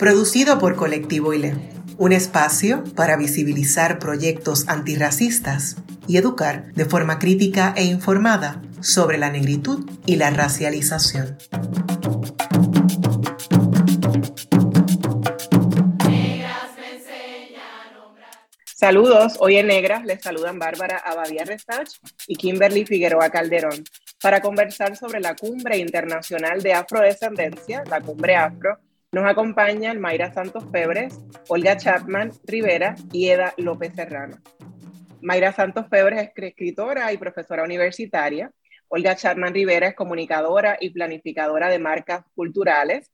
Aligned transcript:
producido 0.00 0.58
por 0.58 0.76
Colectivo 0.76 1.34
ILE, 1.34 1.52
un 1.98 2.12
espacio 2.12 2.82
para 2.96 3.18
visibilizar 3.18 3.98
proyectos 3.98 4.66
antirracistas 4.66 5.76
y 6.08 6.16
educar 6.16 6.72
de 6.72 6.86
forma 6.86 7.18
crítica 7.18 7.74
e 7.76 7.84
informada 7.84 8.62
sobre 8.80 9.18
la 9.18 9.28
negritud 9.28 9.86
y 10.06 10.16
la 10.16 10.30
racialización. 10.30 11.36
Saludos, 18.64 19.34
hoy 19.38 19.56
en 19.56 19.66
Negras 19.66 20.06
les 20.06 20.22
saludan 20.22 20.58
Bárbara 20.58 20.96
Abadía 20.96 21.44
Restach 21.44 21.90
y 22.26 22.36
Kimberly 22.36 22.86
Figueroa 22.86 23.28
Calderón 23.28 23.84
para 24.22 24.40
conversar 24.40 24.96
sobre 24.96 25.20
la 25.20 25.36
Cumbre 25.36 25.76
Internacional 25.76 26.62
de 26.62 26.72
Afrodescendencia, 26.72 27.84
la 27.84 28.00
Cumbre 28.00 28.36
Afro, 28.36 28.78
nos 29.12 29.28
acompañan 29.28 30.00
Mayra 30.00 30.32
Santos 30.32 30.64
Febres, 30.70 31.18
Olga 31.48 31.76
Chapman 31.76 32.30
Rivera 32.44 32.94
y 33.12 33.28
Eda 33.28 33.54
López 33.56 33.92
Serrano. 33.94 34.36
Mayra 35.20 35.52
Santos 35.52 35.86
Febres 35.90 36.22
es 36.22 36.30
escritora 36.36 37.12
y 37.12 37.18
profesora 37.18 37.64
universitaria. 37.64 38.52
Olga 38.86 39.16
Chapman 39.16 39.52
Rivera 39.52 39.88
es 39.88 39.94
comunicadora 39.96 40.76
y 40.80 40.90
planificadora 40.90 41.68
de 41.68 41.80
marcas 41.80 42.24
culturales. 42.36 43.10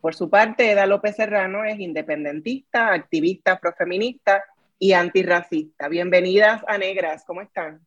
Por 0.00 0.14
su 0.14 0.30
parte, 0.30 0.70
Eda 0.70 0.86
López 0.86 1.16
Serrano 1.16 1.64
es 1.64 1.78
independentista, 1.78 2.94
activista 2.94 3.52
afrofeminista 3.52 4.42
y 4.78 4.94
antirracista. 4.94 5.88
Bienvenidas 5.88 6.62
a 6.66 6.78
Negras, 6.78 7.22
¿cómo 7.26 7.42
están? 7.42 7.86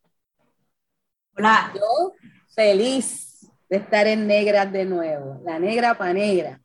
Hola, 1.36 1.72
yo 1.74 2.14
feliz 2.54 3.50
de 3.68 3.78
estar 3.78 4.06
en 4.06 4.28
Negras 4.28 4.72
de 4.72 4.84
nuevo, 4.84 5.40
la 5.44 5.58
negra 5.58 5.94
para 5.94 6.12
negra. 6.12 6.60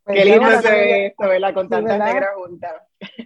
Qué 0.07 0.25
lindo 0.25 0.61
se 0.61 0.71
ve 0.71 1.07
esto, 1.07 1.29
¿verdad? 1.29 1.55
Con 1.55 1.69
tantas 1.69 1.99
negras 1.99 2.31
juntas. 2.35 2.73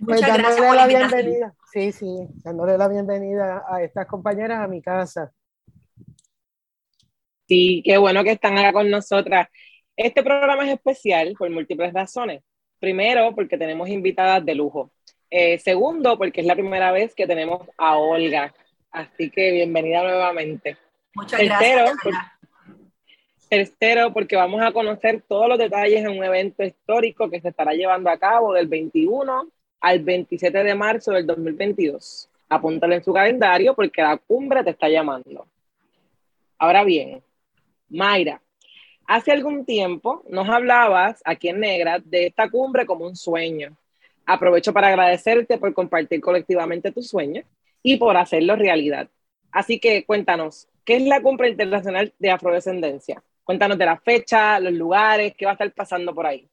Pues 0.05 0.21
dándole 0.21 0.75
la, 0.75 0.87
bienvenida. 0.87 1.55
Sí, 1.73 1.93
sí, 1.93 2.29
dándole 2.45 2.77
la 2.77 2.89
bienvenida 2.89 3.65
a 3.69 3.83
estas 3.83 4.07
compañeras 4.07 4.61
a 4.61 4.69
mi 4.69 4.83
casa. 4.83 5.33
Sí, 7.49 7.83
qué 7.85 7.97
bueno 7.97 8.25
que 8.25 8.33
están 8.33 8.59
acá 8.59 8.73
con 8.73 8.91
nosotras. 8.91 9.49
Este 9.97 10.23
programa 10.23 10.65
es 10.65 10.75
especial 10.75 11.35
por 11.39 11.49
múltiples 11.51 11.93
razones. 11.93 12.43
Primero, 12.79 13.35
porque 13.35 13.57
tenemos 13.57 13.89
invitadas 13.89 14.45
de 14.45 14.55
lujo. 14.55 14.91
Eh, 15.31 15.59
segundo, 15.59 16.19
porque 16.19 16.43
es 16.43 16.47
la 16.47 16.55
primera 16.55 16.93
vez 16.93 17.15
que 17.15 17.27
tenemos 17.27 17.67
a 17.79 17.97
Olga. 17.97 18.55
Así 18.91 19.31
que 19.31 19.53
bienvenida 19.53 20.03
nuevamente. 20.03 20.77
Muchas 21.15 21.41
gracias. 21.41 21.97
Tercero, 23.49 24.13
porque 24.13 24.35
vamos 24.35 24.61
a 24.61 24.73
conocer 24.73 25.23
todos 25.29 25.49
los 25.49 25.59
detalles 25.59 26.01
en 26.01 26.09
un 26.09 26.25
evento 26.25 26.65
histórico 26.65 27.31
que 27.31 27.41
se 27.41 27.51
estará 27.51 27.73
llevando 27.75 28.11
a 28.11 28.19
cabo 28.19 28.53
del 28.53 28.67
21 28.67 29.49
al 29.81 30.01
27 30.01 30.65
de 30.65 30.75
marzo 30.75 31.13
del 31.13 31.27
2022. 31.27 32.29
Apúntale 32.49 32.97
en 32.97 33.05
su 33.05 33.13
calendario 33.13 33.75
porque 33.75 34.03
la 34.03 34.17
cumbre 34.17 34.65
te 34.65 34.71
está 34.71 34.89
llamando. 34.89 35.47
Ahora 36.59 36.83
bien, 36.83 37.23
Mayra, 37.89 38.43
hace 39.07 39.31
algún 39.31 39.65
tiempo 39.65 40.25
nos 40.29 40.49
hablabas 40.49 41.23
aquí 41.25 41.49
en 41.49 41.61
Negra 41.61 42.01
de 42.05 42.27
esta 42.27 42.51
cumbre 42.51 42.85
como 42.85 43.07
un 43.07 43.15
sueño. 43.15 43.77
Aprovecho 44.25 44.73
para 44.73 44.89
agradecerte 44.89 45.57
por 45.59 45.73
compartir 45.73 46.21
colectivamente 46.21 46.91
tus 46.91 47.09
sueños 47.09 47.45
y 47.81 47.97
por 47.97 48.17
hacerlo 48.17 48.57
realidad. 48.57 49.09
Así 49.53 49.79
que 49.79 50.05
cuéntanos, 50.05 50.69
¿qué 50.85 50.97
es 50.97 51.03
la 51.03 51.23
cumbre 51.23 51.49
internacional 51.49 52.13
de 52.19 52.31
afrodescendencia? 52.33 53.23
Cuéntanos 53.47 53.79
de 53.79 53.87
la 53.87 53.97
fecha, 53.97 54.59
los 54.59 54.73
lugares, 54.73 55.33
qué 55.39 55.45
va 55.45 55.53
a 55.53 55.55
estar 55.55 55.73
pasando 55.73 56.13
por 56.13 56.27
ahí. 56.27 56.51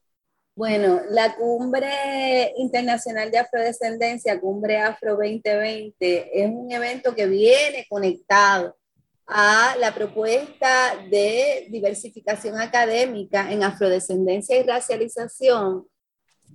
Bueno, 0.55 1.01
la 1.09 1.35
Cumbre 1.35 2.53
Internacional 2.57 3.31
de 3.31 3.39
Afrodescendencia, 3.39 4.39
Cumbre 4.39 4.77
Afro 4.77 5.15
2020, 5.15 6.29
es 6.39 6.51
un 6.51 6.71
evento 6.71 7.15
que 7.15 7.25
viene 7.25 7.87
conectado 7.89 8.77
a 9.25 9.75
la 9.79 9.91
propuesta 9.95 10.95
de 11.09 11.65
diversificación 11.71 12.61
académica 12.61 13.51
en 13.51 13.63
afrodescendencia 13.63 14.55
y 14.59 14.61
racialización 14.61 15.87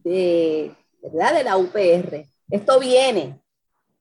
de, 0.05 0.73
¿verdad? 1.03 1.35
de 1.35 1.43
la 1.43 1.57
UPR. 1.57 2.25
Esto 2.49 2.79
viene 2.79 3.41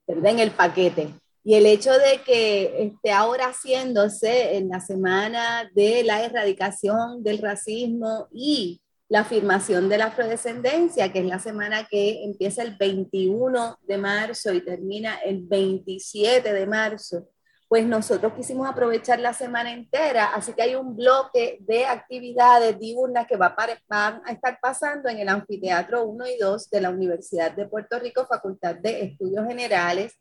¿verdad? 0.06 0.30
en 0.30 0.38
el 0.38 0.52
paquete. 0.52 1.08
Y 1.48 1.54
el 1.54 1.64
hecho 1.64 1.92
de 1.92 2.20
que 2.26 2.82
esté 2.82 3.10
ahora 3.10 3.46
haciéndose 3.46 4.58
en 4.58 4.68
la 4.68 4.80
semana 4.80 5.70
de 5.74 6.04
la 6.04 6.22
erradicación 6.22 7.22
del 7.24 7.38
racismo 7.38 8.28
y 8.34 8.82
la 9.08 9.20
afirmación 9.20 9.88
de 9.88 9.96
la 9.96 10.08
afrodescendencia, 10.08 11.10
que 11.10 11.20
es 11.20 11.24
la 11.24 11.38
semana 11.38 11.88
que 11.90 12.22
empieza 12.22 12.62
el 12.62 12.76
21 12.76 13.78
de 13.80 13.96
marzo 13.96 14.52
y 14.52 14.60
termina 14.60 15.14
el 15.24 15.40
27 15.40 16.52
de 16.52 16.66
marzo, 16.66 17.30
pues 17.66 17.86
nosotros 17.86 18.34
quisimos 18.34 18.68
aprovechar 18.68 19.18
la 19.18 19.32
semana 19.32 19.72
entera, 19.72 20.34
así 20.34 20.52
que 20.52 20.60
hay 20.60 20.74
un 20.74 20.94
bloque 20.94 21.56
de 21.60 21.86
actividades 21.86 22.78
diurnas 22.78 23.26
que 23.26 23.38
va 23.38 23.56
van 23.88 24.20
a 24.26 24.32
estar 24.32 24.58
pasando 24.60 25.08
en 25.08 25.18
el 25.18 25.30
anfiteatro 25.30 26.04
1 26.04 26.26
y 26.26 26.36
2 26.36 26.68
de 26.68 26.80
la 26.82 26.90
Universidad 26.90 27.52
de 27.52 27.66
Puerto 27.66 27.98
Rico, 27.98 28.26
Facultad 28.26 28.74
de 28.74 29.00
Estudios 29.04 29.46
Generales, 29.46 30.12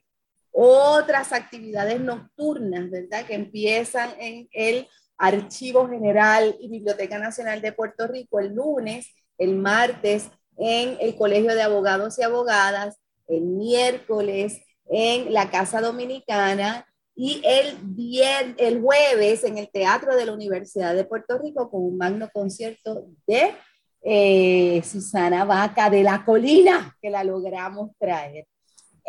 otras 0.59 1.33
actividades 1.33 1.99
nocturnas, 1.99 2.89
¿verdad? 2.89 3.27
Que 3.27 3.35
empiezan 3.35 4.09
en 4.19 4.49
el 4.51 4.87
Archivo 5.15 5.87
General 5.87 6.55
y 6.59 6.67
Biblioteca 6.67 7.19
Nacional 7.19 7.61
de 7.61 7.73
Puerto 7.73 8.07
Rico 8.07 8.39
el 8.39 8.55
lunes, 8.55 9.13
el 9.37 9.55
martes 9.55 10.31
en 10.57 10.97
el 10.99 11.15
Colegio 11.15 11.53
de 11.53 11.61
Abogados 11.61 12.17
y 12.17 12.23
Abogadas, 12.23 12.97
el 13.27 13.41
miércoles 13.41 14.59
en 14.89 15.31
la 15.31 15.51
Casa 15.51 15.79
Dominicana 15.79 16.87
y 17.15 17.39
el, 17.45 18.55
el 18.57 18.81
jueves 18.81 19.43
en 19.43 19.59
el 19.59 19.69
Teatro 19.69 20.15
de 20.15 20.25
la 20.25 20.33
Universidad 20.33 20.95
de 20.95 21.05
Puerto 21.05 21.37
Rico 21.37 21.69
con 21.69 21.83
un 21.83 21.97
magno 21.97 22.29
concierto 22.33 23.05
de 23.27 23.53
eh, 24.01 24.81
Susana 24.83 25.45
Vaca 25.45 25.91
de 25.91 26.01
la 26.01 26.25
Colina, 26.25 26.97
que 26.99 27.11
la 27.11 27.23
logramos 27.23 27.91
traer. 27.99 28.47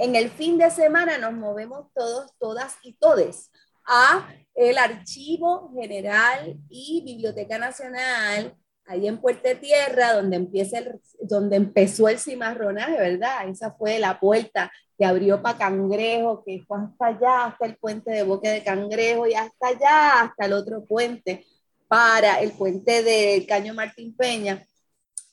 En 0.00 0.14
el 0.14 0.31
fin 0.31 0.59
de 0.59 0.70
semana 0.70 1.19
nos 1.19 1.32
movemos 1.32 1.92
todos, 1.92 2.32
todas 2.38 2.76
y 2.84 2.92
todes 2.92 3.50
a 3.84 4.28
el 4.54 4.78
Archivo 4.78 5.72
General 5.75 6.56
y 6.70 7.03
Biblioteca 7.04 7.59
Nacional, 7.59 8.54
ahí 8.86 9.09
en 9.09 9.19
Puerto 9.19 9.48
Tierra, 9.60 10.12
donde, 10.12 10.36
empieza 10.36 10.78
el, 10.78 11.00
donde 11.20 11.56
empezó 11.56 12.09
el 12.09 12.20
cimarronaje, 12.20 12.97
¿verdad? 12.97 13.48
Esa 13.48 13.72
fue 13.72 13.98
la 13.98 14.20
puerta 14.20 14.70
que 14.97 15.04
abrió 15.04 15.42
para 15.42 15.59
Cangrejo, 15.59 16.44
que 16.47 16.62
fue 16.65 16.78
hasta 16.78 17.06
allá, 17.06 17.44
hasta 17.47 17.66
el 17.66 17.76
puente 17.76 18.12
de 18.12 18.22
Boque 18.22 18.50
de 18.50 18.62
Cangrejo 18.62 19.26
y 19.26 19.34
hasta 19.34 19.66
allá, 19.66 20.20
hasta 20.22 20.47
el 20.47 20.53
otro 20.53 20.84
puente, 20.84 21.44
para 21.88 22.41
el 22.41 22.53
puente 22.53 23.03
del 23.03 23.44
Caño 23.48 23.75
Martín 23.75 24.15
Peña, 24.16 24.65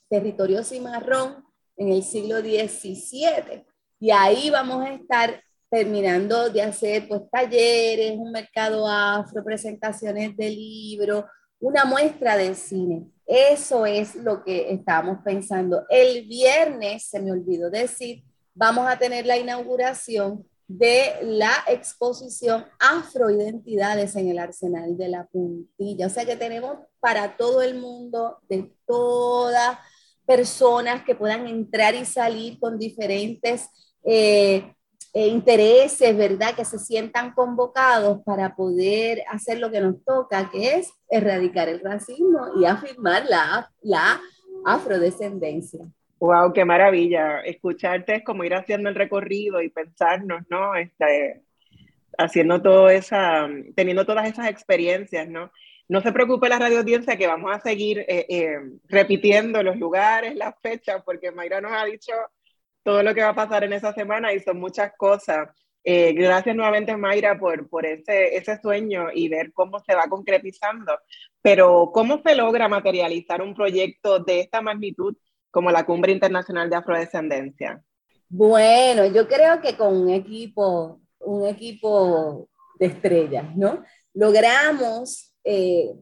territorio 0.08 0.64
cimarrón 0.64 1.44
en 1.76 1.92
el 1.92 2.02
siglo 2.02 2.40
XVII. 2.40 3.64
Y 3.98 4.10
ahí 4.10 4.50
vamos 4.50 4.84
a 4.84 4.92
estar 4.92 5.42
terminando 5.70 6.50
de 6.50 6.62
hacer 6.62 7.08
pues 7.08 7.22
talleres, 7.30 8.12
un 8.16 8.30
mercado 8.30 8.86
afro, 8.86 9.44
presentaciones 9.44 10.36
de 10.36 10.50
libros, 10.50 11.24
una 11.58 11.84
muestra 11.84 12.36
de 12.36 12.54
cine. 12.54 13.06
Eso 13.26 13.86
es 13.86 14.14
lo 14.14 14.44
que 14.44 14.72
estábamos 14.72 15.18
pensando. 15.24 15.84
El 15.88 16.26
viernes, 16.26 17.08
se 17.08 17.20
me 17.20 17.32
olvidó 17.32 17.70
decir, 17.70 18.22
vamos 18.54 18.86
a 18.88 18.98
tener 18.98 19.26
la 19.26 19.36
inauguración 19.36 20.46
de 20.68 21.14
la 21.22 21.52
exposición 21.68 22.66
Afroidentidades 22.78 24.16
en 24.16 24.28
el 24.28 24.38
Arsenal 24.38 24.96
de 24.96 25.08
la 25.08 25.26
Puntilla. 25.26 26.06
O 26.06 26.10
sea 26.10 26.24
que 26.24 26.36
tenemos 26.36 26.78
para 27.00 27.36
todo 27.36 27.62
el 27.62 27.78
mundo, 27.78 28.38
de 28.48 28.72
todas 28.86 29.78
personas 30.26 31.04
que 31.04 31.14
puedan 31.14 31.46
entrar 31.46 31.94
y 31.94 32.04
salir 32.04 32.58
con 32.58 32.78
diferentes 32.78 33.68
eh, 34.06 34.72
eh, 35.12 35.26
intereses, 35.28 36.16
¿verdad? 36.16 36.54
Que 36.54 36.64
se 36.64 36.78
sientan 36.78 37.32
convocados 37.32 38.22
para 38.24 38.54
poder 38.54 39.22
hacer 39.28 39.58
lo 39.58 39.70
que 39.70 39.80
nos 39.80 40.04
toca, 40.04 40.50
que 40.50 40.74
es 40.74 40.92
erradicar 41.08 41.68
el 41.68 41.80
racismo 41.80 42.60
y 42.60 42.64
afirmar 42.64 43.24
la, 43.26 43.70
la 43.82 44.20
afrodescendencia. 44.64 45.86
Wow, 46.18 46.52
qué 46.52 46.64
maravilla. 46.64 47.40
Escucharte 47.40 48.16
es 48.16 48.24
como 48.24 48.44
ir 48.44 48.54
haciendo 48.54 48.88
el 48.88 48.94
recorrido 48.94 49.60
y 49.60 49.68
pensarnos, 49.68 50.42
¿no? 50.48 50.74
Este, 50.74 51.42
haciendo 52.18 52.62
todo 52.62 52.88
esa, 52.88 53.48
teniendo 53.74 54.04
todas 54.06 54.28
esas 54.28 54.48
experiencias, 54.48 55.28
¿no? 55.28 55.50
No 55.88 56.00
se 56.00 56.12
preocupe 56.12 56.48
la 56.48 56.58
radio 56.58 56.80
audiencia 56.80 57.16
que 57.16 57.26
vamos 57.26 57.54
a 57.54 57.60
seguir 57.60 58.00
eh, 58.00 58.26
eh, 58.28 58.58
repitiendo 58.88 59.62
los 59.62 59.76
lugares, 59.76 60.34
las 60.34 60.54
fechas, 60.60 61.02
porque 61.04 61.30
Mayra 61.30 61.60
nos 61.60 61.72
ha 61.72 61.84
dicho 61.84 62.12
todo 62.86 63.02
lo 63.02 63.12
que 63.16 63.22
va 63.22 63.30
a 63.30 63.34
pasar 63.34 63.64
en 63.64 63.72
esa 63.72 63.92
semana 63.92 64.32
y 64.32 64.38
son 64.38 64.60
muchas 64.60 64.92
cosas. 64.96 65.48
Eh, 65.82 66.12
gracias 66.12 66.54
nuevamente, 66.54 66.96
Mayra, 66.96 67.36
por, 67.36 67.68
por 67.68 67.84
ese, 67.84 68.36
ese 68.36 68.60
sueño 68.60 69.08
y 69.12 69.28
ver 69.28 69.52
cómo 69.52 69.80
se 69.80 69.92
va 69.92 70.04
concretizando. 70.08 70.96
Pero, 71.42 71.90
¿cómo 71.92 72.22
se 72.24 72.36
logra 72.36 72.68
materializar 72.68 73.42
un 73.42 73.56
proyecto 73.56 74.20
de 74.20 74.38
esta 74.38 74.60
magnitud 74.60 75.16
como 75.50 75.72
la 75.72 75.84
Cumbre 75.84 76.12
Internacional 76.12 76.70
de 76.70 76.76
Afrodescendencia? 76.76 77.82
Bueno, 78.28 79.04
yo 79.06 79.26
creo 79.26 79.60
que 79.60 79.76
con 79.76 79.96
un 79.96 80.10
equipo, 80.10 81.00
un 81.18 81.44
equipo 81.48 82.48
de 82.78 82.86
estrellas, 82.86 83.56
¿no? 83.56 83.82
Logramos 84.14 85.34
eh, 85.42 85.92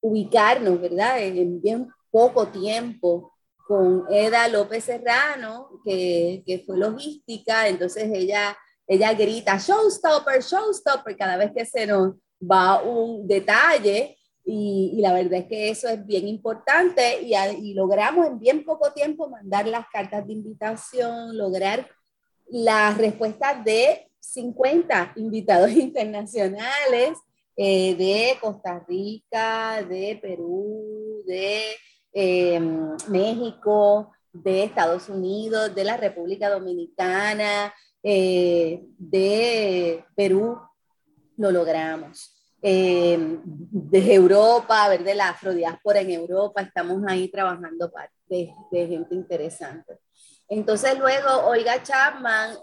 ubicarnos, 0.00 0.80
¿verdad? 0.80 1.22
En 1.22 1.60
bien 1.60 1.88
poco 2.10 2.48
tiempo 2.48 3.33
con 3.66 4.04
Eda 4.10 4.48
López 4.48 4.84
Serrano, 4.84 5.80
que, 5.84 6.42
que 6.46 6.60
fue 6.60 6.76
logística, 6.76 7.68
entonces 7.68 8.10
ella, 8.12 8.56
ella 8.86 9.12
grita, 9.14 9.58
showstopper, 9.58 10.42
showstopper, 10.42 11.16
cada 11.16 11.36
vez 11.36 11.52
que 11.54 11.64
se 11.64 11.86
nos 11.86 12.14
va 12.40 12.82
un 12.82 13.26
detalle, 13.26 14.16
y, 14.46 14.92
y, 14.94 15.00
la 15.00 15.14
verdad 15.14 15.40
es 15.40 15.46
que 15.46 15.70
eso 15.70 15.88
es 15.88 16.04
bien 16.04 16.28
importante. 16.28 17.22
Y, 17.22 17.34
y, 17.34 17.72
logramos 17.72 18.26
en 18.26 18.38
bien 18.38 18.62
poco 18.62 18.92
tiempo 18.92 19.30
mandar 19.30 19.66
las 19.66 19.86
cartas 19.90 20.26
de 20.26 20.34
invitación, 20.34 21.34
lograr 21.38 21.88
las 22.48 22.98
respuestas 22.98 23.64
de 23.64 24.10
50 24.20 25.14
invitados 25.16 25.70
internacionales 25.72 27.18
eh, 27.56 27.94
de 27.94 28.36
Costa 28.40 28.84
Rica, 28.86 29.82
de 29.82 30.18
Perú, 30.20 31.22
de 31.26 31.62
eh, 32.14 32.60
México, 33.08 34.12
de 34.32 34.64
Estados 34.64 35.08
Unidos, 35.08 35.74
de 35.74 35.84
la 35.84 35.96
República 35.96 36.48
Dominicana, 36.48 37.74
eh, 38.02 38.84
de 38.98 40.04
Perú, 40.14 40.58
lo 41.36 41.50
logramos. 41.50 42.30
de 42.62 44.14
Europa, 44.14 44.88
ver 44.88 45.04
de 45.04 45.14
la 45.14 45.28
afrodiáspora 45.28 46.00
en 46.00 46.12
Europa, 46.12 46.62
estamos 46.62 47.02
ahí 47.06 47.28
trabajando 47.28 47.92
de, 48.26 48.54
de 48.72 48.86
gente 48.86 49.14
interesante. 49.14 49.98
Entonces 50.48 50.98
luego 50.98 51.28
Olga 51.46 51.82
Chapman, 51.82 52.56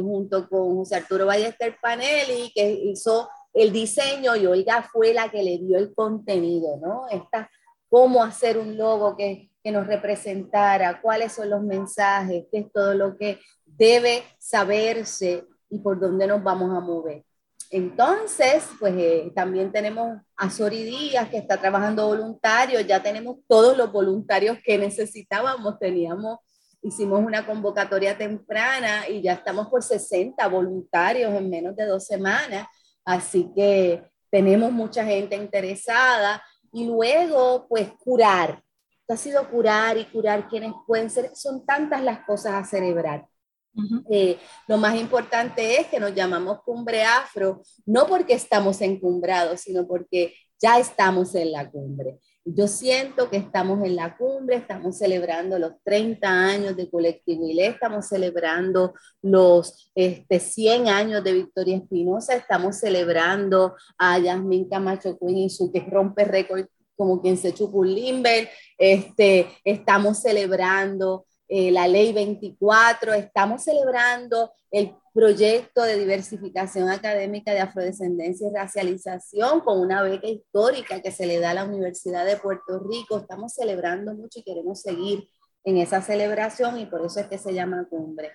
junto 0.00 0.48
con 0.48 0.76
José 0.76 0.96
Arturo 0.96 1.26
Ballester 1.26 1.76
Panelli, 1.82 2.50
que 2.54 2.70
hizo 2.70 3.28
el 3.54 3.72
diseño 3.72 4.36
y 4.36 4.46
Olga 4.46 4.82
fue 4.82 5.12
la 5.12 5.30
que 5.30 5.42
le 5.42 5.58
dio 5.58 5.78
el 5.78 5.94
contenido, 5.94 6.78
¿no? 6.78 7.06
Esta, 7.10 7.50
cómo 7.92 8.24
hacer 8.24 8.56
un 8.56 8.78
logo 8.78 9.14
que, 9.18 9.50
que 9.62 9.70
nos 9.70 9.86
representara, 9.86 11.02
cuáles 11.02 11.32
son 11.32 11.50
los 11.50 11.62
mensajes, 11.62 12.46
qué 12.50 12.60
es 12.60 12.72
todo 12.72 12.94
lo 12.94 13.18
que 13.18 13.38
debe 13.66 14.22
saberse 14.38 15.44
y 15.68 15.78
por 15.78 16.00
dónde 16.00 16.26
nos 16.26 16.42
vamos 16.42 16.74
a 16.74 16.80
mover. 16.80 17.22
Entonces, 17.68 18.64
pues 18.80 18.94
eh, 18.96 19.30
también 19.34 19.70
tenemos 19.70 20.18
a 20.36 20.48
Sori 20.48 20.84
Díaz 20.84 21.28
que 21.28 21.36
está 21.36 21.58
trabajando 21.58 22.06
voluntario, 22.06 22.80
ya 22.80 23.02
tenemos 23.02 23.36
todos 23.46 23.76
los 23.76 23.92
voluntarios 23.92 24.56
que 24.64 24.78
necesitábamos, 24.78 25.78
teníamos, 25.78 26.38
hicimos 26.80 27.20
una 27.22 27.44
convocatoria 27.44 28.16
temprana 28.16 29.06
y 29.06 29.20
ya 29.20 29.34
estamos 29.34 29.68
por 29.68 29.82
60 29.82 30.48
voluntarios 30.48 31.34
en 31.34 31.50
menos 31.50 31.76
de 31.76 31.84
dos 31.84 32.06
semanas. 32.06 32.66
Así 33.04 33.52
que 33.54 34.02
tenemos 34.30 34.72
mucha 34.72 35.04
gente 35.04 35.36
interesada 35.36 36.42
y 36.72 36.86
luego, 36.86 37.66
pues, 37.68 37.92
curar. 37.98 38.62
ha 39.08 39.16
sido 39.16 39.46
curar 39.50 39.98
y 39.98 40.06
curar 40.06 40.48
quienes 40.48 40.72
pueden 40.86 41.10
ser. 41.10 41.30
Son 41.34 41.66
tantas 41.66 42.02
las 42.02 42.24
cosas 42.24 42.54
a 42.54 42.64
celebrar. 42.64 43.26
Eh, 44.10 44.38
lo 44.68 44.76
más 44.76 44.94
importante 44.96 45.80
es 45.80 45.86
que 45.86 45.98
nos 45.98 46.14
llamamos 46.14 46.62
Cumbre 46.62 47.04
Afro, 47.04 47.62
no 47.86 48.06
porque 48.06 48.34
estamos 48.34 48.80
encumbrados, 48.80 49.62
sino 49.62 49.86
porque 49.86 50.34
ya 50.60 50.78
estamos 50.78 51.34
en 51.34 51.52
la 51.52 51.70
cumbre. 51.70 52.18
Yo 52.44 52.66
siento 52.66 53.30
que 53.30 53.36
estamos 53.36 53.84
en 53.84 53.94
la 53.94 54.16
cumbre, 54.16 54.56
estamos 54.56 54.98
celebrando 54.98 55.60
los 55.60 55.74
30 55.84 56.28
años 56.28 56.76
de 56.76 56.90
Colectivo 56.90 57.46
ILE, 57.46 57.66
estamos 57.66 58.08
celebrando 58.08 58.94
los 59.22 59.92
este, 59.94 60.40
100 60.40 60.88
años 60.88 61.22
de 61.22 61.34
Victoria 61.34 61.76
Espinosa, 61.76 62.34
estamos 62.34 62.78
celebrando 62.78 63.76
a 63.96 64.18
Yasmin 64.18 64.68
Camacho 64.68 65.16
Queen 65.18 65.38
y 65.38 65.50
su 65.50 65.70
que 65.70 65.80
rompe 65.80 66.24
récord 66.24 66.66
como 66.96 67.20
quien 67.20 67.36
se 67.36 67.54
chupa 67.54 67.78
un 67.78 67.94
este, 68.76 69.48
estamos 69.64 70.20
celebrando 70.20 71.26
eh, 71.48 71.70
la 71.70 71.86
ley 71.86 72.12
24, 72.12 73.12
estamos 73.14 73.62
celebrando 73.62 74.52
el 74.70 74.94
proyecto 75.12 75.82
de 75.82 75.98
diversificación 75.98 76.88
académica 76.88 77.52
de 77.52 77.60
afrodescendencia 77.60 78.48
y 78.48 78.54
racialización 78.54 79.60
con 79.60 79.80
una 79.80 80.02
beca 80.02 80.26
histórica 80.26 81.00
que 81.02 81.12
se 81.12 81.26
le 81.26 81.38
da 81.38 81.50
a 81.50 81.54
la 81.54 81.64
Universidad 81.64 82.24
de 82.24 82.36
Puerto 82.36 82.78
Rico. 82.80 83.18
Estamos 83.18 83.52
celebrando 83.52 84.14
mucho 84.14 84.40
y 84.40 84.42
queremos 84.42 84.80
seguir 84.80 85.28
en 85.64 85.76
esa 85.76 86.00
celebración 86.00 86.78
y 86.78 86.86
por 86.86 87.04
eso 87.04 87.20
es 87.20 87.26
que 87.26 87.38
se 87.38 87.52
llama 87.52 87.86
cumbre. 87.88 88.32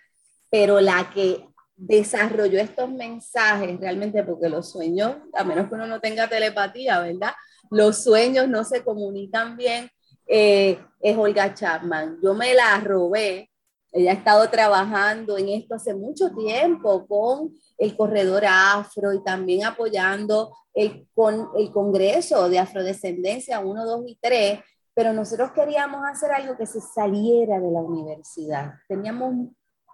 Pero 0.50 0.80
la 0.80 1.10
que 1.14 1.46
desarrolló 1.76 2.60
estos 2.60 2.90
mensajes 2.90 3.80
realmente 3.80 4.24
porque 4.24 4.50
los 4.50 4.72
sueños, 4.72 5.18
a 5.34 5.44
menos 5.44 5.68
que 5.68 5.76
uno 5.76 5.88
no 5.88 6.00
tenga 6.00 6.28
telepatía, 6.28 7.00
¿verdad? 7.00 7.34
Los 7.70 8.04
sueños 8.04 8.48
no 8.48 8.64
se 8.64 8.84
comunican 8.84 9.58
bien, 9.58 9.90
eh, 10.28 10.80
es 11.00 11.18
Olga 11.18 11.54
Chapman. 11.54 12.20
Yo 12.22 12.34
me 12.34 12.54
la 12.54 12.80
robé 12.80 13.50
ella 13.98 14.12
ha 14.12 14.14
estado 14.14 14.48
trabajando 14.50 15.40
en 15.40 15.50
esto 15.50 15.74
hace 15.74 15.96
mucho 15.96 16.30
tiempo 16.36 17.08
con 17.08 17.52
el 17.80 17.98
corredor 17.98 18.44
afro 18.46 19.12
y 19.12 19.24
también 19.24 19.66
apoyando 19.66 20.56
el, 20.76 21.08
con 21.16 21.50
el 21.58 21.72
Congreso 21.72 22.48
de 22.48 22.60
Afrodescendencia 22.60 23.60
1, 23.60 23.86
2 23.86 24.04
y 24.08 24.20
3, 24.22 24.60
pero 24.94 25.14
nosotros 25.14 25.52
queríamos 25.52 26.06
hacer 26.06 26.32
algo 26.32 26.56
que 26.56 26.68
se 26.68 26.80
saliera 26.80 27.60
de 27.60 27.72
la 27.72 27.82
universidad. 27.82 28.74
Teníamos 28.88 29.50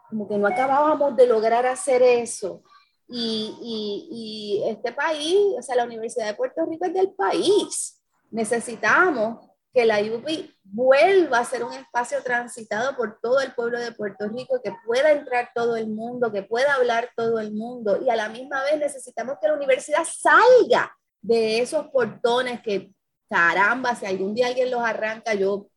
como 0.10 0.28
que 0.28 0.38
no 0.38 0.48
acabábamos 0.48 1.16
de 1.16 1.26
lograr 1.26 1.66
hacer 1.66 2.02
eso. 2.02 2.62
Y, 3.08 3.56
y, 3.62 4.08
y 4.12 4.70
este 4.70 4.92
país, 4.92 5.38
o 5.58 5.62
sea, 5.62 5.78
la 5.78 5.86
Universidad 5.86 6.28
de 6.28 6.36
Puerto 6.36 6.66
Rico 6.66 6.86
es 6.86 6.94
del 6.94 7.12
país. 7.12 8.02
Necesitamos 8.32 9.50
que 9.74 9.86
la 9.86 10.00
UPI 10.00 10.56
vuelva 10.64 11.40
a 11.40 11.46
ser 11.46 11.64
un 11.64 11.74
espacio 11.74 12.22
transitado 12.24 12.96
por 12.96 13.20
todo 13.20 13.40
el 13.40 13.54
pueblo 13.54 13.80
de 13.80 13.92
Puerto 13.92 14.28
Rico, 14.28 14.62
que 14.64 14.72
pueda 14.86 15.12
entrar 15.12 15.50
todo 15.56 15.76
el 15.76 15.90
mundo, 15.90 16.32
que 16.32 16.44
pueda 16.44 16.76
hablar 16.76 17.10
todo 17.16 17.40
el 17.40 17.54
mundo. 17.54 18.00
Y 18.06 18.10
a 18.10 18.16
la 18.16 18.30
misma 18.30 18.64
vez 18.64 18.78
necesitamos 18.78 19.38
que 19.42 19.48
la 19.48 19.56
universidad 19.56 20.04
salga 20.06 20.96
de 21.22 21.60
esos 21.60 21.88
portones 21.88 22.62
que, 22.62 22.92
caramba, 23.28 23.96
si 23.96 24.06
algún 24.06 24.36
día 24.36 24.48
alguien 24.48 24.70
los 24.70 24.82
arranca, 24.82 25.34
yo 25.34 25.68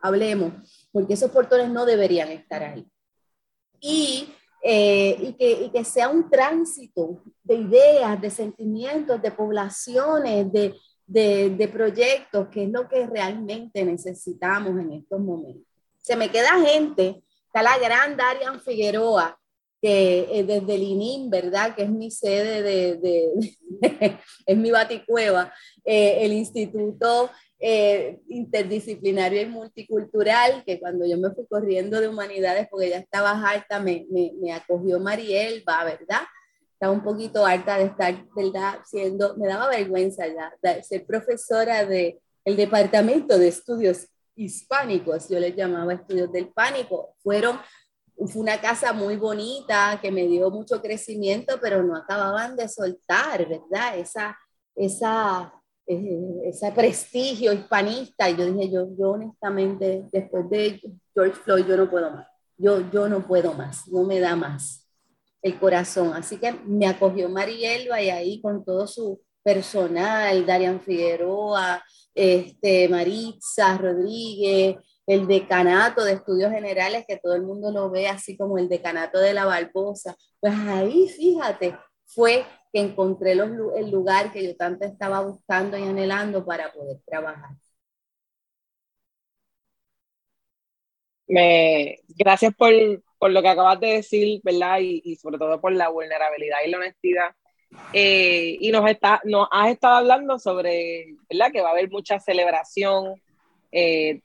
hablemos, 0.00 0.52
porque 0.90 1.14
esos 1.14 1.30
portones 1.30 1.70
no 1.70 1.86
deberían 1.86 2.30
estar 2.30 2.62
ahí. 2.64 2.86
Y, 3.80 4.34
eh, 4.64 5.16
y, 5.20 5.32
que, 5.34 5.50
y 5.62 5.70
que 5.70 5.84
sea 5.84 6.08
un 6.08 6.28
tránsito 6.28 7.22
de 7.44 7.54
ideas, 7.54 8.20
de 8.20 8.30
sentimientos, 8.30 9.22
de 9.22 9.30
poblaciones, 9.30 10.52
de, 10.52 10.74
de, 11.08 11.70
proyectos, 11.72 12.48
que 12.48 12.64
es 12.64 12.70
lo 12.70 12.88
que 12.88 13.06
realmente 13.06 13.84
necesitamos 13.84 14.78
en 14.78 14.92
estos 14.92 15.20
momentos. 15.20 15.66
Se 16.00 16.16
me 16.16 16.30
queda 16.30 16.60
gente, 16.60 17.22
está 17.46 17.62
la 17.62 17.78
gran 17.78 18.16
Darian 18.16 18.60
Figueroa, 18.60 19.38
que 19.80 20.28
es 20.30 20.46
desde 20.46 20.74
el 20.74 21.30
¿verdad? 21.30 21.74
Que 21.74 21.84
es 21.84 21.90
mi 21.90 22.10
sede 22.10 22.62
de, 22.98 23.32
es 24.46 24.56
mi 24.56 24.70
baticueva, 24.70 25.52
eh, 25.84 26.18
el 26.20 26.32
Instituto 26.32 27.30
eh, 27.60 28.20
Interdisciplinario 28.28 29.42
y 29.42 29.46
Multicultural, 29.46 30.62
que 30.64 30.78
cuando 30.78 31.06
yo 31.06 31.16
me 31.16 31.30
fui 31.30 31.46
corriendo 31.48 32.00
de 32.00 32.08
humanidades, 32.08 32.68
porque 32.70 32.90
ya 32.90 32.98
estaba 32.98 33.30
harta, 33.30 33.80
me, 33.80 34.06
me, 34.10 34.32
me 34.40 34.52
acogió 34.52 35.00
Mariel, 35.00 35.64
va, 35.66 35.84
¿verdad? 35.84 36.22
Estaba 36.78 36.92
un 36.92 37.02
poquito 37.02 37.44
harta 37.44 37.76
de 37.76 37.86
estar, 37.86 38.24
¿verdad? 38.36 38.78
Siendo, 38.86 39.36
me 39.36 39.48
daba 39.48 39.68
vergüenza 39.68 40.24
ya 40.28 40.82
ser 40.84 41.04
profesora 41.04 41.84
del 41.84 42.20
el 42.44 42.56
Departamento 42.56 43.36
de 43.36 43.48
Estudios 43.48 44.06
Hispánicos, 44.36 45.28
yo 45.28 45.40
les 45.40 45.56
llamaba 45.56 45.94
Estudios 45.94 46.30
del 46.30 46.50
Pánico, 46.50 47.16
fueron 47.18 47.58
fue 48.28 48.42
una 48.42 48.60
casa 48.60 48.92
muy 48.92 49.16
bonita 49.16 49.98
que 50.00 50.12
me 50.12 50.26
dio 50.26 50.50
mucho 50.50 50.80
crecimiento, 50.80 51.58
pero 51.60 51.82
no 51.82 51.96
acababan 51.96 52.56
de 52.56 52.68
soltar, 52.68 53.48
¿verdad? 53.48 53.96
Esa, 53.96 54.36
esa, 54.74 55.52
eh, 55.86 56.40
ese 56.44 56.72
prestigio 56.72 57.52
hispanista. 57.52 58.28
Y 58.28 58.36
yo 58.36 58.46
dije, 58.46 58.70
yo, 58.70 58.88
yo 58.96 59.10
honestamente, 59.10 60.04
después 60.12 60.50
de 60.50 60.80
George 61.14 61.40
Floyd, 61.44 61.66
yo 61.66 61.76
no 61.76 61.88
puedo 61.88 62.10
más. 62.10 62.26
Yo, 62.56 62.90
yo 62.90 63.08
no 63.08 63.24
puedo 63.24 63.52
más, 63.54 63.86
no 63.86 64.02
me 64.02 64.18
da 64.18 64.34
más 64.34 64.87
el 65.42 65.58
corazón. 65.58 66.12
Así 66.14 66.38
que 66.38 66.52
me 66.52 66.86
acogió 66.86 67.28
Marielba 67.28 68.00
y 68.02 68.10
ahí 68.10 68.40
con 68.40 68.64
todo 68.64 68.86
su 68.86 69.20
personal, 69.42 70.44
Darian 70.44 70.80
Figueroa, 70.80 71.82
este, 72.14 72.88
Maritza 72.88 73.78
Rodríguez, 73.78 74.76
el 75.06 75.26
decanato 75.26 76.04
de 76.04 76.12
estudios 76.12 76.52
generales, 76.52 77.04
que 77.08 77.16
todo 77.16 77.34
el 77.34 77.42
mundo 77.42 77.72
lo 77.72 77.90
ve 77.90 78.08
así 78.08 78.36
como 78.36 78.58
el 78.58 78.68
decanato 78.68 79.18
de 79.18 79.32
la 79.32 79.46
Barbosa. 79.46 80.16
Pues 80.40 80.52
ahí, 80.54 81.08
fíjate, 81.08 81.78
fue 82.04 82.44
que 82.72 82.80
encontré 82.80 83.32
el 83.32 83.90
lugar 83.90 84.32
que 84.32 84.44
yo 84.44 84.56
tanto 84.56 84.84
estaba 84.84 85.20
buscando 85.20 85.78
y 85.78 85.82
anhelando 85.82 86.44
para 86.44 86.70
poder 86.72 87.00
trabajar. 87.06 87.56
Me, 91.26 91.98
gracias 92.08 92.54
por, 92.54 92.72
por 93.18 93.30
lo 93.30 93.42
que 93.42 93.48
acabas 93.48 93.80
de 93.80 93.88
decir, 93.88 94.40
¿verdad? 94.44 94.78
Y, 94.80 95.02
y, 95.04 95.16
sobre 95.16 95.38
todo 95.38 95.60
por 95.60 95.72
la 95.72 95.88
vulnerabilidad 95.88 96.58
y 96.64 96.70
la 96.70 96.78
honestidad. 96.78 97.34
Eh, 97.92 98.56
y 98.60 98.70
nos, 98.70 98.88
está, 98.88 99.20
nos 99.24 99.48
has 99.50 99.70
estado 99.70 99.96
hablando 99.96 100.38
sobre, 100.38 101.16
¿verdad? 101.28 101.52
Que 101.52 101.60
va 101.60 101.68
a 101.68 101.72
haber 101.72 101.90
mucha 101.90 102.18
celebración, 102.18 103.20
eh, 103.72 104.20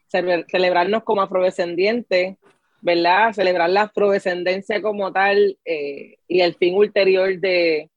celebrarnos 0.47 1.03
como 1.03 1.21
afrodescendientes, 1.21 2.37
¿verdad? 2.81 3.33
Celebrar 3.33 3.69
la 3.69 3.83
afrodescendencia 3.83 4.81
como 4.81 5.11
tal 5.11 5.57
eh, 5.65 6.17
y 6.27 6.41
el 6.41 6.55
fin 6.55 6.75
ulterior 6.75 7.39
de, 7.39 7.89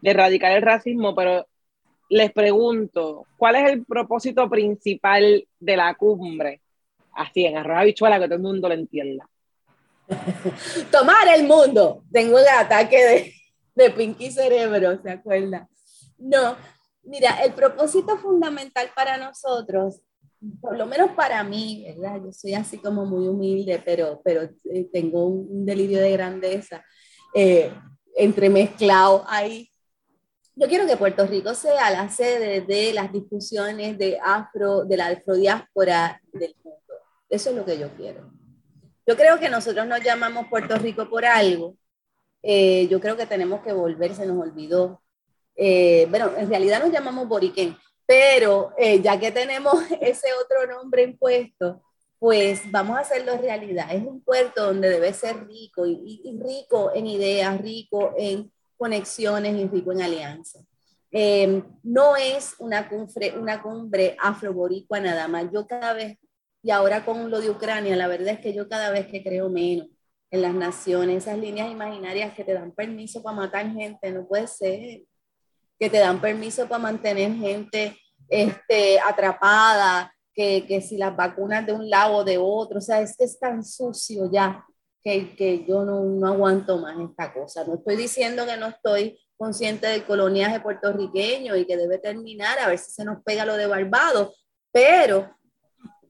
de 0.00 0.10
erradicar 0.10 0.52
el 0.52 0.62
racismo, 0.62 1.14
pero 1.14 1.46
les 2.08 2.32
pregunto, 2.32 3.26
¿cuál 3.36 3.56
es 3.56 3.70
el 3.70 3.84
propósito 3.84 4.48
principal 4.50 5.46
de 5.58 5.76
la 5.76 5.94
cumbre? 5.94 6.60
Así, 7.14 7.46
en 7.46 7.56
arroz 7.56 7.78
habichuela, 7.78 8.18
que 8.18 8.26
todo 8.26 8.36
el 8.36 8.42
mundo 8.42 8.68
lo 8.68 8.74
entienda. 8.74 9.28
Tomar 10.90 11.28
el 11.34 11.44
mundo. 11.46 12.04
Tengo 12.12 12.38
el 12.38 12.48
ataque 12.48 13.04
de, 13.04 13.34
de 13.74 13.90
Pinky 13.90 14.30
Cerebro, 14.30 15.00
¿se 15.02 15.10
acuerda? 15.10 15.68
No, 16.18 16.56
mira, 17.02 17.42
el 17.44 17.52
propósito 17.52 18.16
fundamental 18.16 18.90
para 18.94 19.16
nosotros, 19.16 20.00
por 20.60 20.76
lo 20.76 20.86
menos 20.86 21.10
para 21.12 21.42
mí, 21.44 21.84
¿verdad? 21.88 22.20
Yo 22.24 22.32
soy 22.32 22.54
así 22.54 22.78
como 22.78 23.04
muy 23.04 23.28
humilde, 23.28 23.80
pero, 23.84 24.20
pero 24.24 24.42
eh, 24.64 24.88
tengo 24.92 25.26
un, 25.26 25.64
delirio 25.64 26.00
de 26.00 26.12
grandeza 26.12 26.84
eh, 27.34 27.72
entremezclado 28.16 29.24
ahí. 29.28 29.70
Yo 30.54 30.68
quiero 30.68 30.86
que 30.86 30.96
Puerto 30.96 31.26
Rico 31.26 31.54
sea 31.54 31.90
la 31.90 32.08
sede 32.10 32.60
de 32.60 32.92
las 32.92 33.12
discusiones 33.12 33.96
de 33.98 34.18
afro, 34.22 34.84
de 34.84 34.96
la 34.96 35.06
afrodiáspora 35.06 36.20
del 36.32 36.54
mundo. 36.62 36.80
Eso 37.28 37.50
es 37.50 37.56
lo 37.56 37.64
que 37.64 37.78
yo 37.78 37.88
quiero. 37.96 38.30
Yo 39.06 39.16
creo 39.16 39.38
que 39.38 39.48
nosotros 39.48 39.86
nos 39.86 40.02
llamamos 40.02 40.46
Puerto 40.48 40.76
Rico 40.76 41.08
por 41.08 41.24
algo. 41.24 41.76
Eh, 42.42 42.86
yo 42.88 43.00
creo 43.00 43.16
que 43.16 43.26
tenemos 43.26 43.62
que 43.62 43.72
volver, 43.72 44.14
se 44.14 44.26
nos 44.26 44.40
olvidó. 44.40 45.02
Eh, 45.56 46.06
bueno, 46.08 46.32
en 46.36 46.48
realidad 46.48 46.80
nos 46.80 46.92
llamamos 46.92 47.28
Boriquén, 47.28 47.76
pero 48.06 48.72
eh, 48.78 49.00
ya 49.02 49.18
que 49.18 49.32
tenemos 49.32 49.74
ese 50.00 50.28
otro 50.34 50.72
nombre 50.72 51.02
impuesto, 51.02 51.82
pues 52.18 52.62
vamos 52.70 52.96
a 52.96 53.00
hacerlo 53.00 53.36
realidad. 53.38 53.92
Es 53.92 54.04
un 54.04 54.22
puerto 54.22 54.66
donde 54.66 54.88
debe 54.88 55.12
ser 55.12 55.46
rico 55.46 55.84
y, 55.84 56.20
y 56.24 56.38
rico 56.40 56.92
en 56.94 57.06
ideas, 57.08 57.60
rico 57.60 58.14
en 58.16 58.52
conexiones 58.76 59.56
y 59.56 59.66
rico 59.66 59.90
en 59.92 60.02
alianzas. 60.02 60.64
no 61.82 62.16
es 62.16 62.54
una 62.58 62.88
cumbre, 62.88 63.36
una 63.36 63.60
cumbre 63.60 64.16
afroboricua 64.20 65.00
nada 65.00 65.26
más. 65.26 65.50
Yo 65.52 65.66
cada 65.66 65.92
vez 65.92 66.18
y 66.62 66.70
ahora 66.70 67.04
con 67.04 67.30
lo 67.30 67.40
de 67.40 67.50
Ucrania, 67.50 67.96
la 67.96 68.06
verdad 68.06 68.34
es 68.34 68.40
que 68.40 68.54
yo 68.54 68.68
cada 68.68 68.90
vez 68.90 69.06
que 69.08 69.22
creo 69.22 69.48
menos 69.48 69.88
en 70.30 70.42
las 70.42 70.54
naciones, 70.54 71.24
esas 71.24 71.38
líneas 71.38 71.70
imaginarias 71.70 72.34
que 72.34 72.44
te 72.44 72.54
dan 72.54 72.72
permiso 72.72 73.22
para 73.22 73.36
matar 73.36 73.70
gente, 73.72 74.10
no 74.12 74.26
puede 74.26 74.46
ser, 74.46 75.02
que 75.78 75.90
te 75.90 75.98
dan 75.98 76.20
permiso 76.20 76.68
para 76.68 76.78
mantener 76.78 77.34
gente 77.34 77.98
este, 78.28 78.98
atrapada, 79.00 80.14
que, 80.32 80.64
que 80.66 80.80
si 80.80 80.96
las 80.96 81.14
vacunas 81.14 81.66
de 81.66 81.72
un 81.72 81.90
lado 81.90 82.16
o 82.16 82.24
de 82.24 82.38
otro, 82.38 82.78
o 82.78 82.80
sea, 82.80 83.00
es 83.02 83.16
que 83.16 83.24
es 83.24 83.38
tan 83.38 83.62
sucio 83.64 84.30
ya 84.32 84.64
que, 85.02 85.34
que 85.34 85.66
yo 85.66 85.84
no, 85.84 86.00
no 86.04 86.28
aguanto 86.28 86.78
más 86.78 86.96
esta 86.98 87.32
cosa. 87.34 87.64
No 87.64 87.74
estoy 87.74 87.96
diciendo 87.96 88.46
que 88.46 88.56
no 88.56 88.68
estoy 88.68 89.18
consciente 89.36 89.88
del 89.88 90.04
coloniaje 90.04 90.60
puertorriqueño 90.60 91.56
y 91.56 91.66
que 91.66 91.76
debe 91.76 91.98
terminar, 91.98 92.58
a 92.60 92.68
ver 92.68 92.78
si 92.78 92.92
se 92.92 93.04
nos 93.04 93.22
pega 93.24 93.44
lo 93.44 93.56
de 93.56 93.66
Barbados, 93.66 94.46
pero 94.70 95.36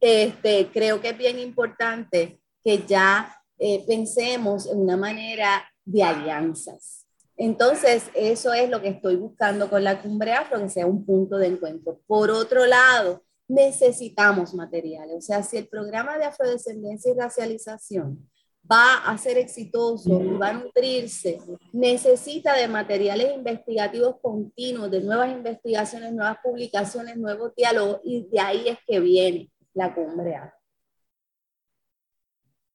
este, 0.03 0.69
creo 0.73 1.01
que 1.01 1.11
es 1.11 1.17
bien 1.17 1.39
importante 1.39 2.41
que 2.65 2.85
ya 2.87 3.41
eh, 3.59 3.85
pensemos 3.87 4.67
en 4.67 4.81
una 4.81 4.97
manera 4.97 5.65
de 5.85 6.03
alianzas. 6.03 7.07
Entonces, 7.37 8.11
eso 8.15 8.53
es 8.53 8.69
lo 8.69 8.83
que 8.83 8.89
estoy 8.89 9.17
buscando 9.17 9.71
con 9.71 9.85
la 9.85 10.03
cumbre 10.03 10.33
afro, 10.33 10.61
que 10.61 10.69
sea 10.69 10.87
un 10.87 11.07
punto 11.07 11.39
de 11.39 11.47
encuentro. 11.47 12.01
Por 12.07 12.31
otro 12.31 12.67
lado, 12.67 13.23
necesitamos 13.47 14.55
materiales. 14.55 15.17
O 15.17 15.21
sea, 15.21 15.43
si 15.43 15.57
el 15.57 15.69
programa 15.69 16.19
de 16.19 16.25
afrodescendencia 16.25 17.13
y 17.13 17.17
racialización 17.17 18.29
va 18.71 19.05
a 19.07 19.17
ser 19.19 19.39
exitoso 19.39 20.21
y 20.21 20.37
va 20.37 20.49
a 20.49 20.53
nutrirse, 20.55 21.39
necesita 21.73 22.57
de 22.57 22.67
materiales 22.67 23.35
investigativos 23.35 24.17
continuos, 24.21 24.91
de 24.91 25.03
nuevas 25.03 25.31
investigaciones, 25.31 26.13
nuevas 26.13 26.39
publicaciones, 26.43 27.17
nuevos 27.17 27.55
diálogos, 27.57 28.01
y 28.05 28.27
de 28.31 28.41
ahí 28.41 28.69
es 28.69 28.79
que 28.87 29.01
viene 29.01 29.53
la 29.75 29.95
cumbre 29.95 30.37
afro. 30.37 30.63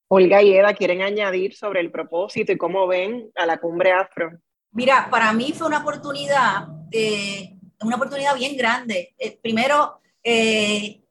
Olga 0.09 0.41
y 0.41 0.53
Eda, 0.53 0.73
¿quieren 0.73 1.01
añadir 1.01 1.53
sobre 1.53 1.81
el 1.81 1.91
propósito 1.91 2.51
y 2.51 2.57
cómo 2.57 2.87
ven 2.87 3.29
a 3.35 3.45
la 3.45 3.57
cumbre 3.57 3.91
afro? 3.91 4.31
Mira, 4.71 5.09
para 5.09 5.33
mí 5.33 5.53
fue 5.53 5.67
una 5.67 5.79
oportunidad, 5.79 6.67
eh, 6.91 7.57
una 7.81 7.97
oportunidad 7.97 8.35
bien 8.35 8.55
grande. 8.55 9.13
Eh, 9.17 9.37
primero, 9.41 9.99
eh, 10.23 11.01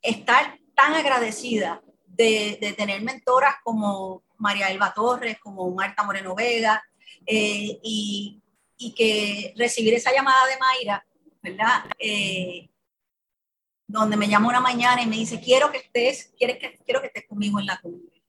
estar 0.00 0.58
tan 0.74 0.94
agradecida 0.94 1.82
de, 2.06 2.58
de, 2.60 2.72
tener 2.72 3.02
mentoras 3.02 3.56
como 3.62 4.22
María 4.38 4.70
Elba 4.70 4.94
Torres, 4.94 5.38
como 5.38 5.70
Marta 5.72 6.02
Moreno 6.02 6.34
Vega, 6.34 6.82
y, 7.28 8.40
y, 8.78 8.94
que 8.94 9.52
recibir 9.56 9.94
esa 9.94 10.12
llamada 10.12 10.46
de 10.46 10.58
Mayra, 10.58 11.06
¿verdad? 11.42 11.84
Donde 13.86 14.16
me 14.16 14.28
llama 14.28 14.48
una 14.48 14.60
mañana 14.60 15.02
y 15.02 15.06
me 15.06 15.16
dice, 15.16 15.40
quiero 15.40 15.70
que 15.70 15.78
estés, 15.78 16.32
quiero 16.36 16.58
que, 16.58 16.78
quiero 16.84 17.00
que 17.00 17.06
estés 17.08 17.26
conmigo 17.26 17.60
en 17.60 17.66
la 17.66 17.80
cumbre. 17.80 18.22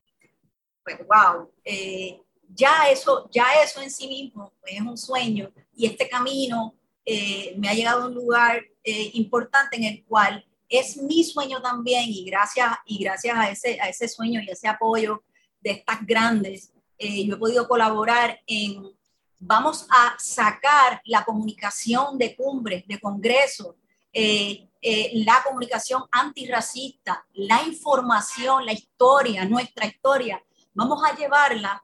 Pues, 0.83 0.97
wow, 0.99 1.51
eh, 1.65 2.21
ya, 2.49 2.89
eso, 2.89 3.29
ya 3.31 3.61
eso 3.63 3.81
en 3.81 3.91
sí 3.91 4.07
mismo 4.07 4.53
es 4.65 4.81
un 4.81 4.97
sueño 4.97 5.51
y 5.75 5.85
este 5.85 6.07
camino 6.07 6.75
eh, 7.05 7.55
me 7.57 7.69
ha 7.69 7.73
llegado 7.73 8.03
a 8.03 8.07
un 8.07 8.13
lugar 8.13 8.63
eh, 8.83 9.11
importante 9.13 9.77
en 9.77 9.83
el 9.83 10.05
cual 10.05 10.45
es 10.69 10.97
mi 10.97 11.23
sueño 11.23 11.61
también 11.61 12.05
y 12.07 12.25
gracias, 12.25 12.69
y 12.85 13.03
gracias 13.03 13.37
a, 13.37 13.49
ese, 13.49 13.79
a 13.81 13.89
ese 13.89 14.07
sueño 14.07 14.41
y 14.41 14.49
ese 14.49 14.67
apoyo 14.67 15.23
de 15.61 15.71
estas 15.71 16.05
grandes, 16.05 16.71
yo 16.99 17.35
he 17.35 17.37
podido 17.37 17.67
colaborar 17.67 18.39
en, 18.47 18.91
vamos 19.39 19.87
a 19.89 20.15
sacar 20.17 21.01
la 21.05 21.23
comunicación 21.23 22.17
de 22.17 22.35
cumbres, 22.35 22.87
de 22.87 22.99
congresos, 22.99 23.75
eh, 24.11 24.66
la 24.81 25.43
comunicación 25.43 26.03
antirracista, 26.11 27.25
la 27.33 27.63
información, 27.63 28.65
la 28.65 28.73
historia, 28.73 29.45
nuestra 29.45 29.85
historia, 29.85 30.41
vamos 30.73 31.03
a 31.03 31.15
llevarla 31.15 31.83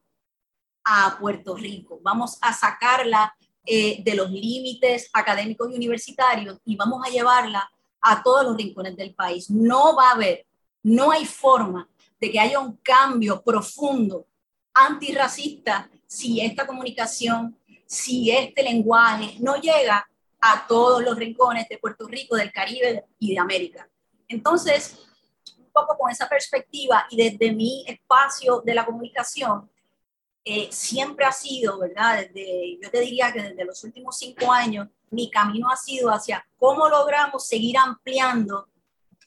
a 0.83 1.17
Puerto 1.19 1.55
Rico, 1.55 1.99
vamos 2.03 2.37
a 2.41 2.53
sacarla 2.53 3.35
eh, 3.65 4.03
de 4.03 4.15
los 4.15 4.29
límites 4.29 5.09
académicos 5.13 5.71
y 5.71 5.75
universitarios 5.75 6.59
y 6.65 6.75
vamos 6.75 7.01
a 7.05 7.09
llevarla 7.09 7.71
a 8.01 8.21
todos 8.21 8.43
los 8.43 8.57
rincones 8.57 8.95
del 8.97 9.15
país. 9.15 9.49
No 9.49 9.95
va 9.95 10.09
a 10.09 10.13
haber, 10.13 10.45
no 10.83 11.11
hay 11.11 11.25
forma 11.25 11.89
de 12.19 12.29
que 12.29 12.39
haya 12.39 12.59
un 12.59 12.77
cambio 12.77 13.41
profundo 13.41 14.27
antirracista 14.73 15.89
si 16.05 16.41
esta 16.41 16.67
comunicación, 16.67 17.57
si 17.85 18.29
este 18.31 18.63
lenguaje 18.63 19.37
no 19.39 19.55
llega 19.55 20.07
a 20.45 20.67
todos 20.67 21.01
los 21.01 21.15
rincones 21.15 21.69
de 21.69 21.77
Puerto 21.77 22.05
Rico, 22.05 22.35
del 22.35 22.51
Caribe 22.51 23.05
y 23.17 23.33
de 23.33 23.39
América. 23.39 23.89
Entonces, 24.27 24.99
un 25.57 25.71
poco 25.71 25.97
con 25.97 26.11
esa 26.11 26.27
perspectiva 26.27 27.07
y 27.09 27.15
desde 27.15 27.53
mi 27.53 27.85
espacio 27.87 28.61
de 28.65 28.73
la 28.73 28.85
comunicación, 28.85 29.71
eh, 30.43 30.67
siempre 30.69 31.23
ha 31.23 31.31
sido, 31.31 31.79
¿verdad? 31.79 32.17
Desde, 32.17 32.77
yo 32.81 32.91
te 32.91 32.99
diría 32.99 33.31
que 33.31 33.41
desde 33.41 33.63
los 33.63 33.81
últimos 33.85 34.17
cinco 34.17 34.51
años, 34.51 34.89
mi 35.11 35.31
camino 35.31 35.69
ha 35.69 35.77
sido 35.77 36.09
hacia 36.09 36.45
cómo 36.57 36.89
logramos 36.89 37.47
seguir 37.47 37.77
ampliando 37.77 38.67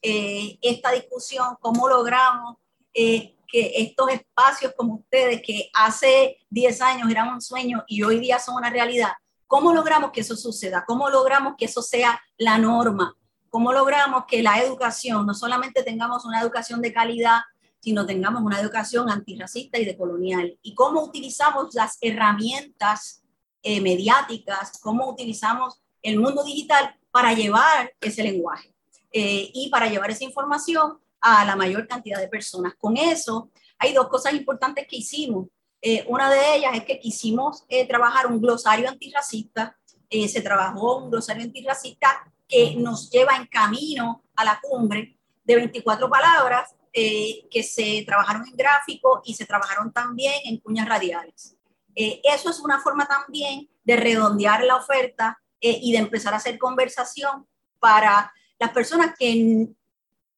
eh, 0.03 0.59
esta 0.61 0.91
discusión, 0.91 1.57
cómo 1.61 1.89
logramos 1.89 2.59
eh, 2.93 3.35
que 3.49 3.73
estos 3.77 4.11
espacios 4.11 4.75
como 4.77 4.97
ustedes, 4.97 5.41
que 5.41 5.71
hace 5.73 6.37
10 6.51 6.83
años 6.83 7.11
eran 7.11 7.33
un 7.33 7.41
sueño 7.41 7.85
y 7.87 8.03
hoy 8.03 8.21
día 8.21 8.39
son 8.39 8.57
una 8.57 8.69
realidad, 8.69 9.13
¿cómo 9.47 9.73
logramos 9.73 10.11
que 10.11 10.21
eso 10.21 10.37
suceda? 10.37 10.85
¿Cómo 10.87 11.09
logramos 11.11 11.55
que 11.57 11.67
eso 11.67 11.83
sea 11.83 12.21
la 12.37 12.59
norma? 12.59 13.17
¿Cómo 13.49 13.73
logramos 13.73 14.25
que 14.27 14.43
la 14.43 14.61
educación, 14.61 15.27
no 15.27 15.35
solamente 15.35 15.83
tengamos 15.83 16.25
una 16.25 16.41
educación 16.41 16.81
de 16.83 16.93
calidad, 16.93 17.41
sino 17.81 18.05
tengamos 18.05 18.43
una 18.43 18.61
educación 18.61 19.11
antirracista 19.11 19.79
y 19.79 19.85
decolonial? 19.85 20.59
¿Y 20.63 20.75
cómo 20.75 21.03
utilizamos 21.03 21.75
las 21.75 21.99
herramientas 22.01 23.23
eh, 23.69 23.81
mediáticas, 23.81 24.79
cómo 24.81 25.11
utilizamos 25.11 25.83
el 26.01 26.21
mundo 26.21 26.45
digital 26.45 26.97
para 27.11 27.33
llevar 27.33 27.93
ese 28.01 28.23
lenguaje 28.23 28.73
eh, 29.13 29.51
y 29.53 29.69
para 29.71 29.89
llevar 29.89 30.11
esa 30.11 30.23
información 30.23 30.99
a 31.21 31.45
la 31.45 31.57
mayor 31.57 31.89
cantidad 31.89 32.21
de 32.21 32.29
personas. 32.29 32.75
Con 32.79 32.97
eso, 32.97 33.51
hay 33.79 33.93
dos 33.93 34.07
cosas 34.07 34.35
importantes 34.35 34.87
que 34.89 34.99
hicimos. 34.99 35.49
Eh, 35.89 36.05
una 36.09 36.29
de 36.29 36.57
ellas 36.57 36.73
es 36.75 36.85
que 36.85 36.99
quisimos 36.99 37.65
eh, 37.69 37.87
trabajar 37.87 38.27
un 38.27 38.41
glosario 38.41 38.89
antirracista. 38.89 39.79
Eh, 40.11 40.27
se 40.27 40.41
trabajó 40.41 40.97
un 40.97 41.13
glosario 41.13 41.45
antirracista 41.45 42.29
que 42.49 42.75
nos 42.75 43.09
lleva 43.09 43.37
en 43.37 43.47
camino 43.47 44.25
a 44.35 44.45
la 44.45 44.59
cumbre 44.61 45.17
de 45.45 45.55
24 45.55 46.11
palabras 46.11 46.75
que 46.93 47.63
se 47.63 48.03
trabajaron 48.07 48.49
en 48.49 48.57
gráfico 48.57 49.21
y 49.23 49.35
se 49.35 49.45
trabajaron 49.45 49.93
también 49.93 50.33
en 50.45 50.57
cuñas 50.61 50.89
radiales. 50.89 51.55
eso 51.95 52.49
es 52.49 52.59
una 52.59 52.81
forma 52.81 53.07
también 53.07 53.69
de 53.85 53.97
redondear 53.97 54.65
la 54.65 54.77
oferta 54.77 55.39
y 55.61 55.93
de 55.93 55.99
empezar 55.99 56.33
a 56.33 56.39
hacer 56.39 56.59
conversación 56.59 57.47
para 57.79 58.33
las 58.59 58.71
personas 58.71 59.15
que, 59.19 59.69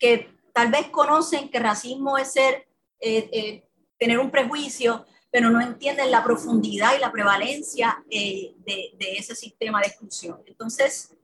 que 0.01 0.29
tal 0.53 0.73
vez 0.73 0.89
conocen 0.89 1.49
que 1.49 1.61
racismo 1.61 2.19
es 2.19 2.33
ser, 2.33 2.67
eh, 3.01 3.31
eh, 3.33 3.69
tener 3.97 4.19
un 4.19 4.29
prejuicio, 4.29 5.07
pero 5.31 5.51
no 5.51 5.61
entienden 5.61 6.11
la 6.11 6.25
profundidad 6.25 6.97
y 6.97 7.01
la 7.01 7.13
prevalencia 7.13 8.03
eh, 8.11 8.55
de, 8.59 8.95
de, 8.99 9.17
ese 9.17 9.35
sistema 9.35 9.81
de 9.81 9.89
exclusión. 9.89 10.43
Entonces, 10.47 11.15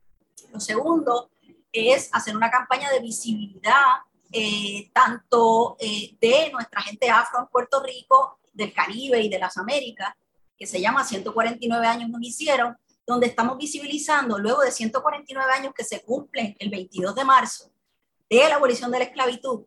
lo 0.52 0.60
segundo 0.60 1.30
es 1.72 2.10
hacer 2.12 2.36
una 2.36 2.50
campaña 2.50 2.90
de 2.90 3.00
visibilidad 3.00 3.82
tanto 4.92 5.76
de 5.78 6.50
nuestra 6.50 6.82
gente 6.82 7.08
afro 7.08 7.38
en 7.38 7.46
Puerto 7.46 7.80
Rico, 7.80 8.40
del 8.52 8.72
Caribe 8.72 9.20
y 9.20 9.28
de 9.28 9.38
las 9.38 9.56
Américas, 9.58 10.14
que 10.56 10.66
se 10.66 10.80
llama 10.80 11.04
149 11.04 11.86
años 11.86 12.08
nos 12.08 12.22
hicieron, 12.22 12.76
donde 13.06 13.26
estamos 13.26 13.58
visibilizando 13.58 14.38
luego 14.38 14.62
de 14.62 14.70
149 14.70 15.52
años 15.52 15.74
que 15.74 15.84
se 15.84 16.02
cumplen 16.02 16.56
el 16.58 16.70
22 16.70 17.14
de 17.14 17.24
marzo, 17.24 17.70
de 18.30 18.48
la 18.48 18.54
abolición 18.54 18.90
de 18.90 19.00
la 19.00 19.04
esclavitud, 19.04 19.66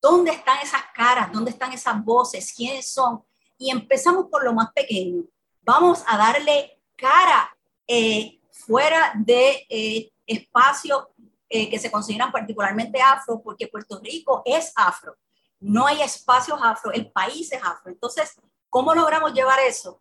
¿dónde 0.00 0.30
están 0.30 0.58
esas 0.62 0.82
caras? 0.94 1.30
¿Dónde 1.32 1.50
están 1.50 1.72
esas 1.72 2.02
voces? 2.02 2.52
¿Quiénes 2.56 2.90
son? 2.90 3.22
Y 3.58 3.70
empezamos 3.70 4.26
por 4.30 4.44
lo 4.44 4.52
más 4.52 4.72
pequeño. 4.72 5.24
Vamos 5.62 6.02
a 6.06 6.16
darle 6.16 6.80
cara 6.96 7.56
eh, 7.86 8.40
fuera 8.50 9.12
de 9.16 9.66
eh, 9.68 10.12
espacios 10.26 11.06
eh, 11.48 11.70
que 11.70 11.78
se 11.78 11.90
consideran 11.90 12.32
particularmente 12.32 13.00
afro, 13.00 13.40
porque 13.42 13.68
Puerto 13.68 14.00
Rico 14.00 14.42
es 14.44 14.72
afro. 14.76 15.16
No 15.60 15.86
hay 15.86 16.02
espacios 16.02 16.58
afro, 16.62 16.92
el 16.92 17.10
país 17.10 17.52
es 17.52 17.62
afro. 17.62 17.90
Entonces, 17.90 18.34
¿cómo 18.68 18.94
logramos 18.94 19.32
llevar 19.32 19.60
eso? 19.60 20.00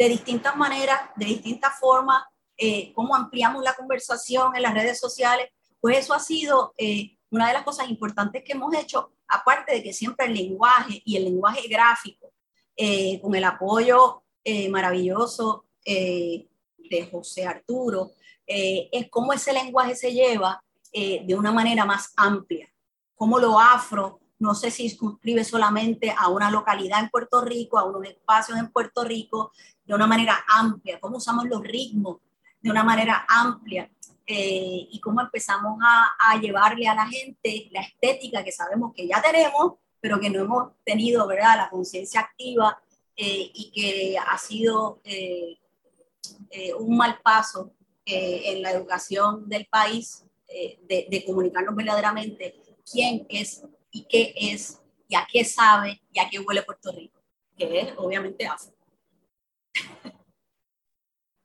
de 0.00 0.08
distintas 0.08 0.56
maneras, 0.56 0.98
de 1.14 1.26
distintas 1.26 1.78
formas, 1.78 2.24
eh, 2.56 2.92
cómo 2.94 3.14
ampliamos 3.14 3.62
la 3.62 3.74
conversación 3.74 4.54
en 4.54 4.62
las 4.62 4.74
redes 4.74 4.98
sociales, 4.98 5.48
pues 5.80 5.98
eso 5.98 6.12
ha 6.12 6.20
sido 6.20 6.74
eh, 6.76 7.18
una 7.30 7.48
de 7.48 7.54
las 7.54 7.62
cosas 7.62 7.88
importantes 7.88 8.42
que 8.44 8.52
hemos 8.52 8.74
hecho, 8.74 9.12
aparte 9.28 9.74
de 9.74 9.82
que 9.82 9.92
siempre 9.92 10.26
el 10.26 10.34
lenguaje 10.34 11.02
y 11.04 11.16
el 11.16 11.24
lenguaje 11.24 11.68
gráfico, 11.68 12.32
eh, 12.76 13.20
con 13.20 13.34
el 13.34 13.44
apoyo 13.44 14.22
maravilloso 14.70 15.66
de 15.84 17.08
José 17.12 17.46
Arturo, 17.46 18.12
es 18.46 19.08
cómo 19.10 19.32
ese 19.32 19.52
lenguaje 19.52 19.94
se 19.94 20.12
lleva 20.12 20.64
de 20.92 21.34
una 21.36 21.52
manera 21.52 21.84
más 21.84 22.12
amplia, 22.16 22.68
cómo 23.14 23.38
lo 23.38 23.60
afro 23.60 24.20
no 24.40 24.54
se 24.54 24.70
circunscribe 24.70 25.44
solamente 25.44 26.12
a 26.16 26.28
una 26.28 26.50
localidad 26.50 27.00
en 27.00 27.10
Puerto 27.10 27.42
Rico, 27.42 27.78
a 27.78 27.84
unos 27.84 28.04
espacios 28.04 28.58
en 28.58 28.72
Puerto 28.72 29.04
Rico, 29.04 29.52
de 29.84 29.94
una 29.94 30.06
manera 30.06 30.44
amplia, 30.48 30.98
cómo 30.98 31.18
usamos 31.18 31.46
los 31.46 31.62
ritmos 31.62 32.18
de 32.60 32.70
una 32.70 32.82
manera 32.82 33.26
amplia 33.28 33.90
eh, 34.32 34.86
y 34.92 35.00
cómo 35.00 35.20
empezamos 35.20 35.80
a, 35.82 36.38
llevarle 36.40 36.86
a 36.86 36.94
la 36.94 37.04
gente 37.04 37.68
la 37.72 37.80
estética 37.80 38.44
que 38.44 38.52
sabemos 38.52 38.92
que 38.94 39.08
ya 39.08 39.20
tenemos, 39.20 39.72
pero 40.00 40.20
que 40.20 40.30
no 40.30 40.38
hemos 40.38 40.72
tenido, 40.84 41.26
¿verdad?, 41.26 41.56
la 41.56 41.68
conciencia 41.68 42.20
activa 42.20 42.80
eh, 43.16 43.50
y 43.52 43.72
que 43.72 44.16
ha 44.16 44.38
sido 44.38 45.00
eh, 45.02 45.58
un 46.78 46.96
mal 46.96 47.18
paso 47.24 47.72
en 48.04 48.62
la 48.62 48.70
educación 48.70 49.48
del 49.48 49.66
país 49.66 50.24
de, 50.46 51.06
de 51.10 51.24
comunicarnos 51.24 51.74
verdaderamente 51.74 52.60
quién 52.88 53.26
es 53.28 53.64
y 53.90 54.04
qué 54.04 54.32
es 54.36 54.80
y 55.08 55.16
a 55.16 55.26
qué 55.30 55.44
sabe 55.44 56.00
y 56.12 56.20
a 56.20 56.28
qué 56.30 56.38
huele 56.38 56.62
Puerto 56.62 56.92
Rico, 56.92 57.20
que 57.56 57.80
es 57.80 57.94
obviamente 57.96 58.46
África. 58.46 58.76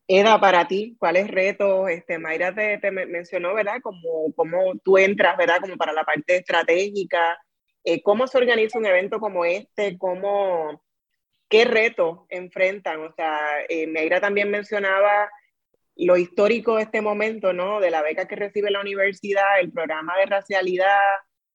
Eda, 0.07 0.39
para 0.39 0.67
ti, 0.67 0.95
¿cuáles 0.99 1.27
retos? 1.29 1.89
Este, 1.89 2.19
Mayra 2.19 2.53
te, 2.53 2.91
mencionó, 2.91 3.55
¿verdad? 3.55 3.81
Como, 3.81 4.31
como 4.35 4.77
tú 4.83 4.97
entras, 4.99 5.35
¿verdad? 5.35 5.57
Como 5.61 5.77
para 5.77 5.93
la 5.93 6.03
parte 6.03 6.37
estratégica. 6.37 7.39
Eh, 7.83 8.03
¿Cómo 8.03 8.27
se 8.27 8.37
organiza 8.37 8.77
un 8.77 8.85
evento 8.85 9.19
como 9.19 9.45
este? 9.45 9.97
¿Cómo, 9.97 10.83
¿Qué 11.49 11.65
retos 11.65 12.19
enfrentan? 12.29 13.01
O 13.01 13.13
sea, 13.13 13.63
eh, 13.67 13.87
Mayra 13.87 14.21
también 14.21 14.51
mencionaba 14.51 15.29
lo 15.95 16.17
histórico 16.17 16.75
de 16.75 16.83
este 16.83 17.01
momento, 17.01 17.53
¿no? 17.53 17.79
De 17.79 17.89
la 17.89 18.03
beca 18.03 18.27
que 18.27 18.35
recibe 18.35 18.69
la 18.69 18.81
universidad, 18.81 19.59
el 19.59 19.71
programa 19.71 20.17
de 20.17 20.25
racialidad, 20.27 20.99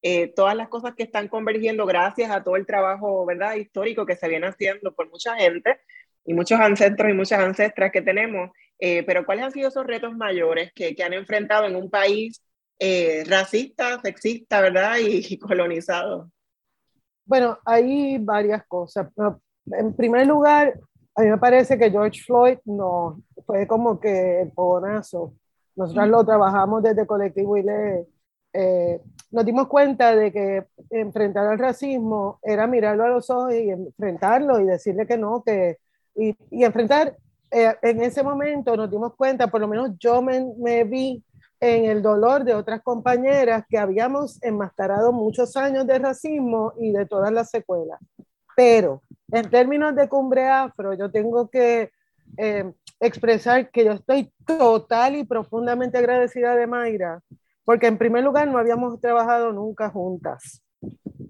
eh, 0.03 0.29
todas 0.35 0.57
las 0.57 0.69
cosas 0.69 0.95
que 0.97 1.03
están 1.05 1.29
convergiendo 1.29 1.87
gracias 1.87 2.31
a 2.31 2.43
todo 2.43 2.57
el 2.57 2.67
trabajo, 2.67 3.27
¿verdad? 3.27 3.55
Histórico 3.55 4.07
que 4.07 4.17
se 4.17 4.29
viene 4.29 4.49
haciendo 4.49 4.95
por 4.95 5.09
mucha 5.11 5.37
gente 5.37 5.79
y 6.24 6.35
muchos 6.35 6.61
ancestros 6.61 7.11
y 7.11 7.14
muchas 7.14 7.40
ancestras 7.40 7.90
que 7.92 8.02
tenemos, 8.02 8.50
eh, 8.78 9.02
pero 9.04 9.24
¿cuáles 9.24 9.44
han 9.44 9.52
sido 9.52 9.68
esos 9.68 9.87
retos 9.87 10.16
mayores 10.16 10.72
que, 10.74 10.94
que 10.94 11.02
han 11.02 11.12
enfrentado 11.12 11.66
en 11.66 11.76
un 11.76 11.90
país 11.90 12.42
eh, 12.83 13.24
racista, 13.26 14.00
sexista, 14.00 14.62
¿verdad? 14.62 14.96
Y, 15.00 15.38
colonizado. 15.38 16.30
Bueno, 17.26 17.59
hay 17.66 18.16
varias 18.18 18.66
cosas. 18.66 19.09
En 19.66 19.94
primer 19.94 20.26
lugar, 20.26 20.80
a 21.14 21.22
mí 21.22 21.28
me 21.28 21.37
parece 21.37 21.78
que 21.78 21.90
George 21.90 22.22
Floyd 22.22 22.59
no 22.64 23.22
fue 23.44 23.66
como 23.66 24.00
que 24.00 24.40
el 24.40 24.52
pogonazo. 24.52 25.35
Nosotros 25.76 26.09
lo 26.09 26.24
trabajamos 26.24 26.83
desde 26.83 27.06
Colectivo 27.06 27.56
y 27.59 27.62
le 27.62 28.06
eh, 28.52 29.00
nos 29.30 29.44
dimos 29.44 29.68
cuenta 29.68 30.16
de 30.16 30.33
que 30.33 30.66
enfrentar 30.90 31.46
al 31.46 31.59
racismo 31.59 32.40
era 32.42 32.66
mirarlo 32.66 33.04
a 33.04 33.09
los 33.09 33.30
ojos 33.30 33.54
y 33.54 33.70
enfrentarlo 33.70 34.59
y 34.59 34.64
decirle 34.64 35.06
que 35.06 35.16
no, 35.16 35.42
que 35.44 35.78
y, 36.20 36.64
enfrentar, 36.64 37.16
eh, 37.50 37.74
en 37.83 38.02
ese 38.02 38.22
momento 38.22 38.76
nos 38.76 38.90
dimos 38.90 39.14
cuenta, 39.16 39.48
por 39.48 39.61
lo 39.61 39.68
menos 39.68 39.92
yo 39.98 40.22
me, 40.22 40.44
me, 40.59 40.85
vi 40.85 41.24
en 41.61 41.87
el 41.87 42.02
dolor 42.02 42.44
de 42.44 42.54
otras 42.54 42.83
compañeras 42.83 43.64
que 43.68 43.78
habíamos 43.78 44.42
enmascarado 44.42 45.12
muchos 45.12 45.56
años 45.56 45.87
de 45.87 45.98
racismo 45.98 46.72
y 46.78 46.92
de 46.92 47.06
todas 47.06 47.33
las 47.33 47.50
secuelas. 47.50 48.00
Pero 48.56 49.02
en 49.33 49.50
términos 49.50 49.94
de 49.94 50.09
cumbre 50.09 50.48
afro, 50.48 50.94
yo 50.94 51.11
tengo 51.11 51.48
que 51.48 51.90
eh, 52.37 52.72
expresar 53.00 53.70
que 53.70 53.85
yo 53.85 53.92
estoy 53.92 54.33
total 54.46 55.16
y 55.16 55.24
profundamente 55.24 55.98
agradecida 55.98 56.54
de 56.54 56.66
Mayra, 56.66 57.20
porque 57.64 57.87
en 57.87 57.98
primer 57.98 58.24
lugar 58.24 58.48
no 58.48 58.59
habíamos 58.59 59.00
trabajado 59.00 59.52
nunca 59.52 59.90
juntas. 59.90 60.62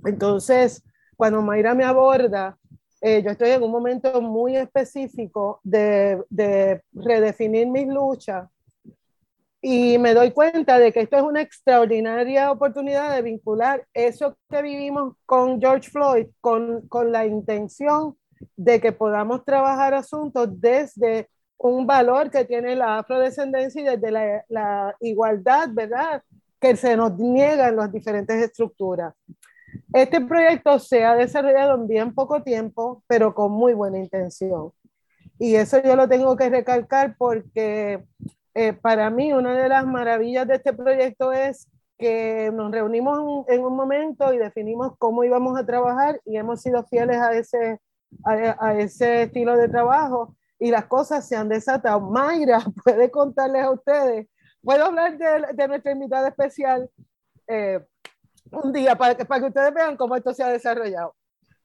Entonces, 0.04 0.82
cuando 1.16 1.42
Mayra 1.42 1.74
me 1.74 1.84
aborda, 1.84 2.56
eh, 3.00 3.22
yo 3.22 3.30
estoy 3.30 3.50
en 3.50 3.62
un 3.62 3.70
momento 3.70 4.20
muy 4.20 4.56
específico 4.56 5.60
de, 5.62 6.22
de, 6.28 6.82
redefinir 6.92 7.66
mis 7.66 7.86
luchas 7.86 8.48
y 9.62 9.98
me 9.98 10.14
doy 10.14 10.32
cuenta 10.32 10.78
de 10.78 10.92
que 10.92 11.00
esto 11.00 11.16
es 11.16 11.22
una 11.22 11.40
extraordinaria 11.40 12.50
oportunidad 12.50 13.14
de 13.14 13.22
vincular 13.22 13.86
eso 13.94 14.36
que 14.48 14.62
vivimos 14.62 15.14
con 15.24 15.60
George 15.60 15.90
Floyd 15.90 16.26
con, 16.40 16.86
con 16.88 17.12
la 17.12 17.26
intención 17.26 18.16
de 18.56 18.80
que 18.80 18.92
podamos 18.92 19.44
trabajar 19.44 19.94
asuntos 19.94 20.48
desde 20.60 21.28
un 21.56 21.86
valor 21.86 22.30
que 22.30 22.44
tiene 22.44 22.74
la 22.74 22.98
afrodescendencia 22.98 23.82
y 23.82 23.84
desde 23.84 24.10
la, 24.10 24.44
la 24.48 24.96
igualdad, 25.00 25.68
¿verdad? 25.72 26.22
Que 26.58 26.74
se 26.74 26.96
nos 26.96 27.18
niega 27.18 27.68
en 27.68 27.76
las 27.76 27.92
diferentes 27.92 28.42
estructuras. 28.42 29.14
Este 29.92 30.20
proyecto 30.20 30.78
se 30.78 31.04
ha 31.04 31.14
desarrollado 31.14 31.74
en 31.74 31.88
bien 31.88 32.14
poco 32.14 32.42
tiempo, 32.42 33.02
pero 33.06 33.34
con 33.34 33.52
muy 33.52 33.74
buena 33.74 33.98
intención. 33.98 34.72
Y 35.38 35.56
eso 35.56 35.82
yo 35.82 35.96
lo 35.96 36.08
tengo 36.08 36.36
que 36.36 36.48
recalcar 36.48 37.16
porque 37.16 38.04
eh, 38.54 38.72
para 38.74 39.10
mí 39.10 39.32
una 39.32 39.54
de 39.54 39.68
las 39.68 39.86
maravillas 39.86 40.46
de 40.46 40.56
este 40.56 40.72
proyecto 40.72 41.32
es 41.32 41.68
que 41.98 42.50
nos 42.52 42.70
reunimos 42.72 43.46
en 43.48 43.62
un 43.62 43.76
momento 43.76 44.32
y 44.32 44.38
definimos 44.38 44.92
cómo 44.98 45.22
íbamos 45.24 45.58
a 45.58 45.66
trabajar 45.66 46.20
y 46.24 46.36
hemos 46.36 46.62
sido 46.62 46.84
fieles 46.84 47.18
a 47.18 47.34
ese, 47.34 47.80
a, 48.24 48.74
ese 48.74 49.22
estilo 49.22 49.56
de 49.56 49.68
trabajo 49.68 50.34
y 50.58 50.70
las 50.70 50.86
cosas 50.86 51.28
se 51.28 51.36
han 51.36 51.48
desatado. 51.48 52.00
Mayra 52.00 52.60
puede 52.84 53.10
contarles 53.10 53.64
a 53.64 53.70
ustedes, 53.70 54.28
puedo 54.62 54.84
hablar 54.84 55.18
de, 55.18 55.54
de 55.54 55.68
nuestra 55.68 55.92
invitada 55.92 56.28
especial 56.28 56.88
eh, 57.46 57.80
un 58.52 58.72
día 58.72 58.96
para 58.96 59.14
que, 59.14 59.24
para 59.24 59.40
que 59.40 59.48
ustedes 59.48 59.74
vean 59.74 59.96
cómo 59.96 60.16
esto 60.16 60.32
se 60.32 60.42
ha 60.42 60.48
desarrollado 60.48 61.14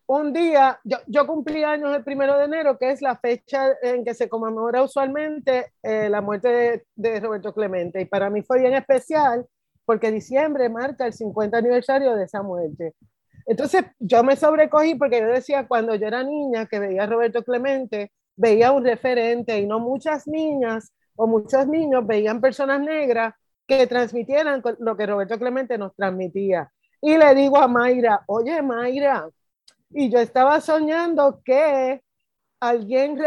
un 0.07 0.33
día, 0.33 0.79
yo, 0.83 0.97
yo, 1.07 1.25
cumplí 1.25 1.63
años 1.63 1.95
el 1.95 2.03
primero 2.03 2.37
de 2.37 2.45
enero, 2.45 2.77
que 2.77 2.91
es 2.91 3.01
la 3.01 3.15
fecha 3.17 3.73
en 3.81 4.03
que 4.05 4.13
se 4.13 4.29
conmemora 4.29 4.83
usualmente 4.83 5.73
eh, 5.81 6.09
la 6.09 6.21
muerte 6.21 6.47
de, 6.49 6.85
de, 6.95 7.19
Roberto 7.19 7.53
Clemente. 7.53 8.01
Y 8.01 8.05
para 8.05 8.29
mí 8.29 8.43
fue 8.43 8.59
bien 8.59 8.73
especial 8.73 9.45
porque 9.83 10.11
diciembre 10.11 10.69
marca 10.69 11.07
el 11.07 11.13
50 11.13 11.57
aniversario 11.57 12.15
de 12.15 12.25
esa 12.25 12.43
muerte. 12.43 12.93
Entonces 13.47 13.85
yo 13.99 14.23
me 14.23 14.35
sobrecogí 14.35 14.95
porque 14.95 15.19
yo 15.19 15.27
decía, 15.27 15.67
cuando 15.67 15.95
yo 15.95 16.07
era 16.07 16.23
niña, 16.23 16.67
que 16.67 16.79
veía 16.79 17.03
a 17.03 17.07
Roberto 17.07 17.43
Clemente, 17.43 18.11
veía 18.35 18.71
un 18.71 18.83
referente 18.85 19.57
y 19.59 19.65
no 19.65 19.79
muchas 19.79 20.27
niñas 20.27 20.91
o 21.15 21.25
muchos 21.25 21.67
niños 21.67 22.05
veían 22.05 22.41
personas 22.41 22.79
negras 22.79 23.33
que 23.67 23.87
transmitieran 23.87 24.61
lo 24.79 24.95
que 24.95 25.05
Roberto 25.05 25.37
Clemente 25.37 25.77
nos 25.77 25.95
transmitía. 25.95 26.71
Y 27.01 27.17
le 27.17 27.35
digo 27.35 27.57
a 27.57 27.67
Mayra, 27.67 28.23
oye 28.27 28.61
Mayra, 28.61 29.29
y 29.89 30.09
yo 30.09 30.19
estaba 30.19 30.59
soñando 30.61 31.41
que 31.43 32.01
alguien 32.59 33.17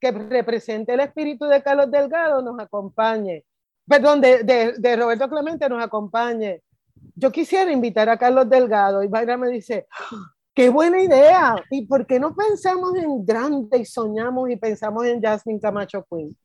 que 0.00 0.10
represente 0.12 0.94
el 0.94 1.00
espíritu 1.00 1.46
de 1.46 1.62
Carlos 1.62 1.90
Delgado 1.90 2.42
nos 2.42 2.58
acompañe. 2.60 3.44
Perdón, 3.86 4.20
de, 4.20 4.96
Roberto 4.96 5.28
Clemente 5.28 5.68
nos 5.68 5.82
acompañe. 5.82 6.62
Yo 7.14 7.32
quisiera 7.32 7.72
invitar 7.72 8.08
a 8.08 8.18
Carlos 8.18 8.48
Delgado 8.48 9.02
y 9.02 9.08
Mayra 9.08 9.36
me 9.36 9.48
dice, 9.48 9.86
qué 10.54 10.68
buena 10.68 11.00
idea. 11.00 11.56
¿Y 11.70 11.86
por 11.86 12.06
qué 12.06 12.20
no 12.20 12.34
pensamos 12.34 12.94
en 12.96 13.24
grande 13.24 13.78
y 13.78 13.84
soñamos 13.84 14.50
y 14.50 14.56
pensamos 14.56 15.06
en 15.06 15.20
Jasmine 15.20 15.60
Camacho 15.60 16.04
Queen? 16.10 16.36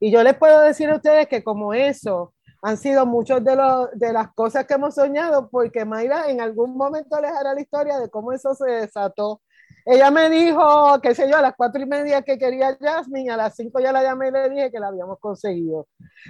Y 0.00 0.10
yo 0.10 0.22
les 0.22 0.34
puedo 0.34 0.60
decir 0.62 0.88
a 0.90 0.96
ustedes 0.96 1.28
que 1.28 1.44
como 1.44 1.74
eso, 1.74 2.32
han 2.62 2.76
sido 2.76 3.06
muchas 3.06 3.42
de, 3.44 3.56
de 3.94 4.12
las 4.12 4.32
cosas 4.32 4.66
que 4.66 4.74
hemos 4.74 4.94
soñado, 4.94 5.48
porque 5.50 5.84
Mayra 5.84 6.30
en 6.30 6.40
algún 6.40 6.76
momento 6.76 7.20
les 7.20 7.30
hará 7.30 7.54
la 7.54 7.60
historia 7.60 7.98
de 7.98 8.10
cómo 8.10 8.32
eso 8.32 8.54
se 8.54 8.70
desató. 8.70 9.40
Ella 9.86 10.10
me 10.10 10.28
dijo, 10.28 11.00
qué 11.02 11.14
sé 11.14 11.28
yo, 11.28 11.36
a 11.36 11.42
las 11.42 11.54
cuatro 11.56 11.82
y 11.82 11.86
media 11.86 12.22
que 12.22 12.38
quería 12.38 12.76
Jasmine, 12.80 13.30
a 13.30 13.36
las 13.36 13.56
cinco 13.56 13.80
ya 13.80 13.92
la 13.92 14.02
llamé 14.02 14.28
y 14.28 14.32
le 14.32 14.50
dije 14.50 14.70
que 14.70 14.78
la 14.78 14.88
habíamos 14.88 15.18
conseguido. 15.18 15.86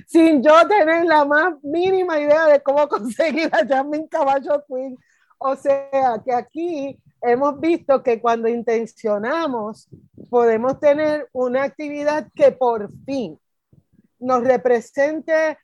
Sin 0.07 0.43
yo 0.43 0.53
tener 0.69 1.05
la 1.05 1.25
más 1.25 1.55
mínima 1.63 2.21
idea 2.21 2.47
de 2.47 2.61
cómo 2.63 2.89
conseguir 2.89 3.51
a 3.53 3.67
Jasmine 3.67 4.09
Caballo 4.09 4.65
Queen. 4.69 4.97
O 5.39 5.57
sea, 5.57 6.21
que 6.25 6.33
aquí 6.33 7.01
hemos 7.23 7.59
visto 7.59 8.03
que 8.03 8.21
cuando 8.21 8.49
intencionamos, 8.49 9.89
podemos 10.29 10.79
tener 10.79 11.29
una 11.33 11.65
actividad 11.65 12.29
que 12.35 12.53
por 12.53 12.91
fin 13.05 13.39
nos 14.21 14.45
represente 14.45 15.59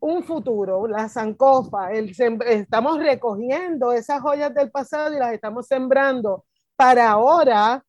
un 0.00 0.22
futuro, 0.24 0.86
la 0.86 1.08
sancofa, 1.08 1.92
el, 1.92 2.12
estamos 2.46 2.98
recogiendo 2.98 3.92
esas 3.92 4.20
joyas 4.20 4.52
del 4.52 4.70
pasado 4.70 5.14
y 5.14 5.18
las 5.18 5.32
estamos 5.32 5.66
sembrando 5.66 6.44
para 6.76 7.10
ahora 7.10 7.84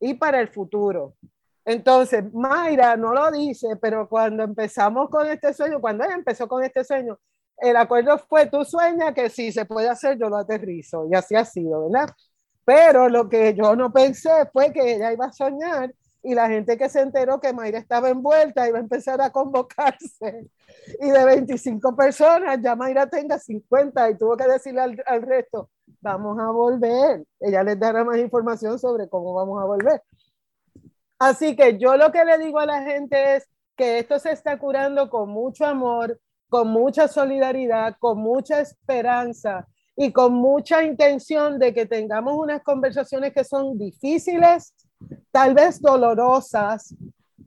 y 0.00 0.14
para 0.14 0.40
el 0.40 0.48
futuro. 0.48 1.14
Entonces, 1.64 2.24
Mayra 2.32 2.96
no 2.96 3.12
lo 3.12 3.30
dice, 3.30 3.76
pero 3.80 4.08
cuando 4.08 4.44
empezamos 4.44 5.08
con 5.08 5.26
este 5.28 5.52
sueño, 5.52 5.80
cuando 5.80 6.04
ella 6.04 6.14
empezó 6.14 6.46
con 6.46 6.62
este 6.62 6.84
sueño, 6.84 7.18
el 7.58 7.76
acuerdo 7.76 8.18
fue, 8.18 8.46
tú 8.46 8.64
sueñas 8.64 9.14
que 9.14 9.30
si 9.30 9.50
se 9.50 9.64
puede 9.64 9.88
hacer, 9.88 10.18
yo 10.18 10.28
lo 10.28 10.36
aterrizo. 10.36 11.08
Y 11.10 11.14
así 11.14 11.34
ha 11.34 11.44
sido, 11.44 11.88
¿verdad? 11.88 12.08
Pero 12.64 13.08
lo 13.08 13.28
que 13.28 13.54
yo 13.54 13.74
no 13.76 13.92
pensé 13.92 14.30
fue 14.52 14.72
que 14.72 14.96
ella 14.96 15.12
iba 15.12 15.26
a 15.26 15.32
soñar 15.32 15.92
y 16.26 16.34
la 16.34 16.48
gente 16.48 16.76
que 16.76 16.88
se 16.88 17.00
enteró 17.02 17.38
que 17.40 17.52
Mayra 17.52 17.78
estaba 17.78 18.10
envuelta 18.10 18.68
iba 18.68 18.78
a 18.78 18.80
empezar 18.80 19.20
a 19.20 19.30
convocarse 19.30 20.50
y 21.00 21.08
de 21.08 21.24
25 21.24 21.94
personas 21.94 22.58
ya 22.60 22.74
Mayra 22.74 23.06
tenga 23.06 23.38
50 23.38 24.10
y 24.10 24.18
tuvo 24.18 24.36
que 24.36 24.48
decirle 24.48 24.80
al, 24.80 25.22
resto, 25.22 25.70
vamos 26.00 26.36
a 26.40 26.50
volver. 26.50 27.24
Ella 27.38 27.62
les 27.62 27.78
dará 27.78 28.02
más 28.02 28.18
información 28.18 28.76
sobre 28.76 29.08
cómo 29.08 29.34
vamos 29.34 29.62
a 29.62 29.66
volver. 29.66 30.02
Así 31.20 31.54
que 31.54 31.78
yo 31.78 31.96
lo 31.96 32.10
que 32.10 32.24
le 32.24 32.38
digo 32.38 32.58
a 32.58 32.66
la 32.66 32.82
gente 32.82 33.36
es 33.36 33.48
que 33.76 34.00
esto 34.00 34.18
se 34.18 34.32
está 34.32 34.58
curando 34.58 35.08
con 35.08 35.28
mucho 35.28 35.64
amor, 35.64 36.20
con 36.48 36.66
mucha 36.66 37.06
solidaridad, 37.06 37.94
con 38.00 38.18
mucha 38.18 38.60
esperanza 38.60 39.68
y 39.94 40.12
con 40.12 40.32
mucha 40.32 40.82
intención 40.82 41.60
de 41.60 41.72
que 41.72 41.86
tengamos 41.86 42.36
unas 42.36 42.64
conversaciones 42.64 43.32
que 43.32 43.44
son 43.44 43.78
difíciles, 43.78 44.74
tal 45.30 45.54
vez 45.54 45.80
dolorosas, 45.80 46.94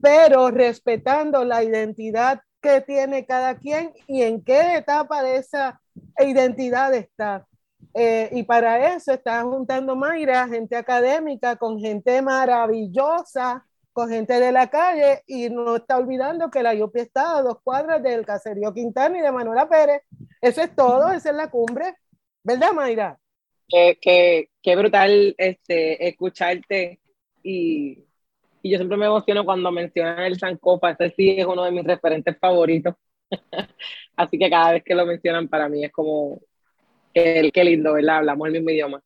pero 0.00 0.50
respetando 0.50 1.44
la 1.44 1.62
identidad 1.62 2.40
que 2.60 2.80
tiene 2.80 3.26
cada 3.26 3.58
quien 3.58 3.92
y 4.06 4.22
en 4.22 4.42
qué 4.42 4.76
etapa 4.76 5.22
de 5.22 5.36
esa 5.36 5.80
identidad 6.18 6.94
está. 6.94 7.46
Eh, 7.94 8.28
y 8.32 8.42
para 8.44 8.94
eso 8.94 9.12
está 9.12 9.42
juntando 9.42 9.96
Mayra, 9.96 10.46
gente 10.46 10.76
académica, 10.76 11.56
con 11.56 11.80
gente 11.80 12.22
maravillosa, 12.22 13.66
con 13.92 14.08
gente 14.08 14.38
de 14.38 14.52
la 14.52 14.68
calle, 14.70 15.22
y 15.26 15.50
no 15.50 15.76
está 15.76 15.98
olvidando 15.98 16.50
que 16.50 16.62
la 16.62 16.74
IUPI 16.74 17.00
está 17.00 17.38
a 17.38 17.42
dos 17.42 17.58
cuadras 17.64 18.02
del 18.02 18.24
caserío 18.24 18.72
Quintana 18.72 19.18
y 19.18 19.22
de 19.22 19.32
Manuela 19.32 19.68
Pérez. 19.68 20.02
Eso 20.40 20.62
es 20.62 20.74
todo, 20.76 21.10
esa 21.10 21.30
es 21.30 21.36
la 21.36 21.50
cumbre. 21.50 21.96
¿Verdad, 22.44 22.72
Mayra? 22.72 23.18
Qué, 23.68 24.48
qué 24.62 24.76
brutal 24.76 25.34
este, 25.38 26.08
escucharte 26.08 27.00
y, 27.42 28.04
y, 28.62 28.70
yo 28.70 28.78
siempre 28.78 28.96
me 28.96 29.06
emociono 29.06 29.44
cuando 29.44 29.70
mencionan 29.72 30.20
el 30.20 30.38
Sancopa, 30.38 30.90
ese 30.90 31.10
sí 31.10 31.36
es 31.38 31.46
uno 31.46 31.64
de 31.64 31.72
mis 31.72 31.84
referentes 31.84 32.38
favoritos. 32.38 32.94
Así 34.16 34.38
que 34.38 34.50
cada 34.50 34.72
vez 34.72 34.84
que 34.84 34.94
lo 34.94 35.06
mencionan 35.06 35.48
para 35.48 35.68
mí 35.68 35.84
es 35.84 35.92
como, 35.92 36.40
el 37.14 37.52
qué 37.52 37.64
lindo, 37.64 37.94
¿verdad? 37.94 38.18
Hablamos 38.18 38.46
el 38.46 38.54
mismo 38.54 38.70
idioma. 38.70 39.02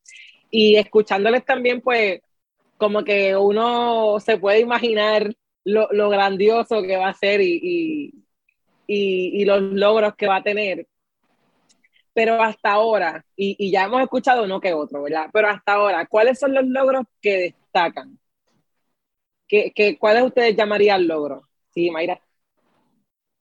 Y 0.50 0.76
escuchándoles 0.76 1.44
también, 1.44 1.80
pues, 1.80 2.20
como 2.76 3.04
que 3.04 3.36
uno 3.36 4.18
se 4.20 4.38
puede 4.38 4.60
imaginar 4.60 5.32
lo, 5.64 5.88
lo 5.92 6.10
grandioso 6.10 6.82
que 6.82 6.96
va 6.96 7.08
a 7.08 7.14
ser 7.14 7.40
y, 7.40 7.60
y, 7.62 8.14
y, 8.86 9.42
y, 9.42 9.44
los 9.44 9.62
logros 9.62 10.14
que 10.16 10.28
va 10.28 10.36
a 10.36 10.42
tener. 10.42 10.86
Pero 12.12 12.40
hasta 12.42 12.72
ahora, 12.72 13.24
y, 13.36 13.70
ya 13.70 13.84
hemos 13.84 14.02
escuchado 14.02 14.44
uno 14.44 14.60
que 14.60 14.72
otro, 14.72 15.02
¿verdad? 15.02 15.30
Pero 15.32 15.48
hasta 15.48 15.72
ahora, 15.72 16.06
¿cuáles 16.06 16.38
son 16.38 16.54
los 16.54 16.64
logros 16.66 17.04
que 17.20 17.38
destacan? 17.38 18.18
¿Qué, 19.46 19.72
qué, 19.74 19.98
¿Cuáles 19.98 20.24
ustedes 20.24 20.56
llamarían 20.56 21.06
logros? 21.06 21.44
Sí, 21.72 21.90
Mayra. 21.90 22.20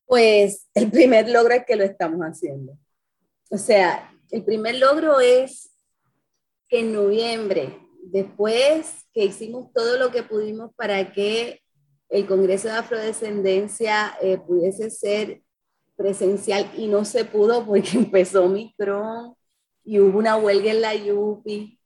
Pues 0.05 0.67
el 0.73 0.91
primer 0.91 1.29
logro 1.29 1.53
es 1.53 1.65
que 1.65 1.75
lo 1.75 1.83
estamos 1.83 2.19
haciendo. 2.21 2.77
O 3.49 3.57
sea, 3.57 4.11
el 4.31 4.43
primer 4.43 4.75
logro 4.75 5.19
es 5.19 5.71
que 6.67 6.79
en 6.79 6.93
noviembre, 6.93 7.79
después 8.01 9.05
que 9.13 9.25
hicimos 9.25 9.71
todo 9.73 9.97
lo 9.97 10.11
que 10.11 10.23
pudimos 10.23 10.73
para 10.75 11.11
que 11.11 11.61
el 12.09 12.25
Congreso 12.25 12.67
de 12.67 12.75
Afrodescendencia 12.75 14.17
eh, 14.21 14.37
pudiese 14.37 14.89
ser 14.89 15.41
presencial 15.95 16.69
y 16.77 16.87
no 16.87 17.05
se 17.05 17.25
pudo 17.25 17.65
porque 17.65 17.91
empezó 17.93 18.47
Micron 18.47 19.35
y 19.83 19.99
hubo 19.99 20.17
una 20.17 20.37
huelga 20.37 20.71
en 20.71 20.81
la 20.81 20.95
YUPI 20.95 21.79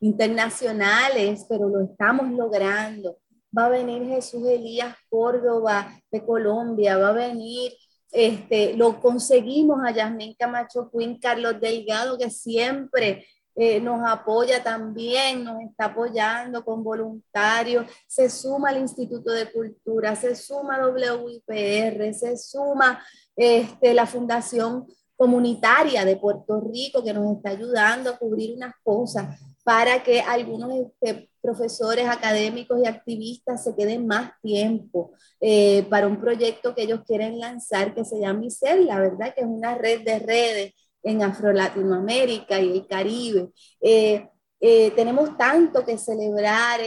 Internacionales, 0.00 1.44
pero 1.48 1.68
lo 1.68 1.82
estamos 1.82 2.30
logrando. 2.30 3.18
Va 3.56 3.66
a 3.66 3.70
venir 3.70 4.06
Jesús 4.06 4.46
Elías 4.46 4.96
Córdoba 5.08 6.00
de 6.10 6.24
Colombia, 6.24 6.96
va 6.96 7.08
a 7.08 7.12
venir, 7.12 7.72
este, 8.10 8.74
lo 8.74 9.00
conseguimos 9.00 9.80
a 9.84 9.90
Yasmín 9.90 10.34
Camacho 10.38 10.90
Quinn, 10.90 11.18
Carlos 11.18 11.60
Delgado, 11.60 12.16
que 12.16 12.30
siempre 12.30 13.26
eh, 13.56 13.80
nos 13.80 14.00
apoya 14.08 14.62
también, 14.62 15.44
nos 15.44 15.60
está 15.60 15.86
apoyando 15.86 16.64
con 16.64 16.82
voluntarios, 16.82 17.84
se 18.06 18.30
suma 18.30 18.70
al 18.70 18.78
Instituto 18.78 19.32
de 19.32 19.52
Cultura, 19.52 20.16
se 20.16 20.34
suma 20.34 20.78
WIPR, 20.88 22.14
se 22.14 22.36
suma 22.38 23.04
este, 23.36 23.92
la 23.92 24.06
Fundación 24.06 24.86
Comunitaria 25.16 26.04
de 26.04 26.16
Puerto 26.16 26.60
Rico 26.60 27.04
que 27.04 27.12
nos 27.12 27.36
está 27.36 27.50
ayudando 27.50 28.10
a 28.10 28.16
cubrir 28.16 28.56
unas 28.56 28.74
cosas 28.82 29.38
para 29.62 30.02
que 30.02 30.20
algunos 30.20 30.72
este, 30.72 31.30
profesores 31.40 32.06
académicos 32.06 32.80
y 32.82 32.86
activistas 32.86 33.64
se 33.64 33.74
queden 33.74 34.06
más 34.06 34.32
tiempo 34.42 35.12
eh, 35.40 35.86
para 35.88 36.06
un 36.06 36.20
proyecto 36.20 36.74
que 36.74 36.82
ellos 36.82 37.00
quieren 37.06 37.38
lanzar 37.38 37.94
que 37.94 38.04
se 38.04 38.20
llama 38.20 38.42
la 38.86 38.98
verdad 38.98 39.34
que 39.34 39.42
es 39.42 39.46
una 39.46 39.74
red 39.74 40.02
de 40.02 40.18
redes 40.18 40.74
en 41.02 41.22
Afro-Latinoamérica 41.22 42.60
y 42.60 42.72
el 42.72 42.86
Caribe. 42.86 43.48
Eh, 43.80 44.28
eh, 44.62 44.90
tenemos 44.90 45.36
tanto 45.38 45.82
que 45.86 45.96
celebrar, 45.96 46.80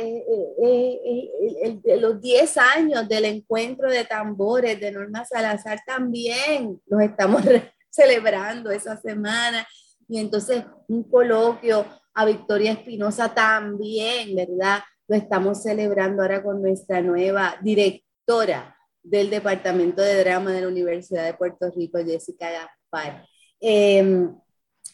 los 1.99 2.21
10 2.21 2.57
años 2.57 3.07
del 3.07 3.25
encuentro 3.25 3.89
de 3.89 4.05
tambores 4.05 4.79
de 4.79 4.91
Norma 4.91 5.25
Salazar 5.25 5.79
también 5.83 6.79
los 6.85 7.01
estamos 7.01 7.41
celebrando 7.89 8.69
esa 8.69 8.95
semana. 8.97 9.67
Y 10.07 10.19
entonces 10.19 10.63
un 10.87 11.03
coloquio 11.03 11.85
a 12.13 12.25
Victoria 12.25 12.71
Espinosa 12.71 13.33
también, 13.33 14.35
¿verdad? 14.35 14.79
Lo 15.07 15.15
estamos 15.15 15.63
celebrando 15.63 16.21
ahora 16.21 16.43
con 16.43 16.61
nuestra 16.61 17.01
nueva 17.01 17.55
directora 17.61 18.75
del 19.01 19.29
Departamento 19.29 20.01
de 20.01 20.23
Drama 20.23 20.51
de 20.51 20.61
la 20.61 20.67
Universidad 20.67 21.25
de 21.25 21.33
Puerto 21.33 21.69
Rico, 21.75 21.99
Jessica 21.99 22.49
Gaspar. 22.51 23.25
Em, 23.59 24.33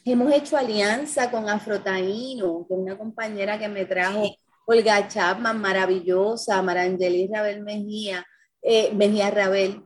hemos 0.06 0.34
hecho 0.34 0.58
alianza 0.58 1.30
con 1.30 1.48
Afrotaíno, 1.48 2.66
que 2.68 2.74
es 2.74 2.80
una 2.80 2.98
compañera 2.98 3.60
que 3.60 3.68
me 3.68 3.86
trajo 3.86 4.24
Olga 4.66 5.08
Chapman, 5.08 5.60
maravillosa, 5.60 6.62
Marangeli 6.62 7.28
Rabel 7.28 7.64
Mejía, 7.64 8.26
eh, 8.62 8.94
Mejía 8.94 9.32
Rabel, 9.32 9.84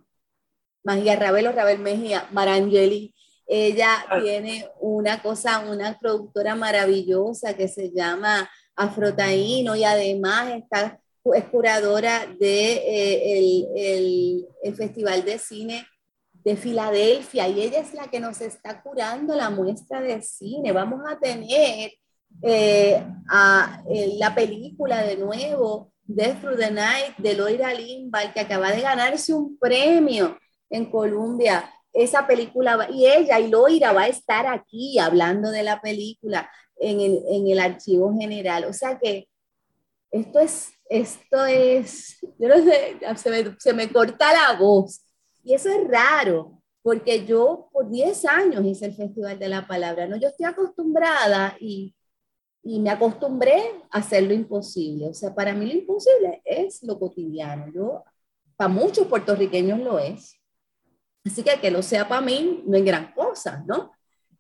Mejía 0.84 1.16
Rabel 1.16 1.48
o 1.48 1.52
Rabel 1.52 1.80
Mejía, 1.80 2.28
Marangeli 2.32 3.13
ella 3.46 4.06
tiene 4.22 4.68
una 4.80 5.22
cosa, 5.22 5.60
una 5.60 5.98
productora 6.00 6.56
maravillosa 6.56 7.56
que 7.56 7.68
se 7.68 7.92
llama 7.92 8.50
Afrotaíno 8.76 9.76
y 9.76 9.84
además 9.84 10.54
está, 10.54 11.00
es 11.34 11.46
curadora 11.46 12.26
del 12.26 12.40
de, 12.40 12.74
eh, 12.74 13.68
el, 13.76 14.48
el, 14.64 14.76
Festival 14.76 15.24
de 15.26 15.38
Cine 15.38 15.86
de 16.44 16.56
Filadelfia 16.58 17.48
y 17.48 17.62
ella 17.62 17.80
es 17.80 17.94
la 17.94 18.10
que 18.10 18.20
nos 18.20 18.42
está 18.42 18.82
curando 18.82 19.36
la 19.36 19.50
muestra 19.50 20.02
de 20.02 20.22
cine. 20.22 20.72
Vamos 20.72 21.02
a 21.10 21.18
tener 21.18 21.94
eh, 22.42 23.04
a, 23.30 23.84
eh, 23.90 24.16
la 24.18 24.36
película 24.36 25.04
de 25.04 25.16
nuevo, 25.18 25.94
Death 26.04 26.42
Through 26.42 26.58
the 26.58 26.72
Night, 26.72 27.16
de 27.18 27.36
Loira 27.36 27.74
Limbal, 27.74 28.34
que 28.34 28.42
acaba 28.42 28.72
de 28.72 28.82
ganarse 28.82 29.34
un 29.34 29.58
premio 29.58 30.38
en 30.70 30.90
Colombia 30.90 31.70
esa 31.94 32.26
película 32.26 32.90
y 32.92 33.06
ella 33.06 33.40
y 33.40 33.50
Loira 33.50 33.94
va 33.94 34.04
a 34.04 34.08
estar 34.08 34.48
aquí 34.48 34.98
hablando 35.00 35.52
de 35.52 35.64
la 35.64 35.80
película 35.80 36.50
en 36.78 37.00
el, 37.00 37.24
en 37.30 37.48
el 37.48 37.60
archivo 37.60 38.14
general. 38.14 38.66
O 38.66 38.74
sea 38.74 38.98
que 39.00 39.30
esto 40.12 40.40
es, 40.40 40.74
esto 40.90 41.46
es, 41.46 42.20
yo 42.38 42.48
no 42.48 42.56
sé, 42.64 42.98
se 43.16 43.30
me, 43.30 43.56
se 43.60 43.74
me 43.74 43.92
corta 43.92 44.34
la 44.34 44.60
voz. 44.60 45.02
Y 45.44 45.54
eso 45.54 45.70
es 45.70 45.88
raro, 45.88 46.62
porque 46.82 47.26
yo 47.26 47.70
por 47.72 47.90
10 47.90 48.26
años 48.26 48.66
hice 48.66 48.86
el 48.86 48.96
Festival 48.96 49.38
de 49.40 49.50
la 49.50 49.68
Palabra, 49.68 50.08
¿no? 50.08 50.16
Yo 50.18 50.30
estoy 50.30 50.46
acostumbrada 50.46 51.58
y, 51.60 51.96
y 52.64 52.80
me 52.80 52.90
acostumbré 52.90 53.62
a 53.92 54.00
hacer 54.00 54.24
lo 54.24 54.34
imposible. 54.34 55.10
O 55.10 55.14
sea, 55.14 55.34
para 55.34 55.54
mí 55.54 55.66
lo 55.66 55.74
imposible 55.74 56.42
es 56.46 56.82
lo 56.84 56.98
cotidiano. 57.00 57.72
Yo, 57.74 58.04
para 58.56 58.70
muchos 58.70 59.08
puertorriqueños 59.08 59.80
lo 59.80 60.00
es. 60.00 60.40
Así 61.26 61.44
que 61.44 61.60
que 61.60 61.72
lo 61.72 61.82
sea 61.82 62.08
para 62.08 62.22
mí 62.22 62.64
no 62.66 62.78
es 62.78 62.84
gran 62.84 63.14
cosa, 63.14 63.64
¿no? 63.66 63.92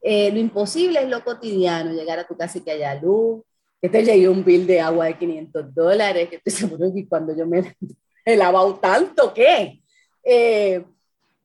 Eh, 0.02 0.32
lo 0.32 0.39
imposible 0.39 1.02
es 1.02 1.08
lo 1.08 1.24
cotidiano, 1.24 1.93
llegar 1.93 2.19
a 2.19 2.28
tu 2.28 2.36
casa 2.36 2.58
y 2.58 2.62
que 2.62 2.72
haya 2.72 2.96
luz, 2.96 3.41
que 3.82 3.88
te 3.88 4.04
llegue 4.04 4.28
un 4.28 4.43
bill 4.43 4.67
de 4.67 4.82
agua 4.82 5.06
de 5.06 5.17
500 5.17 5.74
dólares, 5.74 6.30
que 6.30 6.36
estoy 6.38 6.52
seguro 6.52 6.93
que 6.93 7.08
cuando 7.08 7.36
yo 7.36 7.48
me 7.48 7.76
he 8.26 8.36
lavado 8.36 8.76
tanto, 8.76 9.34
¿qué? 9.34 9.82
Eh, 10.24 10.86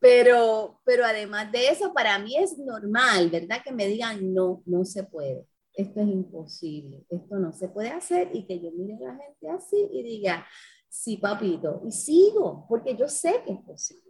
pero, 0.01 0.81
pero 0.85 1.05
además 1.05 1.51
de 1.53 1.68
eso, 1.68 1.92
para 1.92 2.18
mí 2.18 2.37
es 2.37 2.59
normal, 2.59 3.31
¿verdad? 3.31 3.62
Que 3.64 3.72
me 3.72 3.87
digan, 3.87 4.33
no, 4.33 4.62
no 4.66 4.85
se 4.85 5.05
puede, 5.05 5.46
esto 5.74 6.01
es 6.01 6.09
imposible, 6.09 7.05
esto 7.09 7.37
no 7.37 7.53
se 7.53 7.68
puede 7.68 7.90
hacer 7.90 8.31
y 8.33 8.44
que 8.44 8.61
yo 8.61 8.70
mire 8.72 8.94
a 8.94 9.12
la 9.12 9.16
gente 9.16 9.51
así 9.51 9.88
y 9.92 10.03
diga, 10.03 10.46
sí, 10.88 11.16
papito, 11.16 11.83
y 11.87 11.92
sigo, 11.92 12.66
porque 12.68 12.96
yo 12.96 13.09
sé 13.09 13.42
que 13.44 13.53
es 13.53 13.61
posible. 13.61 14.07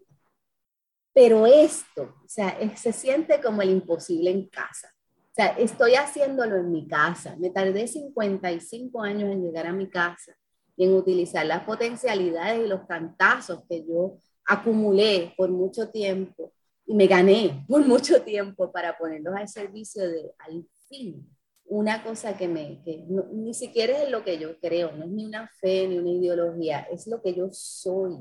Pero 1.21 1.47
esto, 1.49 2.15
o 2.25 2.29
sea, 2.29 2.57
se 2.77 2.93
siente 2.93 3.41
como 3.41 3.61
el 3.61 3.71
imposible 3.71 4.31
en 4.31 4.49
casa. 4.49 4.95
O 5.17 5.35
sea, 5.35 5.49
estoy 5.59 5.97
haciéndolo 5.97 6.59
en 6.59 6.71
mi 6.71 6.87
casa. 6.87 7.35
Me 7.41 7.51
tardé 7.51 7.89
55 7.89 9.03
años 9.03 9.29
en 9.33 9.43
llegar 9.43 9.67
a 9.67 9.73
mi 9.73 9.91
casa 9.91 10.37
y 10.77 10.85
en 10.85 10.95
utilizar 10.95 11.45
las 11.45 11.65
potencialidades 11.65 12.65
y 12.65 12.69
los 12.69 12.87
cantazos 12.87 13.65
que 13.69 13.85
yo 13.85 14.19
acumulé 14.47 15.35
por 15.37 15.51
mucho 15.51 15.91
tiempo 15.91 16.53
y 16.87 16.95
me 16.95 17.09
gané 17.09 17.65
por 17.67 17.85
mucho 17.85 18.23
tiempo 18.23 18.71
para 18.71 18.97
ponerlos 18.97 19.35
al 19.35 19.49
servicio 19.49 20.09
de, 20.09 20.33
al 20.39 20.65
fin, 20.89 21.29
una 21.65 22.05
cosa 22.05 22.37
que 22.37 22.47
me, 22.47 22.81
que 22.85 23.05
ni 23.33 23.55
siquiera 23.55 24.05
es 24.05 24.09
lo 24.09 24.23
que 24.23 24.39
yo 24.39 24.57
creo, 24.61 24.93
no 24.93 25.07
es 25.07 25.11
ni 25.11 25.25
una 25.25 25.49
fe 25.61 25.89
ni 25.89 25.99
una 25.99 26.11
ideología, 26.11 26.87
es 26.93 27.09
lo 27.09 27.21
que 27.21 27.35
yo 27.35 27.49
soy, 27.51 28.19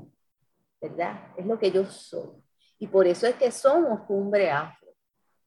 ¿verdad? 0.82 1.32
Es 1.38 1.46
lo 1.46 1.60
que 1.60 1.70
yo 1.70 1.86
soy. 1.86 2.47
Y 2.80 2.88
por 2.88 3.08
eso 3.08 3.28
es 3.28 3.36
que 3.36 3.52
somos 3.52 4.02
cumbre 4.02 4.52
afro. 4.52 4.94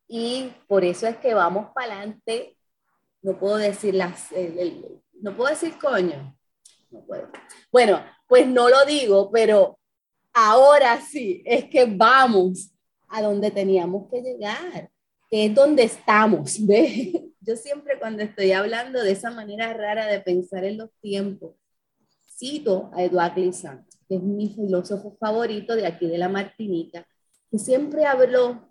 Y 0.09 0.53
por 0.67 0.85
eso 0.85 1.07
es 1.07 1.17
que 1.19 1.35
vamos 1.35 1.71
para 1.75 1.99
adelante. 1.99 2.57
No 3.23 3.39
puedo 3.39 3.57
decir 3.57 3.95
las, 3.95 4.29
no 5.21 5.37
puedo 5.37 5.51
decir 5.51 5.79
coño. 5.79 6.37
No 6.91 7.01
puedo. 7.07 7.29
Bueno, 7.71 8.05
pues 8.27 8.47
no 8.47 8.69
lo 8.69 8.85
digo, 8.85 9.31
pero 9.31 9.79
ahora 10.33 11.01
sí, 11.01 11.43
es 11.45 11.67
que 11.67 11.85
vamos 11.85 12.73
a 13.09 13.23
donde 13.23 13.51
teníamos 13.51 14.09
que 14.11 14.23
llegar, 14.23 14.91
que 15.29 15.47
es 15.47 15.55
donde 15.55 15.85
estamos. 15.85 16.59
Yo 17.41 17.57
siempre 17.57 17.99
cuando 17.99 18.23
estoy 18.23 18.53
hablando 18.53 19.03
de 19.03 19.13
esa 19.13 19.31
manera 19.31 19.73
rara 19.73 20.07
de 20.07 20.21
pensar 20.21 20.65
en 20.65 20.79
los 20.79 20.91
tiempos, 21.01 21.55
cito 22.37 22.91
a 22.95 23.03
Eduard 23.03 23.35
Glissant, 23.35 23.87
que 24.09 24.17
es 24.17 24.23
mi 24.23 24.49
filósofo 24.49 25.17
favorito 25.19 25.75
de 25.77 25.87
aquí 25.87 26.07
de 26.07 26.19
la 26.19 26.29
Martinica, 26.29 27.07
que 27.51 27.59
siempre 27.59 28.07
habló 28.07 28.69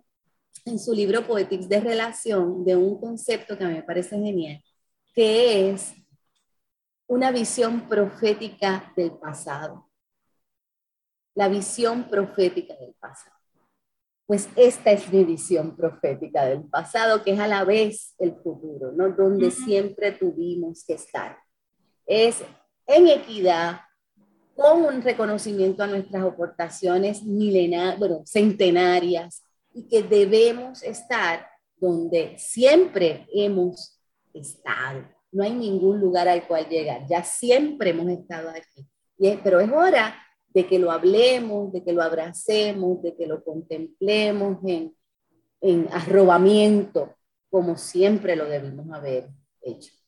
en 0.65 0.79
su 0.79 0.93
libro 0.93 1.25
Poetics 1.25 1.67
de 1.67 1.79
Relación 1.79 2.63
de 2.63 2.75
un 2.75 2.99
concepto 2.99 3.57
que 3.57 3.63
a 3.63 3.67
mí 3.67 3.73
me 3.75 3.83
parece 3.83 4.17
genial, 4.17 4.63
que 5.13 5.69
es 5.69 5.93
una 7.07 7.31
visión 7.31 7.89
profética 7.89 8.93
del 8.95 9.11
pasado. 9.11 9.89
La 11.35 11.47
visión 11.47 12.09
profética 12.09 12.75
del 12.75 12.93
pasado. 12.95 13.35
Pues 14.25 14.47
esta 14.55 14.91
es 14.91 15.11
mi 15.11 15.23
visión 15.23 15.75
profética 15.75 16.45
del 16.45 16.63
pasado, 16.65 17.23
que 17.23 17.31
es 17.31 17.39
a 17.39 17.47
la 17.47 17.63
vez 17.63 18.13
el 18.19 18.35
futuro, 18.35 18.91
¿no? 18.91 19.09
Donde 19.09 19.49
siempre 19.49 20.11
tuvimos 20.11 20.85
que 20.85 20.93
estar. 20.93 21.39
Es 22.05 22.43
en 22.85 23.07
equidad, 23.07 23.81
con 24.59 24.83
un 24.83 25.01
reconocimiento 25.01 25.83
a 25.83 25.87
nuestras 25.87 26.21
aportaciones 26.21 27.23
milenarias, 27.23 27.97
bueno, 27.97 28.23
centenarias, 28.25 29.41
y 29.73 29.87
que 29.87 30.03
debemos 30.03 30.83
estar 30.83 31.47
donde 31.77 32.35
siempre 32.37 33.25
hemos 33.33 34.01
estado. 34.33 35.07
no 35.31 35.43
hay 35.43 35.53
ningún 35.53 35.99
lugar 36.01 36.27
al 36.27 36.45
cual 36.45 36.67
llegar, 36.67 37.05
ya 37.07 37.23
siempre 37.23 37.91
hemos 37.91 38.09
estado 38.09 38.49
aquí. 38.49 38.85
Y 39.17 39.37
pero 39.37 39.61
es 39.61 39.71
hora 39.71 40.15
de 40.49 40.67
que 40.67 40.77
lo 40.77 40.91
hablemos, 40.91 41.71
de 41.71 41.83
que 41.83 41.93
lo 41.93 42.01
abracemos, 42.01 43.01
de 43.01 43.15
que 43.15 43.27
lo 43.27 43.43
contemplemos 43.43 44.57
en, 44.65 44.93
en 45.61 45.87
arrobamiento, 45.93 47.15
como 47.49 47.77
siempre 47.77 48.35
lo 48.35 48.45
debimos 48.45 48.91
haber 48.91 49.29
hecho. 49.61 49.98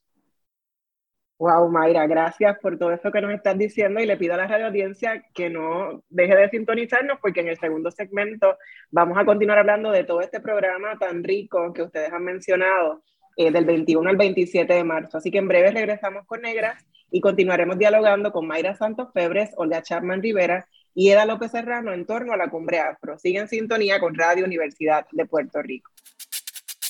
Wow, 1.42 1.72
Mayra, 1.72 2.06
gracias 2.06 2.60
por 2.60 2.78
todo 2.78 2.92
eso 2.92 3.12
que 3.12 3.20
nos 3.20 3.34
estás 3.34 3.58
diciendo 3.58 4.00
y 4.00 4.06
le 4.06 4.16
pido 4.16 4.36
a 4.36 4.38
la 4.38 4.46
radio 4.46 4.68
audiencia 4.68 5.24
que 5.34 5.50
no 5.50 6.04
deje 6.08 6.36
de 6.36 6.50
sintonizarnos 6.52 7.18
porque 7.20 7.40
en 7.40 7.48
el 7.48 7.58
segundo 7.58 7.90
segmento 7.90 8.60
vamos 8.92 9.18
a 9.18 9.26
continuar 9.26 9.58
hablando 9.58 9.90
de 9.90 10.04
todo 10.04 10.22
este 10.22 10.40
programa 10.40 11.00
tan 11.00 11.24
rico 11.24 11.74
que 11.74 11.82
ustedes 11.82 12.14
han 12.14 12.24
mencionado 12.26 13.02
eh, 13.38 13.50
del 13.50 13.66
21 13.66 14.08
al 14.08 14.18
27 14.18 14.72
de 14.72 14.84
marzo. 14.84 15.18
Así 15.18 15.32
que 15.32 15.40
en 15.40 15.48
breve 15.48 15.72
regresamos 15.72 16.28
con 16.28 16.42
Negras 16.42 16.86
y 17.10 17.22
continuaremos 17.22 17.80
dialogando 17.80 18.32
con 18.32 18.46
Mayra 18.46 18.76
Santos 18.76 19.08
Febres, 19.12 19.50
Olga 19.58 19.82
Chapman 19.82 20.22
Rivera 20.22 20.68
y 20.94 21.10
Eda 21.10 21.26
López 21.26 21.50
Serrano 21.50 21.92
en 21.92 22.06
torno 22.06 22.34
a 22.34 22.38
la 22.38 22.52
cumbre 22.52 22.82
afro. 22.82 23.18
Sigue 23.18 23.40
en 23.40 23.48
sintonía 23.48 24.00
con 24.00 24.14
Radio 24.14 24.46
Universidad 24.46 25.08
de 25.12 25.26
Puerto 25.26 25.60
Rico. 25.64 25.90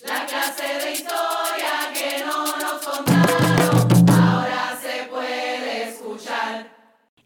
La 0.06 0.26
clase 0.26 0.86
de 0.86 0.92
historia 0.92 1.94
que 1.94 2.26
no 2.26 2.58
nos 2.58 2.86
contaron. 2.86 3.81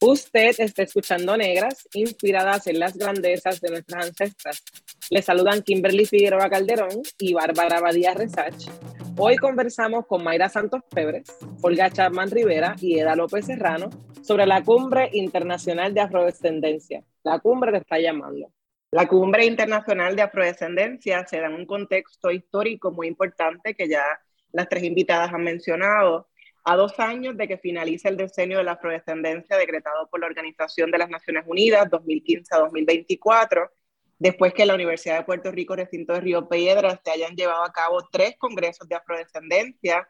Usted 0.00 0.54
está 0.58 0.82
escuchando 0.82 1.38
Negras, 1.38 1.88
inspiradas 1.94 2.66
en 2.66 2.78
las 2.78 2.98
grandezas 2.98 3.62
de 3.62 3.70
nuestras 3.70 4.08
ancestras. 4.08 4.62
Le 5.08 5.22
saludan 5.22 5.62
Kimberly 5.62 6.04
Figueroa 6.04 6.50
Calderón 6.50 7.00
y 7.18 7.32
Bárbara 7.32 7.80
Badía 7.80 8.12
Resach. 8.12 8.68
Hoy 9.16 9.36
conversamos 9.36 10.06
con 10.06 10.22
Mayra 10.22 10.50
Santos 10.50 10.82
Febres, 10.92 11.34
Olga 11.62 11.88
Chapman 11.88 12.30
Rivera 12.30 12.76
y 12.78 12.98
Eda 12.98 13.16
López 13.16 13.46
Serrano 13.46 13.88
sobre 14.20 14.44
la 14.44 14.62
Cumbre 14.62 15.08
Internacional 15.14 15.94
de 15.94 16.02
Afrodescendencia, 16.02 17.02
la 17.22 17.38
cumbre 17.38 17.72
que 17.72 17.78
está 17.78 17.98
llamando. 17.98 18.52
La 18.90 19.08
Cumbre 19.08 19.46
Internacional 19.46 20.14
de 20.14 20.22
Afrodescendencia 20.22 21.26
se 21.26 21.40
da 21.40 21.46
en 21.46 21.54
un 21.54 21.64
contexto 21.64 22.30
histórico 22.30 22.92
muy 22.92 23.08
importante 23.08 23.74
que 23.74 23.88
ya 23.88 24.04
las 24.52 24.68
tres 24.68 24.84
invitadas 24.84 25.32
han 25.32 25.42
mencionado, 25.42 26.28
a 26.66 26.74
dos 26.74 26.98
años 26.98 27.36
de 27.36 27.46
que 27.46 27.58
finalice 27.58 28.08
el 28.08 28.16
decenio 28.16 28.58
de 28.58 28.64
la 28.64 28.72
afrodescendencia 28.72 29.56
decretado 29.56 30.08
por 30.08 30.18
la 30.18 30.26
Organización 30.26 30.90
de 30.90 30.98
las 30.98 31.08
Naciones 31.08 31.44
Unidas 31.46 31.88
2015 31.88 32.52
a 32.56 32.58
2024, 32.58 33.70
después 34.18 34.52
que 34.52 34.66
la 34.66 34.74
Universidad 34.74 35.18
de 35.18 35.24
Puerto 35.24 35.52
Rico, 35.52 35.76
recinto 35.76 36.12
de 36.12 36.22
Río 36.22 36.48
Piedras, 36.48 36.98
se 37.04 37.12
hayan 37.12 37.36
llevado 37.36 37.62
a 37.62 37.70
cabo 37.70 38.08
tres 38.10 38.34
congresos 38.36 38.88
de 38.88 38.96
afrodescendencia, 38.96 40.08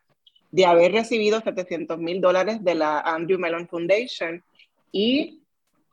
de 0.51 0.65
haber 0.65 0.93
recibido 0.93 1.43
700 1.43 1.99
mil 1.99 2.23
dólares 2.23 2.65
de 2.65 2.75
la 2.75 3.01
Andrew 3.01 3.39
Mellon 3.39 3.69
Foundation 3.69 4.43
y 4.91 5.43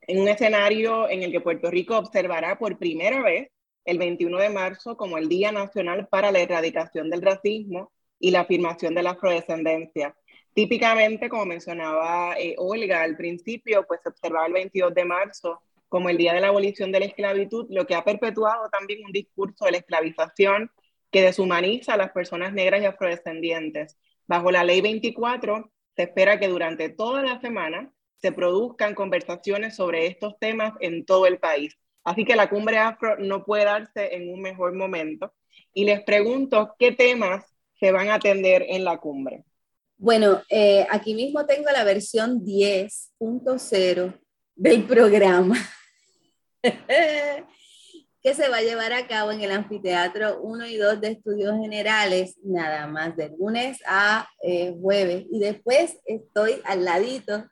en 0.07 0.21
un 0.21 0.29
escenario 0.29 1.09
en 1.09 1.23
el 1.23 1.31
que 1.33 1.41
Puerto 1.41 1.69
Rico 1.71 1.97
observará 1.97 2.57
por 2.57 2.77
primera 2.77 3.21
vez 3.21 3.49
el 3.83 3.97
21 3.97 4.37
de 4.37 4.49
marzo 4.49 4.95
como 4.95 5.17
el 5.17 5.27
Día 5.27 5.51
Nacional 5.51 6.07
para 6.07 6.31
la 6.31 6.39
Erradicación 6.39 7.09
del 7.09 7.21
Racismo 7.21 7.91
y 8.17 8.31
la 8.31 8.41
afirmación 8.41 8.95
de 8.95 9.03
la 9.03 9.11
afrodescendencia. 9.11 10.15
Típicamente, 10.53 11.29
como 11.29 11.45
mencionaba 11.45 12.35
eh, 12.37 12.55
Olga 12.57 13.01
al 13.01 13.17
principio, 13.17 13.85
pues 13.87 14.01
se 14.03 14.09
observaba 14.09 14.45
el 14.45 14.53
22 14.53 14.93
de 14.93 15.05
marzo 15.05 15.61
como 15.89 16.09
el 16.09 16.17
Día 16.17 16.33
de 16.33 16.41
la 16.41 16.47
Abolición 16.47 16.91
de 16.91 16.99
la 16.99 17.05
Esclavitud, 17.05 17.67
lo 17.69 17.85
que 17.85 17.95
ha 17.95 18.03
perpetuado 18.03 18.69
también 18.69 19.05
un 19.05 19.11
discurso 19.11 19.65
de 19.65 19.71
la 19.71 19.77
esclavización 19.77 20.71
que 21.11 21.21
deshumaniza 21.21 21.93
a 21.93 21.97
las 21.97 22.11
personas 22.11 22.53
negras 22.53 22.81
y 22.81 22.85
afrodescendientes. 22.85 23.97
Bajo 24.25 24.51
la 24.51 24.63
Ley 24.63 24.81
24, 24.81 25.71
se 25.95 26.03
espera 26.03 26.39
que 26.39 26.47
durante 26.47 26.89
toda 26.89 27.21
la 27.21 27.39
semana 27.41 27.91
se 28.17 28.31
produzcan 28.31 28.95
conversaciones 28.95 29.75
sobre 29.75 30.07
estos 30.07 30.39
temas 30.39 30.73
en 30.79 31.05
todo 31.05 31.27
el 31.27 31.39
país. 31.39 31.77
Así 32.03 32.25
que 32.25 32.35
la 32.35 32.49
cumbre 32.49 32.77
afro 32.77 33.17
no 33.17 33.45
puede 33.45 33.65
darse 33.65 34.15
en 34.15 34.33
un 34.33 34.41
mejor 34.41 34.73
momento. 34.73 35.33
Y 35.73 35.85
les 35.85 36.01
pregunto 36.03 36.75
qué 36.79 36.91
temas 36.91 37.45
se 37.79 37.91
van 37.91 38.09
a 38.09 38.15
atender 38.15 38.65
en 38.67 38.83
la 38.83 38.97
cumbre. 38.97 39.43
Bueno, 40.03 40.41
eh, 40.49 40.85
aquí 40.91 41.15
mismo 41.15 41.45
tengo 41.45 41.71
la 41.71 41.85
versión 41.85 42.43
10.0 42.43 44.19
del 44.53 44.83
programa 44.83 45.55
que 46.61 48.33
se 48.33 48.49
va 48.49 48.57
a 48.57 48.63
llevar 48.63 48.91
a 48.91 49.07
cabo 49.07 49.31
en 49.31 49.39
el 49.39 49.51
anfiteatro 49.51 50.41
1 50.41 50.65
y 50.65 50.75
2 50.75 50.99
de 50.99 51.07
estudios 51.07 51.53
generales, 51.53 52.35
nada 52.43 52.85
más 52.85 53.15
de 53.15 53.29
lunes 53.29 53.79
a 53.87 54.27
eh, 54.41 54.75
jueves. 54.77 55.23
Y 55.31 55.39
después 55.39 55.97
estoy 56.03 56.55
al 56.65 56.83
ladito, 56.83 57.45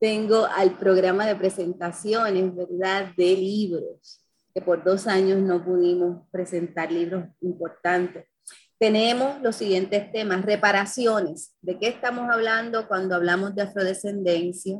tengo 0.00 0.46
al 0.46 0.78
programa 0.78 1.26
de 1.26 1.36
presentaciones, 1.36 2.56
¿verdad? 2.56 3.12
De 3.18 3.36
libros, 3.36 4.24
que 4.54 4.62
por 4.62 4.82
dos 4.82 5.06
años 5.06 5.40
no 5.40 5.62
pudimos 5.62 6.26
presentar 6.30 6.90
libros 6.90 7.26
importantes 7.42 8.24
tenemos 8.78 9.40
los 9.42 9.56
siguientes 9.56 10.10
temas. 10.12 10.44
Reparaciones. 10.44 11.54
¿De 11.60 11.78
qué 11.78 11.88
estamos 11.88 12.30
hablando 12.30 12.86
cuando 12.86 13.16
hablamos 13.16 13.54
de 13.54 13.62
afrodescendencia? 13.62 14.78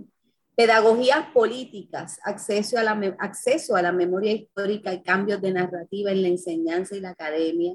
Pedagogías 0.55 1.27
políticas, 1.33 2.19
acceso 2.25 2.79
a, 2.79 2.83
la, 2.83 3.17
acceso 3.21 3.77
a 3.77 3.83
la 3.83 3.93
memoria 3.93 4.33
histórica 4.33 4.93
y 4.93 5.03
cambios 5.03 5.41
de 5.41 5.53
narrativa 5.53 6.11
en 6.11 6.23
la 6.23 6.29
enseñanza 6.29 6.97
y 6.97 7.01
la 7.01 7.11
academia. 7.11 7.75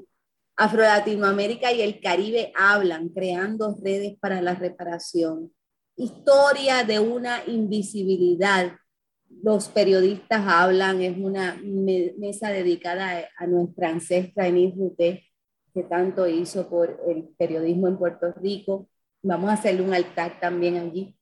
Afro-Latinoamérica 0.56 1.72
y 1.72 1.82
el 1.82 2.00
Caribe 2.00 2.52
hablan, 2.54 3.08
creando 3.08 3.76
redes 3.82 4.16
para 4.20 4.40
la 4.40 4.54
reparación. 4.54 5.52
Historia 5.96 6.84
de 6.84 7.00
una 7.00 7.42
invisibilidad. 7.46 8.72
Los 9.42 9.68
periodistas 9.68 10.44
hablan, 10.46 11.00
es 11.00 11.16
una 11.16 11.58
mesa 11.62 12.50
dedicada 12.50 13.28
a 13.36 13.46
nuestra 13.46 13.88
ancestra 13.88 14.46
Enis 14.46 14.76
Ruté, 14.76 15.24
que 15.74 15.82
tanto 15.82 16.28
hizo 16.28 16.68
por 16.68 17.00
el 17.08 17.24
periodismo 17.36 17.88
en 17.88 17.98
Puerto 17.98 18.32
Rico. 18.40 18.88
Vamos 19.22 19.50
a 19.50 19.54
hacerle 19.54 19.82
un 19.82 19.92
altar 19.92 20.38
también 20.38 20.76
allí, 20.76 21.16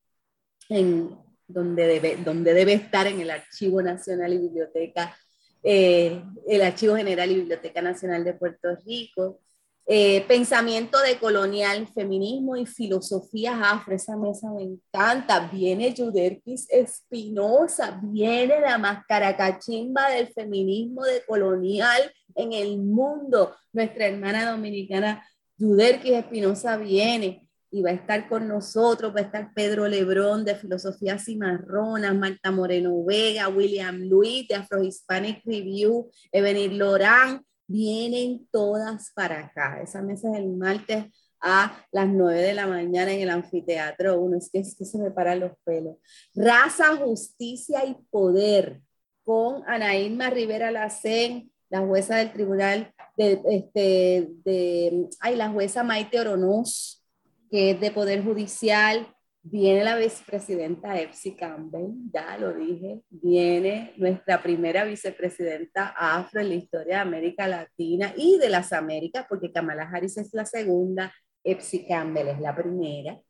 en, 0.69 1.19
donde, 1.49 1.87
debe, 1.87 2.17
donde 2.17 2.53
debe 2.53 2.75
estar 2.75 3.07
en 3.07 3.21
el 3.21 3.31
Archivo 3.31 3.81
Nacional 3.81 4.35
y 4.35 4.38
Biblioteca, 4.38 5.17
eh, 5.62 6.23
el 6.47 6.62
Archivo 6.62 6.97
General 6.97 7.31
y 7.31 7.37
Biblioteca 7.37 7.81
Nacional 7.81 8.25
de 8.25 8.35
Puerto 8.35 8.69
Rico. 8.85 9.41
Eh, 9.87 10.25
pensamiento 10.29 11.01
de 11.01 11.18
colonial, 11.18 11.88
feminismo 11.92 12.57
y 12.57 12.66
filosofías 12.66 13.57
afro, 13.61 13.95
esa 13.95 14.16
mesa 14.16 14.51
me 14.53 14.62
encanta. 14.62 15.51
Viene 15.53 15.95
Juderquis 15.97 16.66
Espinosa, 16.71 18.01
viene 18.03 18.61
la 18.61 18.79
máscara 18.79 19.37
cachimba 19.37 20.09
del 20.11 20.29
feminismo 20.29 21.05
de 21.05 21.25
colonial 21.27 22.12
en 22.37 22.53
el 22.53 22.79
mundo. 22.79 23.57
Nuestra 23.73 24.07
hermana 24.07 24.51
dominicana 24.51 25.27
Juderquis 25.59 26.12
Espinosa 26.12 26.77
viene 26.77 27.49
y 27.73 27.83
va 27.83 27.90
a 27.90 27.95
estar 27.95 28.29
con 28.29 28.47
nosotros, 28.47 29.14
va 29.14 29.21
a 29.21 29.25
estar 29.25 29.53
Pedro 29.55 29.88
Lebrón 29.88 30.45
de 30.45 30.55
Filosofía 30.55 31.18
Cimarrona, 31.18 32.12
Marta 32.12 32.51
Moreno 32.51 33.03
Vega, 33.03 33.49
William 33.49 33.99
Luis 34.03 34.47
de 34.47 34.57
Afro 34.57 34.83
Hispanic 34.83 35.42
Review, 35.45 36.11
Evenir 36.31 36.75
Lorán, 36.75 37.42
vienen 37.73 38.47
todas 38.53 39.11
para 39.15 39.47
acá. 39.47 39.81
Esa 39.83 40.03
mesa 40.03 40.31
es 40.31 40.39
el 40.39 40.49
martes 40.51 41.07
a 41.41 41.85
las 41.91 42.09
9 42.09 42.41
de 42.41 42.55
la 42.55 42.67
mañana 42.67 43.13
en 43.13 43.23
el 43.23 43.31
anfiteatro 43.31 44.21
uno. 44.21 44.37
Es 44.37 44.51
que, 44.51 44.61
es 44.61 44.77
que 44.77 44.85
se 44.85 44.99
me 44.99 45.11
paran 45.11 45.41
los 45.41 45.53
pelos. 45.65 45.97
Raza, 46.35 46.97
justicia 46.97 47.85
y 47.85 47.97
poder 48.11 48.81
con 49.25 49.63
Anaíma 49.67 50.31
Rivera 50.31 50.71
Lacén, 50.71 51.51
la 51.69 51.81
jueza 51.81 52.17
del 52.17 52.33
tribunal 52.33 52.93
de, 53.17 53.41
este, 53.47 54.29
de, 54.45 55.09
ay, 55.21 55.37
la 55.37 55.49
jueza 55.51 55.83
Maite 55.83 56.21
Oronoz, 56.21 57.03
que 57.51 57.70
es 57.73 57.81
de 57.81 57.91
Poder 57.91 58.23
Judicial, 58.23 59.07
viene 59.43 59.82
la 59.82 59.97
vicepresidenta 59.97 61.01
Epsi 61.01 61.34
Campbell, 61.34 61.90
ya 62.12 62.36
lo 62.38 62.53
dije, 62.53 63.01
viene 63.11 63.93
nuestra 63.97 64.43
primera 64.43 64.84
vicepresidenta 64.84 65.95
afro 65.97 66.40
en 66.40 66.49
la 66.51 66.55
historia 66.55 66.97
de 66.97 67.01
América 67.03 67.49
Latina 67.49 68.14
y 68.16 68.38
de 68.38 68.49
las 68.49 68.72
Américas, 68.72 69.26
porque 69.28 69.53
Kamala 69.53 69.90
Harris 69.93 70.16
es 70.16 70.32
la 70.32 70.45
segunda, 70.45 71.12
Epsi 71.43 71.86
Campbell 71.86 72.28
es 72.28 72.40
la 72.40 72.55
primera. 72.55 73.20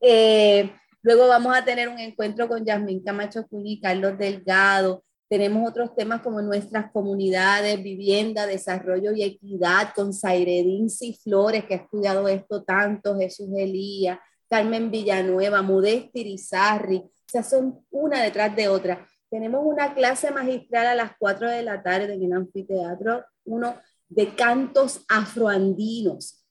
Eh, 0.00 0.70
luego 1.02 1.28
vamos 1.28 1.56
a 1.56 1.64
tener 1.64 1.88
un 1.88 1.98
encuentro 1.98 2.46
con 2.46 2.64
Yasmín 2.64 3.02
Camacho 3.02 3.46
Cuñi 3.46 3.74
y 3.74 3.80
Carlos 3.80 4.18
Delgado, 4.18 5.02
Tenemos 5.26 5.68
otros 5.68 5.96
temas 5.96 6.20
como 6.20 6.42
nuestras 6.42 6.92
comunidades, 6.92 7.82
vivienda, 7.82 8.46
desarrollo 8.46 9.12
y 9.12 9.22
equidad 9.22 9.94
con 9.96 10.12
y 10.12 11.18
Flores, 11.22 11.64
que 11.64 11.74
ha 11.74 11.78
estudiado 11.78 12.28
esto 12.28 12.62
tanto, 12.62 13.16
Jesús 13.18 13.48
Elías, 13.56 14.18
Carmen 14.48 14.90
Villanueva, 14.90 15.62
Modesti 15.62 16.20
Irizarri, 16.20 16.96
o 16.96 17.10
sea, 17.26 17.42
son 17.42 17.84
una 17.90 18.22
detrás 18.22 18.54
de 18.54 18.68
otra. 18.68 19.06
Tenemos 19.30 19.62
una 19.64 19.94
clase 19.94 20.30
magistral 20.30 20.86
a 20.86 20.94
las 20.94 21.12
4 21.18 21.50
de 21.50 21.62
la 21.62 21.82
tarde 21.82 22.14
en 22.14 22.22
el 22.22 22.32
anfiteatro, 22.32 23.24
uno 23.44 23.74
de 24.08 24.34
cantos 24.34 25.04
afroandinos. 25.08 26.44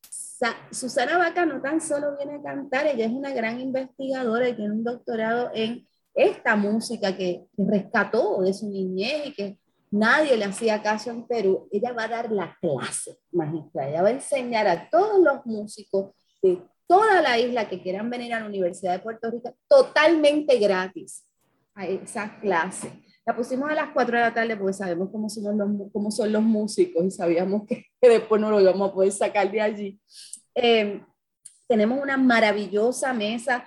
Susana 0.71 1.17
Vaca 1.17 1.45
no 1.45 1.61
tan 1.61 1.79
solo 1.79 2.17
viene 2.17 2.35
a 2.35 2.41
cantar, 2.41 2.87
ella 2.87 3.05
es 3.05 3.11
una 3.11 3.31
gran 3.31 3.61
investigadora 3.61 4.49
y 4.49 4.55
tiene 4.55 4.73
un 4.73 4.83
doctorado 4.83 5.51
en 5.53 5.87
esta 6.13 6.55
música 6.55 7.15
que, 7.15 7.45
rescató 7.57 8.41
de 8.41 8.53
su 8.53 8.69
niñez 8.69 9.27
y 9.27 9.33
que 9.33 9.59
nadie 9.91 10.35
le 10.35 10.45
hacía 10.45 10.81
caso 10.81 11.11
en 11.11 11.25
Perú. 11.25 11.67
Ella 11.71 11.93
va 11.93 12.03
a 12.03 12.09
dar 12.09 12.31
la 12.31 12.57
clase 12.59 13.17
magistral, 13.31 13.89
ella 13.89 14.01
va 14.01 14.09
a 14.09 14.11
enseñar 14.11 14.67
a 14.67 14.89
todos 14.89 15.23
los 15.23 15.45
músicos 15.45 16.11
de 16.41 16.61
toda 16.87 17.21
la 17.21 17.39
isla 17.39 17.69
que 17.69 17.81
quieran 17.81 18.09
venir 18.09 18.33
a 18.33 18.39
la 18.39 18.45
Universidad 18.45 18.93
de 18.93 18.99
Puerto 18.99 19.31
Rico 19.31 19.55
totalmente 19.67 20.57
gratis 20.59 21.25
a 21.75 21.87
esa 21.87 22.39
clase. 22.39 22.91
La 23.25 23.35
pusimos 23.35 23.69
a 23.69 23.75
las 23.75 23.89
4 23.93 24.17
de 24.17 24.21
la 24.21 24.33
tarde 24.33 24.57
porque 24.57 24.73
sabemos 24.73 25.09
cómo 25.11 25.29
son 25.29 25.57
los, 25.57 25.91
cómo 25.91 26.11
son 26.11 26.31
los 26.31 26.43
músicos 26.43 27.05
y 27.05 27.11
sabíamos 27.11 27.65
que, 27.65 27.85
después 28.01 28.39
no 28.41 28.51
lo 28.51 28.59
íbamos 28.59 28.91
a 28.91 28.93
poder 28.93 29.11
sacar 29.11 29.49
de 29.49 29.61
allí. 29.61 29.99
Eh, 30.55 31.01
tenemos 31.67 32.01
una 32.01 32.17
maravillosa 32.17 33.13
mesa 33.13 33.65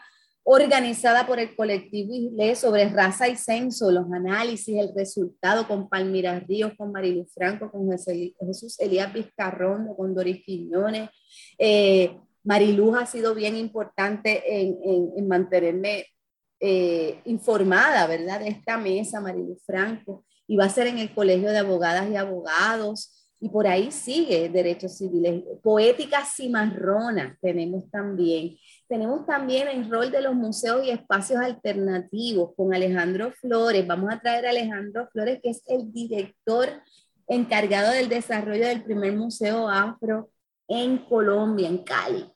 organizada 0.48 1.26
por 1.26 1.40
el 1.40 1.56
colectivo 1.56 2.14
Inglés 2.14 2.60
sobre 2.60 2.88
raza 2.88 3.28
y 3.28 3.34
censo, 3.34 3.90
los 3.90 4.06
análisis, 4.12 4.78
el 4.78 4.94
resultado 4.94 5.66
con 5.66 5.88
Palmira 5.88 6.38
Ríos, 6.38 6.72
con 6.78 6.92
Marilu 6.92 7.26
Franco, 7.26 7.68
con 7.68 7.90
Jesús 7.90 8.78
Elías 8.78 9.12
Vizcarrón, 9.12 9.88
con 9.96 10.14
Doris 10.14 10.44
Quiñones. 10.44 11.10
Eh, 11.58 12.16
Mariluz 12.46 12.96
ha 12.96 13.06
sido 13.06 13.34
bien 13.34 13.56
importante 13.56 14.42
en, 14.46 14.78
en, 15.16 15.28
mantenerme 15.28 16.06
eh, 16.60 17.20
informada, 17.24 18.06
¿verdad? 18.06 18.38
De 18.38 18.48
esta 18.48 18.78
mesa, 18.78 19.20
Marilu 19.20 19.58
Franco, 19.66 20.24
y 20.46 20.56
va 20.56 20.66
a 20.66 20.70
ser 20.70 20.86
en 20.86 20.98
el 20.98 21.12
Colegio 21.12 21.50
de 21.50 21.58
Abogadas 21.58 22.08
y 22.08 22.14
Abogados, 22.14 23.34
y 23.40 23.48
por 23.48 23.66
ahí 23.66 23.90
sigue 23.90 24.48
Derechos 24.48 24.96
Civiles. 24.96 25.42
Poética 25.60 26.24
cimarrona 26.24 27.36
tenemos 27.42 27.90
también. 27.90 28.56
Tenemos 28.88 29.26
también 29.26 29.66
el 29.68 29.90
rol 29.90 30.12
de 30.12 30.22
los 30.22 30.34
museos 30.34 30.86
y 30.86 30.90
espacios 30.90 31.40
alternativos 31.40 32.52
con 32.56 32.72
Alejandro 32.72 33.32
Flores. 33.32 33.86
Vamos 33.86 34.12
a 34.12 34.20
traer 34.20 34.46
a 34.46 34.50
Alejandro 34.50 35.08
Flores, 35.12 35.40
que 35.42 35.50
es 35.50 35.62
el 35.66 35.92
director 35.92 36.68
encargado 37.26 37.90
del 37.90 38.08
desarrollo 38.08 38.68
del 38.68 38.84
primer 38.84 39.12
museo 39.14 39.68
afro 39.68 40.30
en 40.68 40.98
Colombia, 40.98 41.68
en 41.68 41.78
Cali. 41.78 42.32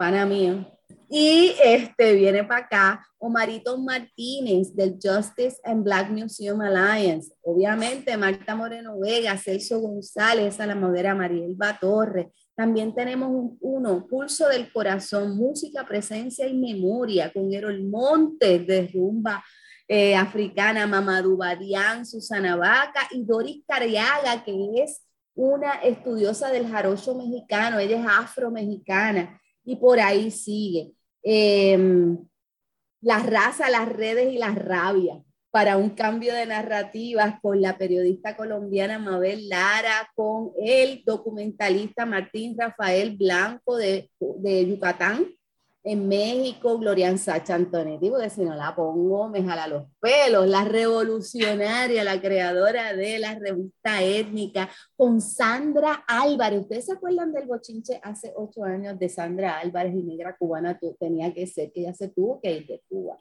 Para 0.00 0.24
mí. 0.24 0.66
Y 1.10 1.52
este 1.62 2.14
viene 2.14 2.42
para 2.42 2.64
acá 2.64 3.06
Omarito 3.18 3.76
Martínez 3.76 4.74
del 4.74 4.94
Justice 4.94 5.58
and 5.62 5.84
Black 5.84 6.08
Museum 6.08 6.58
Alliance. 6.62 7.34
Obviamente 7.42 8.16
Marta 8.16 8.56
Moreno 8.56 8.98
Vega, 8.98 9.36
Celso 9.36 9.78
González, 9.78 10.58
a 10.58 10.64
la 10.64 10.74
modera 10.74 11.14
Marielba 11.14 11.78
Torres, 11.78 12.28
también 12.56 12.94
tenemos 12.94 13.28
un, 13.28 13.58
uno, 13.60 14.06
Pulso 14.06 14.48
del 14.48 14.72
Corazón, 14.72 15.36
Música, 15.36 15.86
Presencia 15.86 16.48
y 16.48 16.56
Memoria, 16.56 17.30
con 17.30 17.52
Erol 17.52 17.84
Montes 17.84 18.66
de 18.66 18.88
Rumba 18.94 19.44
eh, 19.86 20.16
Africana, 20.16 20.86
Mamadou 20.86 21.36
Badian, 21.36 22.06
Susana 22.06 22.56
Vaca 22.56 23.06
y 23.10 23.22
Doris 23.22 23.62
Cariaga, 23.68 24.42
que 24.46 24.82
es 24.82 25.02
una 25.34 25.74
estudiosa 25.74 26.50
del 26.50 26.68
jarocho 26.68 27.14
mexicano, 27.14 27.78
ella 27.78 28.00
es 28.00 28.06
afro-mexicana 28.06 29.39
y 29.64 29.76
por 29.76 30.00
ahí 30.00 30.30
sigue. 30.30 30.92
Em, 31.22 32.18
la 33.02 33.18
raza, 33.18 33.70
las 33.70 33.88
redes 33.88 34.32
y 34.32 34.38
la 34.38 34.54
rabia 34.54 35.22
para 35.50 35.76
un 35.76 35.90
cambio 35.90 36.32
de 36.34 36.46
narrativas 36.46 37.40
con 37.40 37.60
la 37.60 37.76
periodista 37.76 38.36
colombiana 38.36 38.98
Mabel 38.98 39.48
Lara, 39.48 40.08
con 40.14 40.52
el 40.62 41.02
documentalista 41.04 42.06
Martín 42.06 42.56
Rafael 42.56 43.16
Blanco 43.16 43.76
de, 43.76 44.10
de 44.18 44.66
Yucatán, 44.68 45.26
en 45.82 46.08
México, 46.08 46.78
Glorian 46.78 47.18
Sacha 47.18 47.54
Antonetti, 47.54 48.10
porque 48.10 48.28
si 48.28 48.42
no 48.42 48.54
la 48.54 48.74
pongo 48.74 49.28
me 49.28 49.42
jala 49.42 49.66
los 49.66 49.84
pelos, 49.98 50.46
la 50.46 50.64
revolucionaria, 50.64 52.04
la 52.04 52.20
creadora 52.20 52.92
de 52.94 53.18
la 53.18 53.38
revista 53.38 54.02
étnica, 54.02 54.68
con 54.94 55.20
Sandra 55.20 56.04
Álvarez. 56.06 56.60
¿Ustedes 56.60 56.86
se 56.86 56.92
acuerdan 56.92 57.32
del 57.32 57.46
bochinche 57.46 57.98
hace 58.02 58.32
ocho 58.36 58.64
años 58.64 58.98
de 58.98 59.08
Sandra 59.08 59.58
Álvarez 59.58 59.94
y 59.94 60.02
negra 60.02 60.36
cubana? 60.36 60.78
Tenía 60.98 61.32
que 61.32 61.46
ser 61.46 61.72
que 61.72 61.80
ella 61.80 61.94
se 61.94 62.08
tuvo 62.08 62.40
que 62.40 62.52
ir 62.52 62.66
de 62.66 62.82
Cuba. 62.88 63.16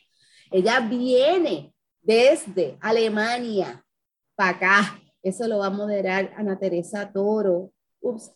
Ella 0.52 0.82
viene 0.82 1.74
desde 2.02 2.78
Alemania 2.82 3.86
para 4.36 4.50
acá. 4.50 5.02
Eso 5.24 5.48
lo 5.48 5.60
va 5.60 5.68
a 5.68 5.72
moderar 5.72 6.34
Ana 6.36 6.60
Teresa 6.60 7.12
Toro. 7.12 7.72
Ups, 8.02 8.32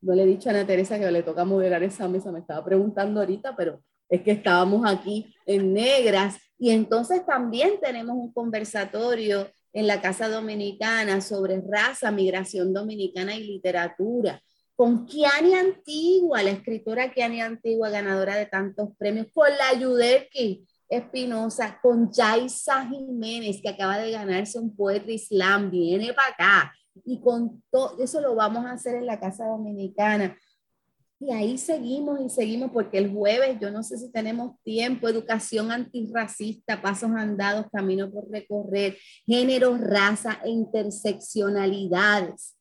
no 0.00 0.14
le 0.14 0.22
he 0.22 0.26
dicho 0.26 0.48
a 0.48 0.52
Ana 0.52 0.66
Teresa 0.66 0.98
que 0.98 1.10
le 1.10 1.22
toca 1.22 1.44
moderar 1.44 1.82
esa 1.82 2.08
mesa, 2.08 2.32
me 2.32 2.40
estaba 2.40 2.64
preguntando 2.64 3.20
ahorita, 3.20 3.56
pero 3.56 3.82
es 4.08 4.22
que 4.22 4.32
estábamos 4.32 4.90
aquí 4.90 5.34
en 5.46 5.72
negras. 5.72 6.36
Y 6.58 6.70
entonces 6.70 7.24
también 7.26 7.80
tenemos 7.80 8.16
un 8.16 8.32
conversatorio 8.32 9.48
en 9.72 9.86
la 9.86 10.00
Casa 10.00 10.28
Dominicana 10.28 11.20
sobre 11.20 11.60
raza, 11.60 12.10
migración 12.10 12.72
dominicana 12.72 13.34
y 13.36 13.44
literatura, 13.44 14.42
con 14.74 15.06
Kiani 15.06 15.54
Antigua, 15.54 16.42
la 16.42 16.50
escritora 16.50 17.12
Kiani 17.12 17.40
Antigua, 17.40 17.90
ganadora 17.90 18.36
de 18.36 18.46
tantos 18.46 18.90
premios, 18.96 19.26
con 19.32 19.48
la 19.50 19.78
Yudeki, 19.78 20.64
Espinosa, 20.88 21.78
con 21.82 22.10
Yaisa 22.10 22.88
Jiménez, 22.88 23.60
que 23.60 23.68
acaba 23.68 23.98
de 23.98 24.12
ganarse 24.12 24.58
un 24.58 24.74
Poetry 24.74 25.18
Slam, 25.18 25.70
viene 25.70 26.14
para 26.14 26.28
acá. 26.28 26.74
Y 27.04 27.20
con 27.20 27.62
todo 27.70 27.96
eso 28.02 28.20
lo 28.20 28.34
vamos 28.34 28.66
a 28.66 28.72
hacer 28.72 28.96
en 28.96 29.06
la 29.06 29.20
Casa 29.20 29.46
Dominicana. 29.46 30.36
Y 31.20 31.32
ahí 31.32 31.58
seguimos 31.58 32.20
y 32.20 32.30
seguimos 32.30 32.70
porque 32.70 32.98
el 32.98 33.12
jueves, 33.12 33.58
yo 33.60 33.72
no 33.72 33.82
sé 33.82 33.98
si 33.98 34.08
tenemos 34.12 34.52
tiempo, 34.62 35.08
educación 35.08 35.72
antirracista, 35.72 36.80
pasos 36.80 37.10
andados, 37.10 37.66
camino 37.72 38.08
por 38.08 38.30
recorrer, 38.30 38.96
género, 39.26 39.76
raza 39.76 40.40
e 40.44 40.50
interseccionalidades, 40.50 42.56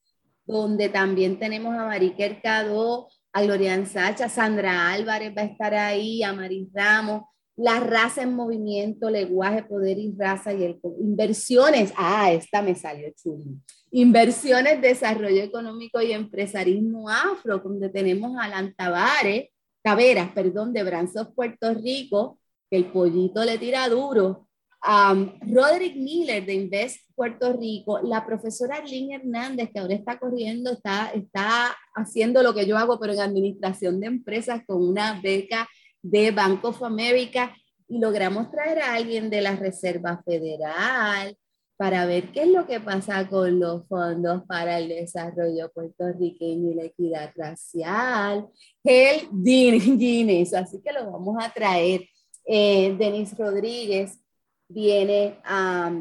donde 0.47 0.89
también 0.89 1.38
tenemos 1.38 1.75
a 1.75 1.85
Mariquer 1.85 2.41
Cadó, 2.41 3.09
a 3.31 3.43
Glorian 3.43 3.85
Sacha, 3.85 4.27
Sandra 4.27 4.91
Álvarez 4.91 5.35
va 5.38 5.43
a 5.43 5.45
estar 5.45 5.75
ahí, 5.75 6.23
a 6.23 6.33
Maris 6.33 6.67
Ramos, 6.73 7.25
la 7.55 7.79
raza 7.79 8.23
en 8.23 8.33
movimiento, 8.33 9.11
lenguaje, 9.11 9.61
poder 9.63 9.99
y 9.99 10.15
raza 10.17 10.51
y 10.53 10.63
el 10.63 10.79
inversiones. 10.99 11.93
Ah, 11.95 12.31
esta 12.31 12.63
me 12.63 12.73
salió 12.73 13.07
chuli. 13.15 13.61
Inversiones, 13.91 14.81
desarrollo 14.81 15.41
económico 15.41 16.01
y 16.01 16.11
empresarismo 16.11 17.09
afro, 17.09 17.59
donde 17.59 17.89
tenemos 17.89 18.38
a 18.38 18.49
Lantavares, 18.49 19.49
Taveras, 19.81 20.31
perdón, 20.33 20.73
de 20.73 20.83
Branzos, 20.83 21.29
Puerto 21.33 21.73
Rico, 21.73 22.38
que 22.69 22.77
el 22.77 22.85
pollito 22.91 23.45
le 23.45 23.57
tira 23.57 23.88
duro. 23.88 24.47
Um, 24.85 25.39
Roderick 25.41 25.95
Miller 25.95 26.45
de 26.45 26.53
Invest 26.53 27.09
Puerto 27.15 27.53
Rico, 27.53 27.99
la 28.03 28.25
profesora 28.25 28.81
Lynn 28.81 29.13
Hernández, 29.13 29.69
que 29.73 29.79
ahora 29.79 29.95
está 29.95 30.19
corriendo, 30.19 30.71
está, 30.71 31.11
está 31.13 31.75
haciendo 31.95 32.43
lo 32.43 32.53
que 32.53 32.65
yo 32.65 32.77
hago, 32.77 32.99
pero 32.99 33.13
en 33.13 33.21
administración 33.21 33.99
de 33.99 34.07
empresas 34.07 34.61
con 34.67 34.88
una 34.88 35.19
beca 35.21 35.67
de 36.01 36.31
Bank 36.31 36.63
of 36.65 36.83
America. 36.83 37.55
Y 37.88 37.99
logramos 37.99 38.51
traer 38.51 38.79
a 38.79 38.95
alguien 38.95 39.29
de 39.29 39.41
la 39.41 39.55
Reserva 39.55 40.21
Federal 40.25 41.38
para 41.78 42.07
ver 42.07 42.32
qué 42.32 42.41
es 42.41 42.47
lo 42.49 42.65
que 42.65 42.80
pasa 42.80 43.30
con 43.30 43.59
los 43.59 43.88
fondos 43.88 44.43
para 44.47 44.80
el 44.80 44.89
desarrollo 44.89 45.71
puertorriqueño 45.71 46.71
y 46.71 46.75
la 46.75 46.84
equidad 46.86 47.32
racial. 47.36 48.49
El 48.84 49.30
Guinness, 49.32 50.55
así 50.55 50.82
que 50.82 50.91
lo 50.91 51.11
vamos 51.11 51.38
a 51.39 51.53
traer. 51.53 52.09
Eh, 52.45 52.95
Denis 52.97 53.38
Rodríguez 53.38 54.19
viene 54.67 55.39
a, 55.43 55.91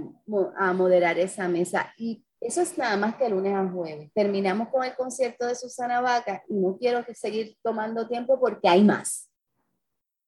a 0.59 0.73
moderar 0.73 1.19
esa 1.19 1.47
mesa 1.49 1.93
y 1.99 2.25
eso 2.41 2.61
es 2.63 2.77
nada 2.79 2.97
más 2.97 3.17
que 3.17 3.29
lunes 3.29 3.55
a 3.55 3.69
jueves. 3.69 4.11
Terminamos 4.15 4.69
con 4.69 4.85
el 4.85 4.95
concierto 4.95 5.47
de 5.47 5.55
Susana 5.55 6.01
Vaca 6.01 6.43
y 6.49 6.55
no 6.55 6.77
quiero 6.79 7.05
seguir 7.15 7.57
tomando 7.63 8.09
tiempo 8.09 8.41
porque 8.41 8.69
hay 8.69 8.83
más 8.83 9.29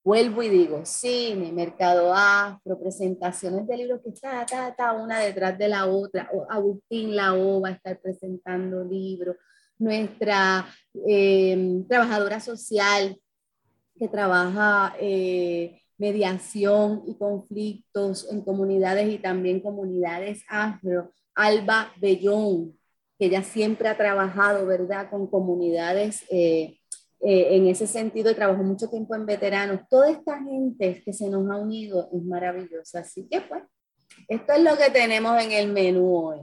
vuelvo 0.08 0.42
y 0.42 0.48
digo, 0.48 0.86
cine, 0.86 1.52
mercado 1.52 2.14
afro, 2.14 2.80
presentaciones 2.80 3.66
de 3.66 3.76
libros 3.76 4.00
que 4.02 4.08
está, 4.08 4.40
está, 4.40 4.68
está 4.68 4.92
una 4.94 5.20
detrás 5.20 5.58
de 5.58 5.68
la 5.68 5.84
otra. 5.84 6.30
Agustín 6.48 7.14
Lao 7.14 7.60
va 7.60 7.68
a 7.68 7.72
estar 7.72 8.00
presentando 8.00 8.82
libros. 8.84 9.36
Nuestra 9.76 10.66
em, 11.06 11.86
trabajadora 11.86 12.40
social 12.40 13.20
que 13.98 14.08
trabaja 14.08 14.96
eh, 14.98 15.82
mediación 15.98 17.02
y 17.06 17.14
conflictos 17.18 18.32
en 18.32 18.40
comunidades 18.40 19.12
y 19.12 19.18
también 19.18 19.60
comunidades 19.60 20.42
afro, 20.48 21.12
Alba 21.34 21.92
Bellón, 22.00 22.78
que 23.18 23.26
ella 23.26 23.42
siempre 23.42 23.88
ha 23.88 23.96
trabajado, 23.98 24.64
¿verdad?, 24.64 25.10
con 25.10 25.26
comunidades 25.26 26.24
eh, 26.30 26.77
eh, 27.20 27.56
en 27.56 27.66
ese 27.66 27.86
sentido 27.86 28.30
y 28.30 28.34
trabajó 28.34 28.62
mucho 28.62 28.88
tiempo 28.88 29.14
en 29.14 29.26
veteranos. 29.26 29.80
Toda 29.88 30.10
esta 30.10 30.38
gente 30.38 31.02
que 31.04 31.12
se 31.12 31.28
nos 31.28 31.50
ha 31.50 31.56
unido 31.56 32.08
es 32.12 32.22
maravillosa. 32.22 33.00
Así 33.00 33.26
que, 33.28 33.40
pues, 33.40 33.62
esto 34.28 34.52
es 34.52 34.62
lo 34.62 34.76
que 34.76 34.90
tenemos 34.90 35.42
en 35.42 35.52
el 35.52 35.72
menú 35.72 36.28
hoy. 36.28 36.40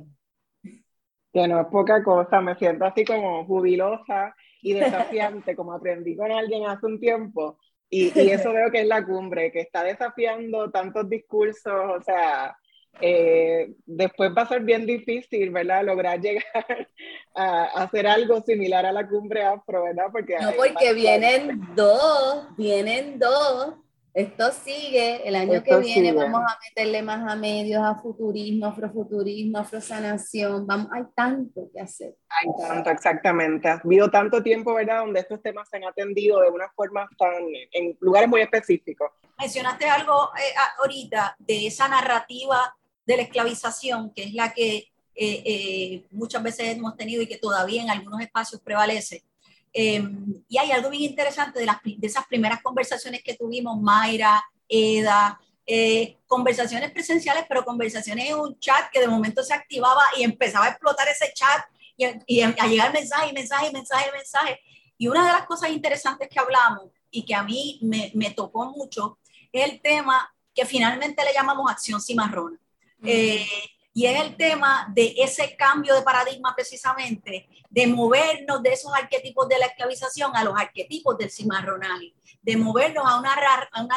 Que 1.32 1.48
no 1.48 1.62
es 1.62 1.68
poca 1.68 2.04
cosa, 2.04 2.42
me 2.42 2.56
siento 2.56 2.86
así 2.86 3.06
como 3.06 3.46
jubilosa 3.46 4.36
y 4.62 4.74
desafiante, 4.74 5.56
como 5.56 5.74
aprendí 5.74 6.16
con 6.16 6.32
alguien 6.32 6.66
hace 6.66 6.86
un 6.86 7.00
tiempo. 7.00 7.58
Y, 7.90 8.18
y, 8.20 8.32
eso 8.32 8.52
veo 8.52 8.72
que 8.72 8.82
es 8.82 8.88
la 8.88 9.06
cumbre, 9.06 9.52
que 9.52 9.62
está 9.62 9.84
desafiando 9.84 10.72
tantos 10.72 11.08
discursos, 11.10 11.74
o 11.74 12.02
sea, 12.02 12.58
eh, 13.02 13.74
después 13.86 14.32
va 14.36 14.44
a 14.44 14.48
ser 14.48 14.62
bien 14.62 14.86
difícil, 14.86 15.50
¿verdad? 15.52 15.84
Lograr 15.84 16.20
llegar 16.20 16.44
a, 17.36 17.64
hacer 17.84 18.08
algo 18.08 18.42
similar 18.42 18.86
a 18.86 18.92
la 18.92 19.08
cumbre 19.08 19.44
afro, 19.44 19.84
¿verdad? 19.84 20.06
Porque 20.12 20.38
no, 20.40 20.52
porque 20.54 20.94
vienen 20.94 21.62
dos, 21.76 22.48
vienen 22.58 23.20
dos. 23.20 23.76
Esto 24.14 24.50
sigue, 24.54 25.28
el 25.28 25.36
año 25.36 25.62
que 25.62 25.76
viene 25.76 26.14
vamos 26.14 26.40
a 26.40 26.58
meterle 26.70 27.02
más 27.04 27.30
a 27.30 27.36
medios, 27.36 27.84
a 27.84 27.96
futurismo, 27.96 28.68
afrofuturismo, 28.68 29.58
afrosanación, 29.58 30.66
vamos, 30.66 30.88
hay 30.94 31.04
tanto 31.14 31.70
que 31.74 31.82
hacer. 31.82 32.16
Hay 32.30 32.48
tanto, 32.66 32.92
exactamente. 32.92 33.68
Ha 33.68 33.82
habido 33.84 34.10
tanto 34.10 34.42
tiempo, 34.42 34.74
¿verdad?, 34.74 35.00
donde 35.00 35.20
estos 35.20 35.42
temas 35.42 35.68
se 35.68 35.76
han 35.76 35.84
atendido 35.84 36.40
de 36.40 36.50
una 36.50 36.70
forma 36.70 37.10
tan, 37.18 37.44
en 37.74 37.98
lugares 38.00 38.30
muy 38.30 38.40
específicos. 38.40 39.12
Mencionaste 39.38 39.86
algo 39.86 40.30
eh, 40.38 40.54
ahorita 40.80 41.36
de 41.38 41.68
esa 41.68 41.90
narrativa 41.90 42.74
de 43.06 43.18
la 43.18 43.24
esclavización, 43.24 44.12
que 44.12 44.24
es 44.24 44.34
la 44.34 44.54
que 44.54 44.90
eh, 45.18 45.44
eh, 45.46 46.06
muchas 46.12 46.44
veces 46.44 46.76
hemos 46.76 46.96
tenido 46.98 47.22
y 47.22 47.28
que 47.28 47.38
todavía 47.38 47.82
en 47.82 47.90
algunos 47.90 48.22
espacios 48.22 48.62
prevalece. 48.62 49.24
Em, 49.72 50.44
y 50.48 50.58
hay 50.58 50.72
algo 50.72 50.90
bien 50.90 51.04
interesante 51.04 51.60
de, 51.60 51.66
las, 51.66 51.78
de 51.84 52.08
esas 52.08 52.26
primeras 52.28 52.62
conversaciones 52.62 53.22
que 53.24 53.36
tuvimos, 53.36 53.80
Mayra, 53.82 54.44
Eda, 54.68 55.40
eh, 55.66 56.18
conversaciones 56.28 56.92
presenciales, 56.92 57.46
pero 57.48 57.66
conversaciones 57.66 58.30
en 58.30 58.36
un 58.36 58.60
chat 58.60 58.90
que 58.92 59.00
de 59.00 59.08
momento 59.08 59.44
se 59.44 59.54
activaba 59.54 60.02
y 60.18 60.24
empezaba 60.24 60.66
a 60.66 60.70
explotar 60.70 61.08
ese 61.08 61.32
chat 61.34 61.64
y, 61.98 62.06
y 62.28 62.42
a 62.42 62.68
llegar 62.68 62.94
mensaje, 62.94 63.34
mensaje, 63.34 63.72
mensaje, 63.72 64.12
mensaje. 64.12 64.60
Y 64.98 65.08
una 65.08 65.26
de 65.26 65.34
las 65.34 65.46
cosas 65.46 65.72
interesantes 65.72 66.30
que 66.30 66.40
hablamos 66.40 66.90
y 67.12 67.24
que 67.24 67.36
a 67.36 67.44
mí 67.44 67.80
me, 67.82 68.12
me 68.16 68.32
tocó 68.32 68.66
mucho 68.66 69.18
es 69.52 69.70
el 69.70 69.82
tema 69.82 70.34
que 70.54 70.66
finalmente 70.66 71.24
le 71.24 71.34
llamamos 71.34 71.70
acción 71.70 72.02
cimarrona. 72.02 72.60
Eh, 73.06 73.46
y 73.94 74.08
es 74.08 74.20
el 74.20 74.36
tema 74.36 74.92
de 74.94 75.16
ese 75.18 75.56
cambio 75.56 75.96
de 75.96 76.02
paradigma 76.02 76.54
precisamente, 76.54 77.48
de 77.70 77.88
movernos 77.88 78.62
de 78.62 78.74
esos 78.74 78.94
arquetipos 78.94 79.48
de 79.48 79.58
la 79.58 79.68
esclavización 79.68 80.36
a 80.36 80.44
los 80.44 80.54
arquetipos 80.58 81.18
del 81.18 81.32
cimarronaje, 81.32 82.14
de 82.42 82.58
movernos 82.58 83.06
a 83.08 83.18
una, 83.18 83.36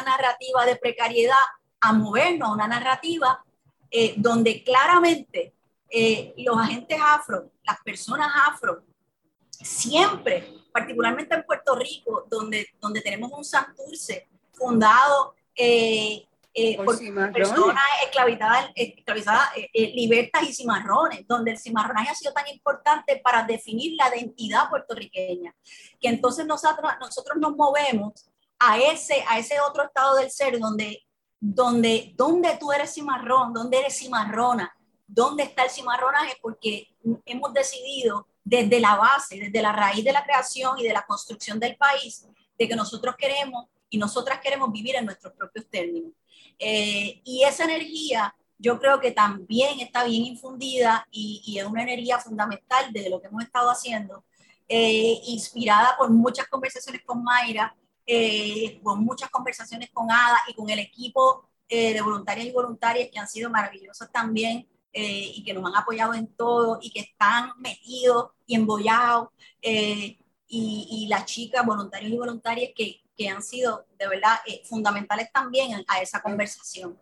narrativa 0.01 0.65
de 0.65 0.77
precariedad, 0.77 1.35
a 1.81 1.91
movernos 1.91 2.47
a 2.47 2.53
una 2.53 2.67
narrativa 2.67 3.43
eh, 3.91 4.13
donde 4.15 4.63
claramente 4.63 5.53
eh, 5.89 6.33
los 6.37 6.57
agentes 6.57 6.97
afro, 7.03 7.51
las 7.63 7.79
personas 7.83 8.31
afro, 8.47 8.83
siempre, 9.49 10.53
particularmente 10.71 11.35
en 11.35 11.43
Puerto 11.43 11.75
Rico, 11.75 12.25
donde, 12.29 12.67
donde 12.79 13.01
tenemos 13.01 13.33
un 13.33 13.43
Santurce 13.43 14.29
fundado 14.53 15.35
eh, 16.61 16.77
por, 16.77 16.97
personas 17.31 17.83
esclavizadas, 18.03 18.71
esclavizadas 18.75 19.49
eh, 19.55 19.69
eh, 19.73 19.91
libertas 19.95 20.43
y 20.43 20.53
cimarrones, 20.53 21.25
donde 21.25 21.51
el 21.51 21.57
cimarronaje 21.57 22.09
ha 22.09 22.15
sido 22.15 22.33
tan 22.33 22.47
importante 22.47 23.15
para 23.23 23.43
definir 23.43 23.93
la 23.95 24.13
identidad 24.15 24.69
puertorriqueña, 24.69 25.55
que 25.99 26.09
entonces 26.09 26.45
nosotros, 26.45 26.91
nosotros 26.99 27.37
nos 27.39 27.55
movemos 27.55 28.29
a 28.59 28.77
ese, 28.77 29.23
a 29.29 29.39
ese 29.39 29.59
otro 29.61 29.83
estado 29.83 30.17
del 30.17 30.29
ser 30.29 30.59
donde, 30.59 31.01
donde, 31.39 32.13
donde 32.15 32.57
tú 32.57 32.73
eres 32.73 32.93
cimarrón, 32.93 33.53
donde 33.53 33.79
eres 33.79 33.97
cimarrona, 33.97 34.75
dónde 35.07 35.43
está 35.43 35.63
el 35.63 35.69
cimarronaje, 35.69 36.37
porque 36.41 36.89
hemos 37.25 37.53
decidido 37.53 38.27
desde 38.43 38.79
la 38.79 38.95
base, 38.95 39.39
desde 39.39 39.61
la 39.61 39.71
raíz 39.71 40.03
de 40.03 40.11
la 40.11 40.25
creación 40.25 40.77
y 40.77 40.83
de 40.83 40.93
la 40.93 41.05
construcción 41.05 41.57
del 41.57 41.77
país, 41.77 42.27
de 42.57 42.67
que 42.67 42.75
nosotros 42.75 43.15
queremos 43.17 43.67
y 43.89 43.97
nosotras 43.97 44.39
queremos 44.41 44.71
vivir 44.71 44.95
en 44.95 45.05
nuestros 45.05 45.33
propios 45.33 45.65
términos. 45.69 46.11
Eh, 46.59 47.21
y 47.23 47.43
esa 47.43 47.63
energía 47.63 48.35
yo 48.57 48.77
creo 48.77 48.99
que 48.99 49.11
también 49.11 49.79
está 49.79 50.03
bien 50.03 50.25
infundida 50.25 51.07
y, 51.09 51.57
es 51.57 51.65
una 51.65 51.83
energía 51.83 52.19
fundamental 52.19 52.91
de 52.91 53.09
lo 53.09 53.21
que 53.21 53.27
hemos 53.27 53.43
estado 53.43 53.69
haciendo, 53.69 54.25
eh, 54.67 55.21
inspirada 55.27 55.95
por 55.97 56.09
muchas 56.11 56.47
conversaciones 56.49 57.01
con 57.05 57.23
Mayra, 57.23 57.73
eh, 58.05 58.81
con 58.83 59.03
muchas 59.05 59.29
conversaciones 59.29 59.89
con 59.93 60.11
Ada 60.11 60.39
y 60.49 60.53
con 60.53 60.69
el 60.69 60.79
equipo 60.79 61.45
de 61.69 62.01
voluntarias 62.01 62.47
y 62.47 62.51
voluntarias 62.51 63.09
que 63.13 63.19
han 63.19 63.27
sido 63.27 63.51
maravillosas 63.51 64.11
también 64.11 64.67
y 64.91 65.43
que 65.43 65.53
nos 65.53 65.63
han 65.65 65.75
apoyado 65.79 66.15
en 66.15 66.25
todo 66.25 66.79
y 66.81 66.89
que 66.89 67.01
están 67.01 67.51
metidos 67.59 68.31
y 68.47 68.55
embollados. 68.55 69.29
Y, 69.61 70.17
y, 70.47 71.07
las 71.07 71.25
chicas, 71.25 71.63
voluntarios 71.63 72.11
y 72.11 72.17
voluntarias 72.17 72.71
que, 72.75 73.03
que 73.19 73.27
han 73.27 73.43
sido 73.43 73.85
de 73.97 74.07
verdad 74.07 74.39
eh, 74.47 74.61
fundamentales 74.63 75.29
también 75.33 75.83
a 75.89 76.01
esa 76.01 76.21
conversación. 76.21 76.97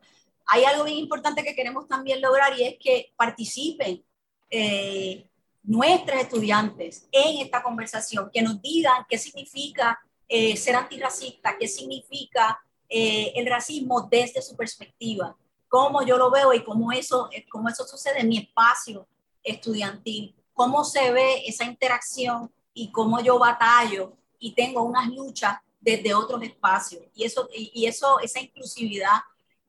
Hay 0.48 0.64
algo 0.64 0.86
bien 0.86 0.98
importante 0.98 1.44
que 1.44 1.54
queremos 1.54 1.88
también 1.88 2.20
lograr 2.22 2.58
y 2.58 2.64
es 2.64 2.76
que 2.80 3.14
participen 3.16 4.04
eh, 4.50 5.30
nuestros 5.62 6.20
estudiantes 6.20 7.08
en 7.12 7.46
esta 7.46 7.62
conversación, 7.62 8.32
que 8.34 8.42
nos 8.42 8.60
digan 8.64 9.06
qué 9.08 9.20
significa 9.20 10.00
eh, 10.28 10.58
ser 10.58 10.76
antirracista, 10.76 11.56
qué 11.60 11.68
significa 11.68 12.60
el 12.90 13.46
racismo 13.46 14.08
desde 14.10 14.42
su 14.42 14.56
perspectiva, 14.56 15.36
cómo 15.68 16.04
yo 16.04 16.18
lo 16.18 16.32
veo 16.32 16.54
y 16.54 16.64
cómo 16.64 16.94
eso, 16.94 17.30
cómo 17.52 17.68
eso 17.68 17.86
sucede 17.86 18.22
en 18.22 18.30
mi 18.30 18.38
espacio 18.38 19.06
estudiantil, 19.44 20.34
cómo 20.54 20.86
se 20.86 21.12
ve 21.12 21.44
esa 21.46 21.66
interacción 21.66 22.50
y 22.74 22.90
cómo 22.90 23.20
yo 23.20 23.38
batallo 23.38 24.14
y 24.40 24.54
tengo 24.54 24.84
unas 24.84 25.10
luchas 25.10 25.58
desde 25.88 26.14
otros 26.14 26.44
espacios. 26.44 27.02
Y 27.16 27.24
eso, 27.24 27.48
y 27.54 27.86
eso, 27.86 28.20
esa 28.20 28.42
inclusividad, 28.42 29.20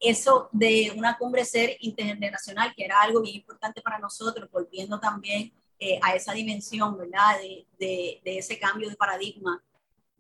eso 0.01 0.49
de 0.51 0.93
una 0.97 1.16
cumbre 1.16 1.45
ser 1.45 1.77
intergeneracional, 1.79 2.75
que 2.75 2.85
era 2.85 3.01
algo 3.01 3.23
bien 3.23 3.37
importante 3.37 3.81
para 3.81 4.01
nosotros, 4.01 4.51
volviendo 4.51 4.99
también 4.99 5.53
eh, 5.79 6.01
a 6.03 6.16
esa 6.16 6.33
dimensión, 6.33 6.99
¿verdad? 6.99 7.39
De, 7.79 8.21
de, 8.25 8.39
ese 8.39 8.59
cambio 8.59 8.91
de 8.91 8.97
paradigma 8.97 9.62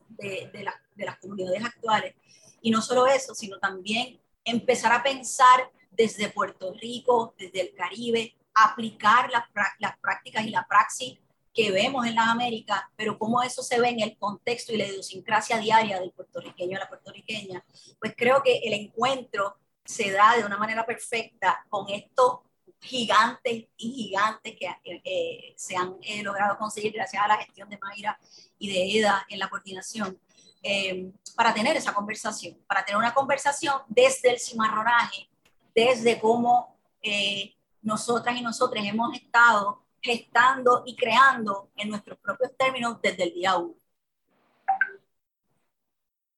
de, 0.08 0.48
de, 0.52 0.64
de 0.94 1.04
las 1.04 1.18
comunidades 1.18 1.64
actuales. 1.64 2.14
Y 2.62 2.70
no 2.70 2.80
solo 2.80 3.08
eso, 3.08 3.34
sino 3.34 3.58
también 3.58 4.20
empezar 4.44 4.92
a 4.92 5.02
pensar 5.02 5.68
desde 5.90 6.28
Puerto 6.28 6.72
Rico, 6.74 7.34
desde 7.36 7.60
el 7.60 7.74
Caribe, 7.74 8.36
aplicar 8.54 9.30
las, 9.32 9.44
las 9.80 9.98
prácticas 9.98 10.44
y 10.46 10.50
la 10.50 10.64
praxis 10.68 11.18
que 11.58 11.72
vemos 11.72 12.06
en 12.06 12.14
las 12.14 12.28
Américas, 12.28 12.80
pero 12.94 13.18
cómo 13.18 13.42
eso 13.42 13.64
se 13.64 13.80
ve 13.80 13.88
en 13.88 13.98
el 13.98 14.16
contexto 14.16 14.72
y 14.72 14.76
la 14.76 14.86
idiosincrasia 14.86 15.58
diaria 15.58 15.98
del 15.98 16.12
puertorriqueño 16.12 16.76
a 16.76 16.80
la 16.82 16.88
puertorriqueña, 16.88 17.64
pues 17.98 18.14
creo 18.16 18.40
que 18.44 18.58
el 18.58 18.74
encuentro 18.74 19.58
se 19.84 20.12
da 20.12 20.36
de 20.36 20.44
una 20.44 20.56
manera 20.56 20.86
perfecta 20.86 21.66
con 21.68 21.88
estos 21.88 22.42
gigantes 22.80 23.64
y 23.76 23.92
gigantes 23.92 24.54
que 24.54 25.52
se 25.56 25.76
han 25.76 25.96
eh, 26.00 26.22
logrado 26.22 26.56
conseguir 26.58 26.92
gracias 26.92 27.20
a 27.24 27.26
la 27.26 27.38
gestión 27.38 27.68
de 27.68 27.78
Mayra 27.78 28.16
y 28.56 28.72
de 28.72 29.00
EDA 29.00 29.26
en 29.28 29.40
la 29.40 29.50
coordinación, 29.50 30.16
eh, 30.62 31.10
para 31.34 31.52
tener 31.52 31.76
esa 31.76 31.92
conversación, 31.92 32.56
para 32.68 32.84
tener 32.84 32.98
una 32.98 33.12
conversación 33.12 33.82
desde 33.88 34.30
el 34.30 34.38
cimarronaje, 34.38 35.28
desde 35.74 36.20
cómo 36.20 36.76
eh, 37.02 37.56
nosotras 37.82 38.36
y 38.36 38.42
nosotros 38.42 38.84
hemos 38.86 39.12
estado 39.16 39.87
gestando 40.00 40.82
y 40.86 40.96
creando 40.96 41.70
en 41.76 41.90
nuestros 41.90 42.18
propios 42.18 42.56
términos 42.56 43.00
desde 43.02 43.24
el 43.24 43.34
día 43.34 43.56
uno. 43.56 43.74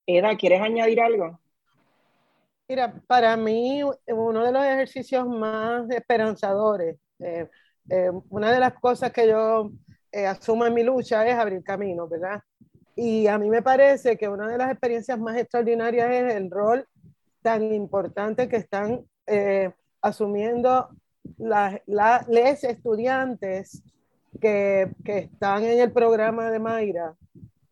Eda, 0.07 0.37
¿quieres 0.37 0.61
añadir 0.61 1.01
algo? 1.01 1.39
Mira, 2.69 2.95
para 3.07 3.37
mí 3.37 3.83
uno 4.07 4.45
de 4.45 4.53
los 4.53 4.65
ejercicios 4.65 5.27
más 5.27 5.91
esperanzadores, 5.91 6.99
eh, 7.19 7.49
eh, 7.89 8.11
una 8.29 8.53
de 8.53 8.61
las 8.61 8.75
cosas 8.75 9.13
que 9.13 9.29
yo 9.29 9.73
eh, 10.13 10.27
asumo 10.27 10.67
en 10.67 10.75
mi 10.75 10.85
lucha 10.85 11.27
es 11.27 11.35
abrir 11.35 11.65
camino, 11.65 12.07
¿verdad? 12.07 12.41
Y 12.95 13.27
a 13.27 13.39
mí 13.39 13.51
me 13.51 13.63
parece 13.63 14.17
que 14.17 14.29
una 14.29 14.49
de 14.49 14.59
las 14.59 14.71
experiencias 14.71 15.19
más 15.19 15.37
extraordinarias 15.37 16.11
es 16.11 16.35
el 16.35 16.51
rol 16.51 16.87
tan 17.43 17.75
importante 17.75 18.49
que 18.49 18.59
están 18.59 19.05
asumiendo 20.01 20.91
las 21.39 22.29
les 22.29 22.65
estudiantes 22.65 23.83
que, 24.41 24.91
que, 25.05 25.19
están 25.19 25.65
en 25.65 25.81
el 25.81 25.93
programa 25.93 26.51
de 26.51 26.59
Mayra, 26.59 27.15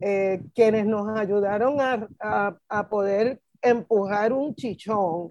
eh, 0.00 0.42
quienes 0.54 0.86
nos 0.86 1.08
ayudaron 1.18 1.80
a, 1.80 2.58
a, 2.68 2.88
poder 2.88 3.40
empujar 3.62 4.32
un 4.32 4.54
chichón, 4.54 5.30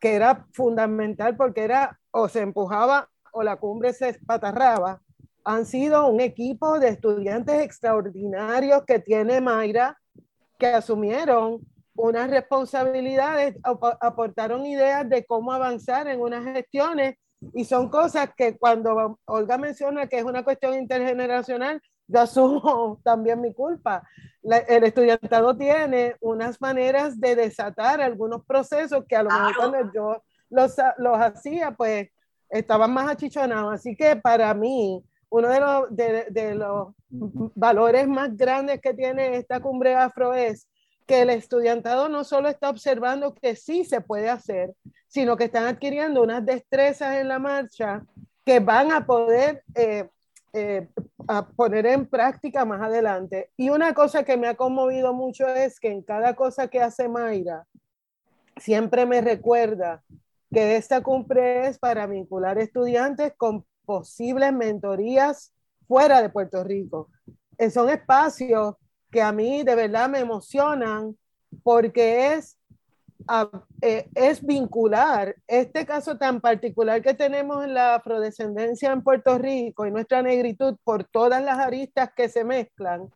que 0.00 0.14
era 0.14 0.46
fundamental 0.52 1.36
porque 1.36 1.64
era 1.64 1.98
o 2.10 2.28
se 2.28 2.40
empujaba 2.40 3.08
o 3.32 3.42
la 3.42 3.56
cumbre 3.56 3.92
se 3.92 4.10
espatarraba, 4.10 5.00
han 5.44 5.66
sido 5.66 6.06
un 6.08 6.20
equipo 6.20 6.78
de 6.78 6.88
estudiantes 6.88 7.62
extraordinarios 7.62 8.84
que 8.86 8.98
tiene 8.98 9.40
Mayra, 9.40 9.98
que 10.58 10.66
asumieron 10.66 11.60
unas 11.94 12.30
responsabilidades, 12.30 13.56
aportaron 13.62 14.66
ideas 14.66 15.08
de 15.08 15.24
cómo 15.24 15.52
avanzar 15.52 16.08
en 16.08 16.20
unas 16.20 16.44
gestiones 16.44 17.16
y 17.54 17.64
son 17.64 17.88
cosas 17.88 18.30
que 18.36 18.58
cuando 18.58 19.18
Olga 19.24 19.58
menciona 19.58 20.06
que 20.06 20.18
es 20.18 20.24
una 20.24 20.44
cuestión 20.44 20.74
intergeneracional, 20.74 21.80
yo 22.06 22.20
asumo 22.20 23.00
también 23.04 23.40
mi 23.40 23.54
culpa. 23.54 24.02
el 24.42 24.84
estudiantado 24.84 25.56
tiene 25.56 26.16
unas 26.20 26.60
maneras 26.60 27.18
de 27.20 27.36
desatar 27.36 28.00
algunos 28.00 28.44
procesos 28.44 29.04
que 29.08 29.16
a 29.16 29.22
lo 29.22 29.30
mejor 29.30 29.56
cuando 29.56 29.92
yo 29.92 30.22
los, 30.50 30.76
los 30.98 31.18
hacía, 31.18 31.72
pues 31.72 32.08
estaban 32.48 32.92
más 32.92 33.10
achichonados. 33.10 33.74
Así 33.74 33.96
que 33.96 34.16
para 34.16 34.52
mí, 34.54 35.02
uno 35.30 35.48
de 35.48 35.60
los, 35.60 35.96
de, 35.96 36.26
de 36.30 36.54
los 36.56 36.88
valores 37.54 38.08
más 38.08 38.36
grandes 38.36 38.80
que 38.80 38.92
tiene 38.92 39.36
esta 39.36 39.60
cumbre 39.60 39.94
afro 39.94 40.34
es 40.34 40.68
que 41.10 41.22
el 41.22 41.30
estudiantado 41.30 42.08
no 42.08 42.22
solo 42.22 42.48
está 42.48 42.70
observando 42.70 43.34
que 43.34 43.56
sí 43.56 43.84
se 43.84 44.00
puede 44.00 44.30
hacer, 44.30 44.76
sino 45.08 45.36
que 45.36 45.46
están 45.46 45.66
adquiriendo 45.66 46.22
unas 46.22 46.46
destrezas 46.46 47.16
en 47.16 47.26
la 47.26 47.40
marcha 47.40 48.04
que 48.44 48.60
van 48.60 48.92
a 48.92 49.04
poder 49.04 49.64
eh, 49.74 50.08
eh, 50.52 50.88
poner 51.56 51.86
en 51.86 52.06
práctica 52.06 52.64
más 52.64 52.80
adelante. 52.80 53.50
Y 53.56 53.70
una 53.70 53.92
cosa 53.92 54.22
que 54.22 54.36
me 54.36 54.46
ha 54.46 54.54
conmovido 54.54 55.12
mucho 55.12 55.48
es 55.48 55.80
que 55.80 55.90
en 55.90 56.02
cada 56.02 56.36
cosa 56.36 56.68
que 56.68 56.80
hace 56.80 57.08
Mayra, 57.08 57.66
siempre 58.56 59.04
me 59.04 59.20
recuerda 59.20 60.04
que 60.52 60.76
esta 60.76 61.02
cumbre 61.02 61.66
es 61.66 61.80
para 61.80 62.06
vincular 62.06 62.56
estudiantes 62.60 63.32
con 63.36 63.66
posibles 63.84 64.52
mentorías 64.52 65.52
fuera 65.88 66.22
de 66.22 66.28
Puerto 66.28 66.62
Rico. 66.62 67.08
Eh, 67.58 67.68
son 67.68 67.90
espacios 67.90 68.76
que 69.10 69.22
a 69.22 69.32
mí 69.32 69.62
de 69.62 69.74
verdad 69.74 70.08
me 70.08 70.20
emocionan 70.20 71.16
porque 71.62 72.34
es 72.34 72.56
eh, 73.82 74.08
es 74.14 74.44
vincular. 74.44 75.36
Este 75.46 75.86
caso 75.86 76.16
tan 76.18 76.40
particular 76.40 77.02
que 77.02 77.14
tenemos 77.14 77.64
en 77.64 77.74
la 77.74 77.96
afrodescendencia 77.96 78.92
en 78.92 79.02
Puerto 79.02 79.38
Rico 79.38 79.86
y 79.86 79.90
nuestra 79.90 80.22
negritud 80.22 80.76
por 80.84 81.04
todas 81.04 81.42
las 81.42 81.58
aristas 81.58 82.10
que 82.16 82.28
se 82.28 82.44
mezclan, 82.44 83.10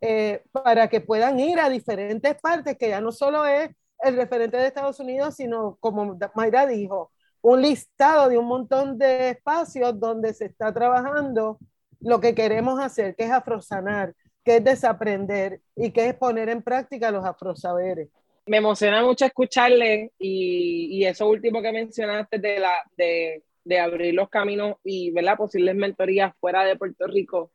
eh, 0.00 0.42
para 0.52 0.88
que 0.88 1.00
puedan 1.00 1.38
ir 1.40 1.58
a 1.60 1.68
diferentes 1.68 2.34
partes, 2.40 2.76
que 2.78 2.88
ya 2.88 3.00
no 3.00 3.12
solo 3.12 3.46
es 3.46 3.70
el 4.00 4.16
referente 4.16 4.56
de 4.56 4.66
Estados 4.66 4.98
Unidos, 5.00 5.36
sino, 5.36 5.76
como 5.80 6.18
Mayra 6.34 6.66
dijo, 6.66 7.12
un 7.42 7.62
listado 7.62 8.28
de 8.28 8.38
un 8.38 8.46
montón 8.46 8.98
de 8.98 9.30
espacios 9.30 9.98
donde 9.98 10.34
se 10.34 10.46
está 10.46 10.72
trabajando 10.72 11.58
lo 12.00 12.20
que 12.20 12.34
queremos 12.34 12.80
hacer, 12.80 13.14
que 13.14 13.24
es 13.24 13.30
afrosanar, 13.30 14.14
que 14.44 14.56
es 14.56 14.64
desaprender 14.64 15.60
y 15.76 15.90
que 15.90 16.08
es 16.08 16.14
poner 16.14 16.48
en 16.48 16.62
práctica 16.62 17.10
los 17.10 17.24
afrosaberes 17.24 18.08
me 18.50 18.56
emociona 18.56 19.04
mucho 19.04 19.24
escucharle 19.24 20.10
y, 20.18 21.04
eso 21.04 21.28
último 21.28 21.62
que 21.62 21.70
mencionaste 21.70 22.40
de, 22.40 22.58
la, 22.58 22.72
de, 22.96 23.44
de, 23.64 23.78
abrir 23.78 24.12
los 24.12 24.28
caminos 24.28 24.76
y 24.82 25.12
ver 25.12 25.22
las 25.22 25.36
posibles 25.36 25.76
mentorías 25.76 26.34
fuera 26.40 26.64
de 26.64 26.74
Puerto 26.76 27.06
Rico, 27.06 27.52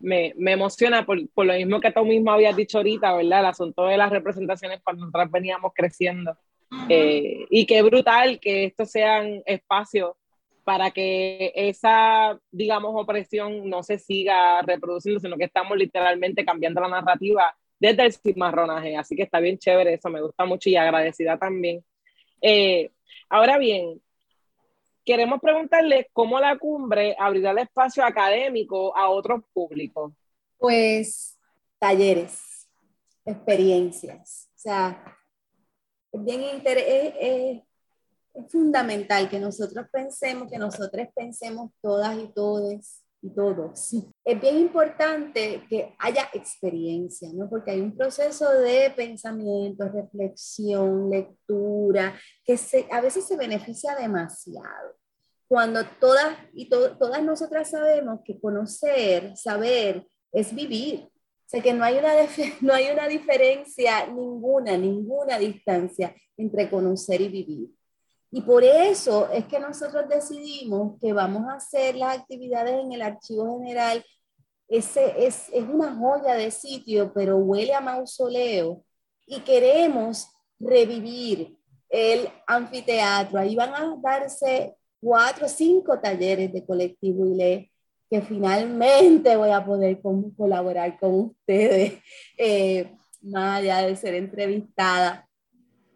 me, 0.00 0.34
me 0.36 0.52
emociona 0.52 1.06
por, 1.06 1.16
por, 1.30 1.46
lo 1.46 1.54
mismo 1.54 1.80
que 1.80 1.92
tú 1.92 2.04
mismo 2.04 2.32
habías 2.32 2.56
dicho 2.56 2.78
ahorita, 2.78 3.14
¿verdad? 3.14 3.38
El 3.38 3.46
asunto 3.46 3.86
de 3.86 3.96
las 3.96 4.10
representaciones 4.10 4.80
cuando 4.82 5.06
nosotros 5.06 5.30
veníamos 5.30 5.72
creciendo. 5.76 6.36
Eh, 6.88 7.46
y 7.50 7.66
qué 7.66 7.82
brutal 7.82 8.40
que 8.40 8.64
estos 8.64 8.90
sean 8.90 9.42
espacios 9.46 10.14
para 10.64 10.90
que 10.90 11.52
esa, 11.54 12.38
digamos, 12.50 12.92
opresión 12.94 13.68
no 13.68 13.82
se 13.82 13.98
siga 13.98 14.62
reproduciendo, 14.62 15.20
sino 15.20 15.36
que 15.36 15.44
estamos 15.44 15.76
literalmente 15.76 16.44
cambiando 16.44 16.80
la 16.80 16.88
narrativa 16.88 17.54
desde 17.78 18.04
el 18.06 18.12
cimarronaje. 18.12 18.96
Así 18.96 19.16
que 19.16 19.24
está 19.24 19.40
bien 19.40 19.58
chévere 19.58 19.94
eso, 19.94 20.08
me 20.08 20.22
gusta 20.22 20.44
mucho 20.44 20.70
y 20.70 20.76
agradecida 20.76 21.36
también. 21.38 21.84
Eh, 22.40 22.90
ahora 23.28 23.58
bien, 23.58 24.00
queremos 25.04 25.40
preguntarle 25.40 26.08
cómo 26.12 26.38
la 26.38 26.56
cumbre 26.58 27.16
abrirá 27.18 27.50
el 27.50 27.58
espacio 27.58 28.04
académico 28.04 28.96
a 28.96 29.10
otros 29.10 29.42
públicos. 29.52 30.12
Pues 30.58 31.38
talleres, 31.78 32.68
experiencias. 33.24 34.48
O 34.54 34.58
sea, 34.58 35.18
bien 36.12 36.62
es, 38.34 38.50
fundamental 38.50 39.28
que 39.28 39.38
nosotros 39.38 39.86
pensemos, 39.92 40.50
que 40.50 40.58
nosotros 40.58 41.08
pensemos 41.14 41.70
todas 41.80 42.16
y 42.18 42.28
todos 42.34 43.02
y 43.22 43.30
todos. 43.30 43.94
Es 44.24 44.40
bien 44.40 44.58
importante 44.58 45.64
que 45.68 45.94
haya 45.98 46.28
experiencia, 46.32 47.28
¿no? 47.32 47.48
Porque 47.48 47.70
hay 47.70 47.80
un 47.80 47.96
proceso 47.96 48.50
de 48.50 48.92
pensamiento, 48.96 49.88
reflexión, 49.88 51.08
lectura, 51.08 52.18
que 52.44 52.56
se, 52.56 52.86
a 52.90 53.00
veces 53.00 53.24
se 53.24 53.36
beneficia 53.36 53.94
demasiado. 53.94 54.96
Cuando 55.46 55.84
todas 56.00 56.36
y 56.52 56.68
todas 56.68 57.22
nosotras 57.22 57.70
sabemos 57.70 58.20
que 58.24 58.40
conocer, 58.40 59.36
saber, 59.36 60.06
es 60.32 60.54
vivir. 60.54 61.04
O 61.04 61.48
sea, 61.52 61.62
que 61.62 61.74
no 61.74 61.84
hay, 61.84 61.98
una 61.98 62.14
no 62.62 62.72
hay 62.72 62.90
una 62.90 63.06
diferencia, 63.06 64.06
ninguna, 64.06 64.76
ninguna 64.76 65.38
distancia 65.38 66.14
entre 66.36 66.70
conocer 66.70 67.20
y 67.20 67.28
vivir. 67.28 67.70
Y 68.34 68.40
por 68.40 68.64
eso 68.64 69.30
es 69.30 69.44
que 69.44 69.60
nosotros 69.60 70.08
decidimos 70.08 70.98
que 70.98 71.12
vamos 71.12 71.46
a 71.50 71.56
hacer 71.56 71.96
las 71.96 72.18
actividades 72.18 72.82
en 72.82 72.90
el 72.92 73.02
archivo 73.02 73.58
general. 73.58 74.02
Ese 74.68 75.26
es, 75.26 75.50
es 75.52 75.62
una 75.68 75.94
joya 75.94 76.32
de 76.32 76.50
sitio, 76.50 77.12
pero 77.12 77.36
huele 77.36 77.74
a 77.74 77.82
mausoleo. 77.82 78.82
Y 79.26 79.40
queremos 79.40 80.28
revivir 80.58 81.58
el 81.90 82.26
anfiteatro. 82.46 83.38
Ahí 83.38 83.54
van 83.54 83.74
a 83.74 83.96
darse 84.02 84.76
cuatro 84.98 85.44
o 85.44 85.48
cinco 85.48 86.00
talleres 86.00 86.50
de 86.54 86.64
colectivo 86.64 87.26
y 87.26 87.70
que 88.08 88.22
finalmente 88.22 89.36
voy 89.36 89.50
a 89.50 89.62
poder 89.62 90.00
colaborar 90.36 90.98
con 90.98 91.14
ustedes, 91.20 92.00
eh, 92.38 92.96
más 93.20 93.58
allá 93.58 93.82
de 93.82 93.94
ser 93.94 94.14
entrevistada. 94.14 95.28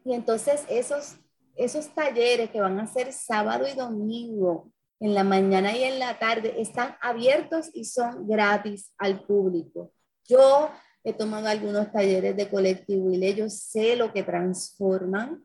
Y 0.05 0.13
entonces 0.13 0.67
esos 0.69 1.17
esos 1.57 1.95
talleres 1.95 2.51
que 2.51 2.61
van 2.61 2.79
a 2.79 2.87
ser 2.87 3.13
sábado 3.13 3.67
y 3.67 3.75
domingo, 3.75 4.73
en 5.01 5.15
la 5.15 5.25
mañana 5.25 5.77
y 5.77 5.83
en 5.83 5.99
la 5.99 6.19
tarde, 6.19 6.61
están 6.61 6.97
abiertos 7.01 7.71
y 7.75 7.85
son 7.85 8.27
gratis 8.27 8.93
al 8.99 9.25
público. 9.25 9.93
Yo 10.25 10.71
he 11.05 11.13
tomado 11.13 11.49
algunos 11.49 11.93
talleres 11.93 12.37
de 12.37 12.49
colectivo 12.49 13.11
y 13.11 13.35
yo 13.35 13.49
sé 13.49 13.97
lo 13.97 14.13
que 14.13 14.23
transforman 14.23 15.45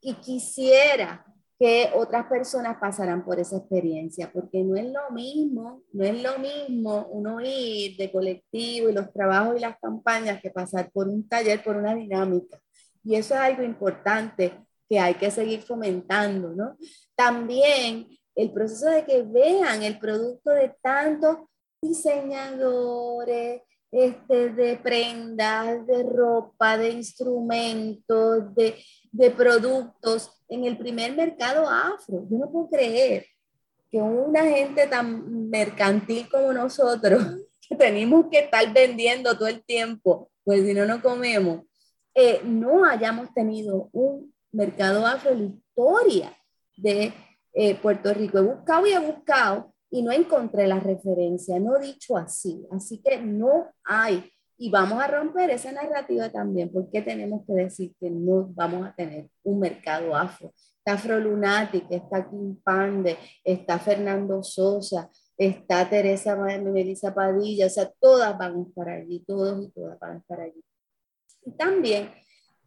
y 0.00 0.14
quisiera 0.14 1.24
que 1.58 1.90
otras 1.94 2.26
personas 2.26 2.78
pasaran 2.80 3.22
por 3.22 3.38
esa 3.38 3.58
experiencia, 3.58 4.30
porque 4.32 4.62
no 4.64 4.76
es 4.76 4.86
lo 4.86 5.10
mismo, 5.10 5.82
no 5.92 6.04
es 6.04 6.22
lo 6.22 6.38
mismo 6.38 7.06
uno 7.10 7.38
ir 7.42 7.98
de 7.98 8.10
colectivo 8.10 8.88
y 8.88 8.94
los 8.94 9.12
trabajos 9.12 9.56
y 9.56 9.60
las 9.60 9.78
campañas 9.78 10.40
que 10.40 10.50
pasar 10.50 10.90
por 10.90 11.06
un 11.08 11.28
taller, 11.28 11.62
por 11.62 11.76
una 11.76 11.94
dinámica. 11.94 12.58
Y 13.04 13.14
eso 13.16 13.34
es 13.34 13.40
algo 13.40 13.62
importante 13.62 14.58
que 14.90 14.98
hay 14.98 15.14
que 15.14 15.30
seguir 15.30 15.62
fomentando, 15.62 16.48
¿no? 16.48 16.76
También 17.14 18.08
el 18.34 18.52
proceso 18.52 18.86
de 18.86 19.04
que 19.04 19.22
vean 19.22 19.84
el 19.84 20.00
producto 20.00 20.50
de 20.50 20.74
tantos 20.82 21.38
diseñadores, 21.80 23.62
este, 23.92 24.50
de 24.50 24.76
prendas, 24.76 25.86
de 25.86 26.02
ropa, 26.02 26.76
de 26.76 26.90
instrumentos, 26.90 28.52
de, 28.56 28.76
de 29.12 29.30
productos 29.30 30.42
en 30.48 30.64
el 30.64 30.76
primer 30.76 31.14
mercado 31.14 31.68
afro. 31.68 32.26
Yo 32.28 32.38
no 32.38 32.50
puedo 32.50 32.68
creer 32.68 33.26
que 33.92 33.98
una 33.98 34.42
gente 34.42 34.88
tan 34.88 35.48
mercantil 35.50 36.28
como 36.28 36.52
nosotros, 36.52 37.22
que 37.68 37.76
tenemos 37.76 38.26
que 38.28 38.40
estar 38.40 38.72
vendiendo 38.72 39.36
todo 39.36 39.46
el 39.46 39.62
tiempo, 39.62 40.30
pues 40.42 40.66
si 40.66 40.74
no, 40.74 40.84
no 40.84 41.00
comemos, 41.00 41.64
eh, 42.12 42.40
no 42.44 42.84
hayamos 42.84 43.32
tenido 43.32 43.88
un 43.92 44.32
mercado 44.52 45.06
afro, 45.06 45.34
la 45.34 45.44
historia 45.44 46.36
de 46.76 47.12
eh, 47.52 47.74
Puerto 47.76 48.12
Rico. 48.14 48.38
He 48.38 48.42
buscado 48.42 48.86
y 48.86 48.92
he 48.92 48.98
buscado 48.98 49.74
y 49.90 50.02
no 50.02 50.12
encontré 50.12 50.66
la 50.66 50.78
referencia, 50.78 51.58
no 51.58 51.78
dicho 51.78 52.16
así. 52.16 52.66
Así 52.70 53.02
que 53.02 53.18
no 53.20 53.66
hay. 53.84 54.30
Y 54.56 54.70
vamos 54.70 55.02
a 55.02 55.06
romper 55.06 55.50
esa 55.50 55.72
narrativa 55.72 56.28
también, 56.28 56.70
porque 56.70 57.00
tenemos 57.00 57.46
que 57.46 57.54
decir 57.54 57.94
que 57.98 58.10
no 58.10 58.48
vamos 58.52 58.86
a 58.86 58.94
tener 58.94 59.28
un 59.42 59.58
mercado 59.58 60.14
afro. 60.14 60.52
Está 60.78 60.92
Afro 60.92 61.18
Lunatic, 61.18 61.86
está 61.90 62.28
Kim 62.28 62.56
Pande, 62.62 63.16
está 63.44 63.78
Fernando 63.78 64.42
Sosa, 64.42 65.10
está 65.36 65.88
Teresa 65.88 66.36
Melissa 66.36 67.14
Padilla, 67.14 67.66
o 67.66 67.70
sea, 67.70 67.90
todas 67.98 68.36
van 68.36 68.56
a 68.56 68.62
estar 68.62 68.88
allí, 68.88 69.24
todos 69.26 69.64
y 69.64 69.70
todas 69.70 69.98
van 69.98 70.16
a 70.16 70.18
estar 70.18 70.40
allí. 70.40 70.62
Y 71.44 71.52
también 71.52 72.10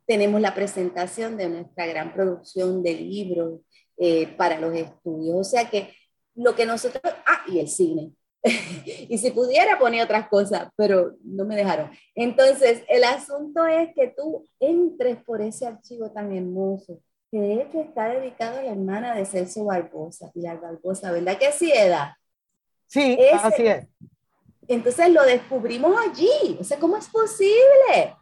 tenemos 0.05 0.41
la 0.41 0.53
presentación 0.53 1.37
de 1.37 1.49
nuestra 1.49 1.85
gran 1.85 2.13
producción 2.13 2.83
de 2.83 2.93
libros 2.93 3.61
eh, 3.97 4.27
para 4.37 4.59
los 4.59 4.75
estudios. 4.75 5.35
O 5.35 5.43
sea 5.43 5.69
que 5.69 5.93
lo 6.35 6.55
que 6.55 6.65
nosotros, 6.65 7.01
ah, 7.25 7.43
y 7.47 7.59
el 7.59 7.67
cine. 7.67 8.11
y 8.85 9.17
si 9.17 9.31
pudiera 9.31 9.79
poner 9.79 10.03
otras 10.03 10.27
cosas, 10.27 10.69
pero 10.75 11.15
no 11.23 11.45
me 11.45 11.55
dejaron. 11.55 11.91
Entonces, 12.13 12.83
el 12.89 13.03
asunto 13.03 13.65
es 13.65 13.93
que 13.95 14.13
tú 14.15 14.45
entres 14.59 15.23
por 15.23 15.41
ese 15.41 15.65
archivo 15.65 16.11
tan 16.11 16.35
hermoso, 16.35 16.99
que 17.31 17.39
de 17.39 17.61
hecho 17.61 17.79
está 17.79 18.09
dedicado 18.09 18.59
a 18.59 18.63
la 18.63 18.71
hermana 18.71 19.15
de 19.15 19.25
Celso 19.25 19.65
Barbosa, 19.65 20.31
Pilar 20.33 20.59
Barbosa, 20.59 21.11
¿verdad 21.11 21.37
que 21.37 21.51
sí, 21.51 21.71
Eda? 21.71 22.17
Sí, 22.87 23.17
así 23.31 23.65
es. 23.65 23.87
Entonces 24.67 25.09
lo 25.09 25.23
descubrimos 25.23 25.95
allí. 25.97 26.57
O 26.59 26.63
sea, 26.63 26.79
¿cómo 26.79 26.97
es 26.97 27.07
posible? 27.07 28.15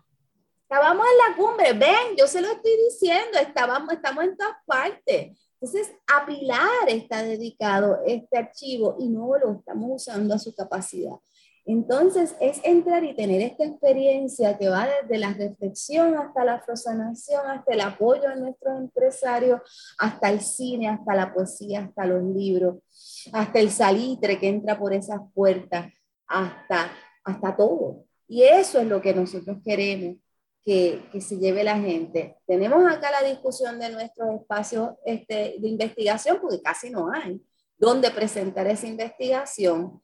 Estábamos 0.72 1.06
en 1.06 1.18
la 1.18 1.36
cumbre, 1.36 1.74
ven, 1.74 2.16
yo 2.18 2.28
se 2.28 2.40
lo 2.40 2.48
estoy 2.48 2.72
diciendo, 2.90 3.38
estábamos, 3.42 3.92
estamos 3.92 4.24
en 4.24 4.38
todas 4.38 4.56
partes. 4.66 5.38
Entonces, 5.60 5.92
a 6.08 6.26
Pilar 6.26 6.88
está 6.88 7.24
dedicado 7.24 8.00
este 8.08 8.38
archivo 8.38 8.96
y 8.98 9.10
no 9.10 9.38
lo 9.38 9.52
estamos 9.52 9.90
usando 9.92 10.34
a 10.34 10.40
su 10.40 10.56
capacidad. 10.56 11.18
Entonces, 11.66 12.36
es 12.40 12.62
entrar 12.64 13.04
y 13.04 13.14
tener 13.14 13.42
esta 13.42 13.66
experiencia 13.66 14.58
que 14.58 14.70
va 14.70 14.88
desde 15.02 15.18
la 15.18 15.34
reflexión 15.34 16.16
hasta 16.16 16.46
la 16.46 16.54
afrosanación, 16.54 17.46
hasta 17.48 17.74
el 17.74 17.82
apoyo 17.82 18.30
a 18.30 18.36
nuestros 18.36 18.78
empresarios, 18.78 19.60
hasta 20.00 20.30
el 20.30 20.40
cine, 20.40 20.88
hasta 20.88 21.14
la 21.16 21.34
poesía, 21.34 21.82
hasta 21.82 22.06
los 22.06 22.24
libros, 22.24 22.78
hasta 23.34 23.60
el 23.60 23.72
salitre 23.72 24.40
que 24.40 24.48
entra 24.48 24.80
por 24.80 24.94
esas 24.94 25.20
puertas, 25.34 25.92
hasta, 26.28 26.94
hasta 27.26 27.58
todo. 27.58 28.06
Y 28.26 28.44
eso 28.44 28.80
es 28.80 28.88
lo 28.88 29.02
que 29.02 29.14
nosotros 29.14 29.58
queremos 29.66 30.16
que, 30.64 31.02
se 31.20 31.38
lleve 31.38 31.64
la 31.64 31.80
gente. 31.80 32.38
Tenemos 32.46 32.84
acá 32.92 33.10
la 33.12 33.28
discusión 33.28 33.80
de 33.80 33.90
nuestros 33.90 34.30
espacios 34.40 34.92
este, 35.06 35.56
de 35.60 35.68
investigación, 35.68 36.38
porque 36.42 36.62
casi 36.62 36.90
no 36.90 37.12
hay, 37.12 37.42
donde 37.78 38.12
presentar 38.12 38.68
esa 38.68 38.88
investigación. 38.88 40.02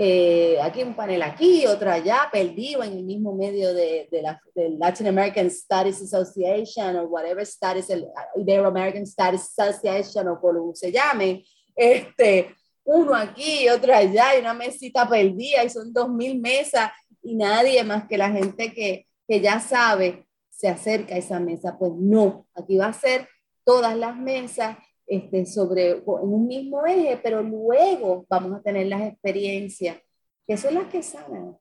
Eh, 0.00 0.58
aquí 0.62 0.82
un 0.82 0.94
panel 0.94 1.22
aquí, 1.22 1.66
otro 1.66 1.90
allá, 1.90 2.28
perdido 2.30 2.84
en 2.84 2.92
el 2.92 3.04
mismo 3.04 3.34
medio 3.34 3.74
de, 3.74 4.08
de 4.10 4.22
la 4.22 4.40
del 4.54 4.78
Latin 4.78 5.08
American 5.08 5.50
Studies 5.50 6.00
Association 6.02 6.96
o 6.96 7.04
whatever 7.04 7.44
studies, 7.44 7.90
el 7.90 8.06
Ibero 8.36 8.68
American 8.68 9.04
Studies 9.04 9.52
Association 9.58 10.28
o 10.28 10.40
como 10.40 10.72
se 10.74 10.92
llame, 10.92 11.44
este, 11.74 12.54
uno 12.84 13.14
aquí, 13.14 13.68
otro 13.68 13.94
allá, 13.94 14.36
y 14.36 14.40
una 14.40 14.54
mesita 14.54 15.08
perdida, 15.08 15.64
y 15.64 15.68
son 15.68 15.92
dos 15.92 16.08
mil 16.08 16.40
mesas, 16.40 16.90
y 17.22 17.34
nadie 17.34 17.82
más 17.84 18.06
que 18.08 18.16
la 18.16 18.30
gente 18.30 18.72
que, 18.72 19.07
que 19.28 19.40
ya 19.40 19.60
sabe 19.60 20.26
se 20.48 20.68
acerca 20.68 21.14
a 21.14 21.18
esa 21.18 21.38
mesa. 21.38 21.78
Pues 21.78 21.92
no, 21.94 22.46
aquí 22.54 22.76
va 22.78 22.86
a 22.86 22.92
ser 22.92 23.28
todas 23.62 23.96
las 23.96 24.16
mesas 24.16 24.78
este, 25.06 25.46
sobre 25.46 25.90
en 25.90 26.02
un 26.06 26.48
mismo 26.48 26.84
eje, 26.84 27.20
pero 27.22 27.42
luego 27.42 28.26
vamos 28.28 28.58
a 28.58 28.62
tener 28.62 28.86
las 28.88 29.02
experiencias, 29.02 29.98
que 30.46 30.56
son 30.56 30.74
las 30.74 30.88
que 30.88 31.02
sanan. 31.02 31.56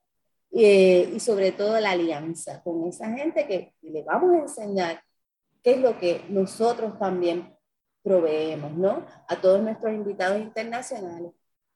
Eh, 0.52 1.12
y 1.14 1.20
sobre 1.20 1.52
todo 1.52 1.78
la 1.80 1.92
alianza 1.92 2.64
con 2.64 2.88
esa 2.88 3.12
gente 3.12 3.46
que 3.46 3.74
le 3.82 4.02
vamos 4.04 4.34
a 4.34 4.40
enseñar 4.40 5.04
qué 5.62 5.72
es 5.72 5.80
lo 5.80 6.00
que 6.00 6.22
nosotros 6.30 6.98
también 6.98 7.54
proveemos, 8.02 8.72
¿no? 8.72 9.06
A 9.28 9.42
todos 9.42 9.62
nuestros 9.62 9.94
invitados 9.94 10.40
internacionales. 10.40 11.34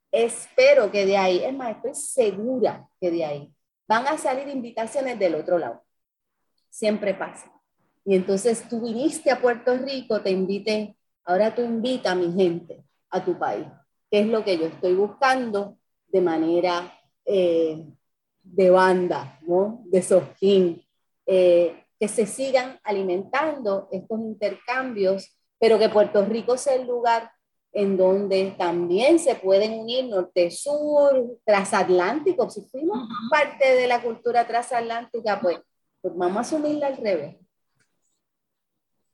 Espero 0.10 0.90
que 0.90 1.06
de 1.06 1.18
ahí, 1.18 1.44
es 1.44 1.54
más, 1.54 1.76
estoy 1.76 1.94
segura 1.94 2.88
que 3.00 3.12
de 3.12 3.26
ahí 3.26 3.54
van 3.88 4.08
a 4.08 4.18
salir 4.18 4.48
invitaciones 4.48 5.20
del 5.20 5.36
otro 5.36 5.58
lado. 5.58 5.84
Siempre 6.70 7.14
pasa. 7.14 7.52
Y 8.06 8.16
entonces 8.16 8.68
tú 8.68 8.82
viniste 8.82 9.32
a 9.32 9.42
Puerto 9.42 9.78
Rico, 9.78 10.22
te 10.22 10.32
invité, 10.32 10.96
ahora 11.26 11.54
tú 11.54 11.62
invita 11.62 12.12
a 12.12 12.16
mi 12.16 12.32
gente 12.34 12.84
a 13.10 13.24
tu 13.24 13.38
país, 13.38 13.68
que 14.10 14.22
es 14.22 14.28
lo 14.28 14.44
que 14.44 14.58
yo 14.58 14.66
estoy 14.66 14.96
buscando 14.96 15.78
de 16.08 16.22
manera 16.22 16.98
eh, 17.26 17.86
de 18.44 18.70
banda, 18.70 19.40
¿no? 19.42 19.84
De 19.86 20.02
sojín, 20.02 20.84
eh, 21.26 21.86
que 22.00 22.08
se 22.08 22.26
sigan 22.26 22.80
alimentando 22.84 23.88
estos 23.92 24.20
intercambios, 24.20 25.38
pero 25.60 25.78
que 25.78 25.90
Puerto 25.90 26.26
Rico 26.26 26.58
sea 26.58 26.76
el 26.76 26.88
lugar 26.88 27.32
en 27.74 27.96
donde 27.96 28.54
también 28.58 29.20
se 29.20 29.36
pueden 29.36 29.80
unir 29.80 30.06
norte-sur, 30.06 31.38
transatlántico. 31.46 32.50
Si 32.50 32.64
fuimos 32.70 33.08
parte 33.30 33.76
de 33.76 33.88
la 33.88 34.02
cultura 34.02 34.46
transatlántica, 34.46 35.40
pues, 35.40 35.60
pues 36.02 36.14
vamos 36.16 36.38
a 36.38 36.42
asumirla 36.42 36.88
al 36.88 36.98
revés. 36.98 37.38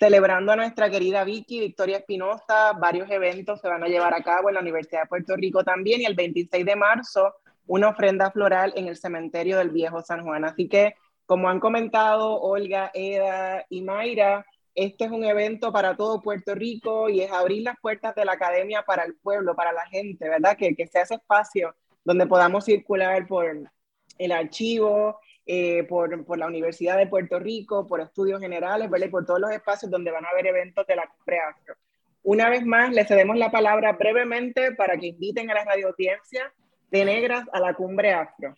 Celebrando 0.00 0.52
a 0.52 0.56
nuestra 0.56 0.88
querida 0.88 1.22
Vicky, 1.22 1.60
Victoria 1.60 1.98
Espinosa, 1.98 2.72
varios 2.80 3.10
eventos 3.10 3.60
se 3.60 3.68
van 3.68 3.84
a 3.84 3.88
llevar 3.88 4.14
a 4.14 4.22
cabo 4.22 4.48
en 4.48 4.54
la 4.54 4.62
Universidad 4.62 5.02
de 5.02 5.08
Puerto 5.08 5.36
Rico 5.36 5.62
también 5.64 6.00
y 6.00 6.06
el 6.06 6.14
26 6.14 6.64
de 6.64 6.76
marzo 6.76 7.34
una 7.66 7.88
ofrenda 7.88 8.30
floral 8.30 8.72
en 8.74 8.88
el 8.88 8.96
cementerio 8.96 9.58
del 9.58 9.68
Viejo 9.68 10.00
San 10.00 10.24
Juan. 10.24 10.46
Así 10.46 10.66
que 10.66 10.94
como 11.26 11.48
han 11.48 11.60
comentado 11.60 12.40
Olga, 12.40 12.90
Eda 12.94 13.64
y 13.68 13.82
Mayra, 13.82 14.44
este 14.74 15.04
es 15.04 15.10
un 15.10 15.24
evento 15.24 15.72
para 15.72 15.96
todo 15.96 16.20
Puerto 16.20 16.54
Rico 16.54 17.08
y 17.08 17.20
es 17.20 17.30
abrir 17.30 17.62
las 17.62 17.78
puertas 17.80 18.14
de 18.14 18.24
la 18.24 18.32
academia 18.32 18.82
para 18.82 19.04
el 19.04 19.14
pueblo, 19.14 19.54
para 19.54 19.72
la 19.72 19.86
gente, 19.86 20.28
¿verdad? 20.28 20.56
Que, 20.56 20.74
que 20.74 20.86
sea 20.86 21.02
ese 21.02 21.14
espacio 21.14 21.74
donde 22.04 22.26
podamos 22.26 22.64
circular 22.64 23.26
por 23.26 23.46
el 24.18 24.32
archivo, 24.32 25.20
eh, 25.46 25.84
por, 25.84 26.24
por, 26.24 26.38
la 26.38 26.46
Universidad 26.46 26.96
de 26.96 27.06
Puerto 27.06 27.38
Rico, 27.38 27.86
por 27.86 28.00
estudios 28.00 28.40
generales, 28.40 28.90
¿verdad? 28.90 29.06
Y 29.06 29.10
por 29.10 29.24
todos 29.24 29.40
los 29.40 29.50
espacios 29.52 29.90
donde 29.90 30.10
van 30.10 30.24
a 30.24 30.30
haber 30.30 30.46
eventos 30.46 30.86
de 30.86 30.96
la 30.96 31.06
Cumbre 31.06 31.38
Afro. 31.38 31.74
Una 32.22 32.48
vez 32.48 32.64
más, 32.64 32.90
le 32.92 33.04
cedemos 33.04 33.36
la 33.36 33.50
palabra 33.50 33.92
brevemente 33.92 34.72
para 34.72 34.96
que 34.96 35.08
inviten 35.08 35.50
a 35.50 35.54
la 35.54 35.64
radio 35.64 35.88
audiencia 35.88 36.52
de 36.90 37.04
Negras 37.04 37.44
a 37.52 37.60
la 37.60 37.74
Cumbre 37.74 38.12
Afro. 38.12 38.54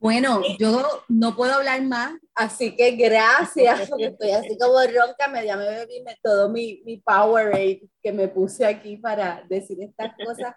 Bueno, 0.00 0.40
yo 0.58 0.82
no 1.08 1.36
puedo 1.36 1.52
hablar 1.52 1.82
más, 1.82 2.14
así 2.34 2.74
que 2.74 2.92
gracias, 2.92 3.86
porque 3.90 4.06
estoy 4.06 4.30
así 4.30 4.56
como 4.56 4.80
ronca, 4.80 5.28
me, 5.28 5.44
ya 5.44 5.58
me 5.58 5.68
bebí 5.68 6.02
todo 6.22 6.48
mi, 6.48 6.80
mi 6.86 6.96
Powerade 6.96 7.82
que 8.02 8.10
me 8.10 8.26
puse 8.28 8.64
aquí 8.64 8.96
para 8.96 9.44
decir 9.46 9.76
estas 9.82 10.12
cosas. 10.24 10.54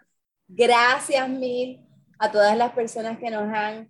Gracias 0.47 1.27
mil 1.27 1.85
a 2.19 2.31
todas 2.31 2.55
las 2.55 2.71
personas 2.71 3.19
que 3.19 3.29
nos 3.29 3.53
han 3.53 3.89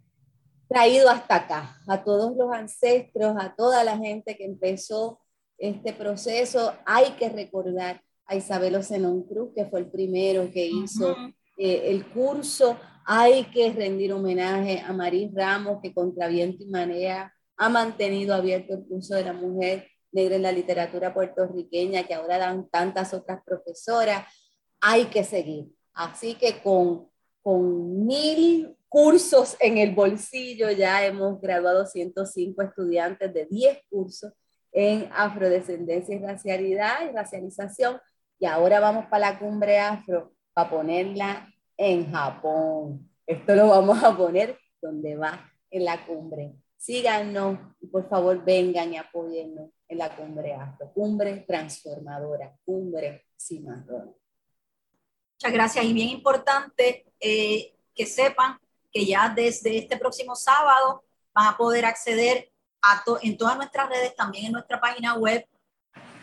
traído 0.67 1.07
hasta 1.07 1.35
acá, 1.35 1.77
a 1.87 2.03
todos 2.03 2.35
los 2.35 2.51
ancestros, 2.51 3.35
a 3.39 3.53
toda 3.55 3.83
la 3.83 3.95
gente 3.99 4.35
que 4.35 4.45
empezó 4.45 5.19
este 5.59 5.93
proceso. 5.93 6.73
Hay 6.83 7.11
que 7.11 7.29
recordar 7.29 8.01
a 8.25 8.35
Isabel 8.35 8.75
Ocenón 8.75 9.21
Cruz, 9.21 9.51
que 9.55 9.65
fue 9.65 9.81
el 9.81 9.91
primero 9.91 10.49
que 10.51 10.65
hizo 10.65 11.15
eh, 11.59 11.83
el 11.91 12.07
curso 12.07 12.75
hay 13.05 13.45
que 13.45 13.71
rendir 13.71 14.13
homenaje 14.13 14.79
a 14.79 14.93
Maris 14.93 15.31
Ramos, 15.33 15.79
que 15.81 15.93
contra 15.93 16.27
viento 16.27 16.63
y 16.63 16.67
marea 16.67 17.33
ha 17.57 17.69
mantenido 17.69 18.33
abierto 18.33 18.73
el 18.73 18.85
curso 18.85 19.15
de 19.15 19.25
la 19.25 19.33
mujer 19.33 19.87
negra 20.11 20.35
en 20.35 20.43
la 20.43 20.51
literatura 20.51 21.13
puertorriqueña, 21.13 22.03
que 22.03 22.13
ahora 22.13 22.37
dan 22.37 22.69
tantas 22.69 23.13
otras 23.13 23.41
profesoras. 23.45 24.25
Hay 24.81 25.05
que 25.05 25.23
seguir. 25.23 25.67
Así 25.93 26.35
que 26.35 26.61
con, 26.61 27.09
con 27.41 28.05
mil 28.05 28.75
cursos 28.89 29.55
en 29.59 29.77
el 29.77 29.93
bolsillo 29.93 30.69
ya 30.71 31.05
hemos 31.05 31.41
graduado 31.41 31.85
105 31.85 32.61
estudiantes 32.61 33.33
de 33.33 33.45
10 33.45 33.79
cursos 33.89 34.33
en 34.71 35.09
afrodescendencia 35.13 36.15
y 36.15 36.19
racialidad 36.19 37.09
y 37.09 37.15
racialización. 37.15 37.99
Y 38.39 38.45
ahora 38.45 38.79
vamos 38.79 39.05
para 39.05 39.31
la 39.31 39.39
cumbre 39.39 39.79
afro 39.79 40.33
para 40.53 40.69
ponerla 40.69 41.52
en 41.77 42.11
Japón. 42.11 43.09
Esto 43.25 43.55
lo 43.55 43.67
vamos 43.67 44.03
a 44.03 44.15
poner 44.15 44.57
donde 44.81 45.15
va 45.15 45.51
en 45.69 45.85
la 45.85 46.05
cumbre. 46.05 46.55
Síganos 46.77 47.57
y 47.79 47.87
por 47.87 48.09
favor 48.09 48.43
vengan 48.43 48.93
y 48.93 48.97
apóyennos 48.97 49.71
en 49.87 49.97
la 49.97 50.15
cumbre 50.15 50.53
afro, 50.53 50.91
cumbre 50.93 51.45
transformadora, 51.47 52.55
cumbre 52.65 53.25
cimarrón. 53.37 54.15
Muchas 55.35 55.53
gracias 55.53 55.85
y 55.85 55.93
bien 55.93 56.09
importante 56.09 57.05
eh, 57.19 57.73
que 57.95 58.05
sepan 58.05 58.59
que 58.91 59.05
ya 59.05 59.29
desde 59.29 59.77
este 59.77 59.97
próximo 59.97 60.35
sábado 60.35 61.03
van 61.33 61.47
a 61.47 61.57
poder 61.57 61.85
acceder 61.85 62.51
a 62.81 63.03
en 63.21 63.37
todas 63.37 63.55
nuestras 63.55 63.89
redes, 63.89 64.15
también 64.15 64.47
en 64.47 64.51
nuestra 64.51 64.79
página 64.79 65.15
web, 65.15 65.47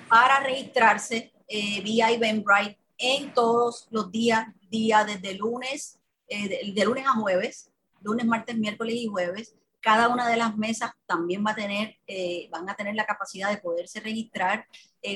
para 0.08 0.40
registrarse 0.40 1.32
eh, 1.48 1.80
vía 1.82 2.10
Eventbrite 2.10 2.79
en 3.00 3.34
todos 3.34 3.88
los 3.90 4.12
días, 4.12 4.46
día 4.70 5.04
desde 5.04 5.34
lunes, 5.34 5.98
eh, 6.28 6.72
de, 6.72 6.84
lunes 6.84 7.04
a 7.06 7.12
jueves, 7.12 7.72
lunes, 8.02 8.26
martes, 8.26 8.56
miércoles 8.56 8.94
y 8.94 9.06
jueves. 9.06 9.56
Cada 9.80 10.08
una 10.08 10.28
de 10.28 10.36
las 10.36 10.56
mesas 10.56 10.92
también 11.06 11.44
va 11.44 11.52
a 11.52 11.56
tener, 11.56 11.96
eh, 12.06 12.48
van 12.52 12.68
a 12.68 12.76
tener 12.76 12.94
la 12.94 13.06
capacidad 13.06 13.50
de 13.50 13.56
poderse 13.56 14.00
registrar 14.00 14.66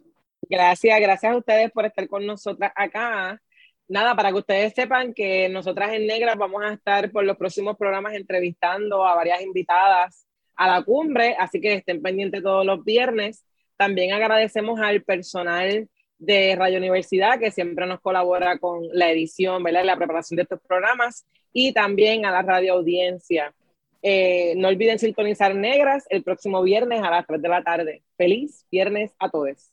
Gracias, 0.48 1.00
gracias 1.00 1.32
a 1.32 1.36
ustedes 1.36 1.70
por 1.72 1.84
estar 1.84 2.06
con 2.08 2.24
nosotras 2.24 2.72
acá. 2.74 3.40
Nada, 3.88 4.16
para 4.16 4.30
que 4.30 4.38
ustedes 4.38 4.72
sepan 4.74 5.14
que 5.14 5.48
nosotras 5.48 5.92
en 5.92 6.06
Negras 6.06 6.36
vamos 6.36 6.62
a 6.62 6.72
estar 6.72 7.10
por 7.10 7.24
los 7.24 7.36
próximos 7.36 7.76
programas 7.76 8.14
entrevistando 8.14 9.04
a 9.04 9.14
varias 9.14 9.42
invitadas 9.42 10.26
a 10.56 10.66
la 10.68 10.82
cumbre, 10.82 11.36
así 11.38 11.60
que 11.60 11.74
estén 11.74 12.02
pendientes 12.02 12.42
todos 12.42 12.64
los 12.64 12.84
viernes. 12.84 13.44
También 13.76 14.12
agradecemos 14.12 14.80
al 14.80 15.02
personal 15.02 15.88
de 16.18 16.56
Radio 16.56 16.78
Universidad 16.78 17.38
que 17.38 17.50
siempre 17.50 17.86
nos 17.86 18.00
colabora 18.00 18.58
con 18.58 18.88
la 18.92 19.10
edición, 19.10 19.62
¿verdad? 19.62 19.84
la 19.84 19.96
preparación 19.96 20.36
de 20.36 20.44
estos 20.44 20.60
programas 20.66 21.26
y 21.52 21.72
también 21.72 22.24
a 22.24 22.30
la 22.30 22.42
radio 22.42 22.74
audiencia. 22.74 23.54
Eh, 24.02 24.54
no 24.56 24.68
olviden 24.68 24.98
sintonizar 24.98 25.54
Negras 25.54 26.04
el 26.10 26.22
próximo 26.22 26.62
viernes 26.62 27.02
a 27.02 27.10
las 27.10 27.26
3 27.26 27.42
de 27.42 27.48
la 27.48 27.62
tarde. 27.62 28.02
Feliz 28.16 28.64
viernes 28.70 29.12
a 29.18 29.30
todos. 29.30 29.72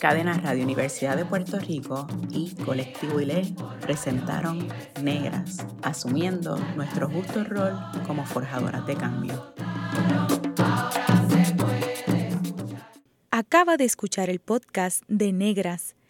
Cadena 0.00 0.40
Radio 0.42 0.64
Universidad 0.64 1.16
de 1.16 1.24
Puerto 1.24 1.60
Rico 1.60 2.08
y 2.30 2.52
Colectivo 2.64 3.20
ILE 3.20 3.44
presentaron 3.80 4.66
Negras, 5.00 5.64
asumiendo 5.82 6.56
nuestro 6.74 7.08
justo 7.08 7.44
rol 7.44 7.78
como 8.04 8.26
forjadoras 8.26 8.84
de 8.84 8.96
cambio. 8.96 9.54
Acaba 13.30 13.76
de 13.76 13.84
escuchar 13.84 14.28
el 14.28 14.40
podcast 14.40 15.04
de 15.06 15.32
Negras 15.32 15.94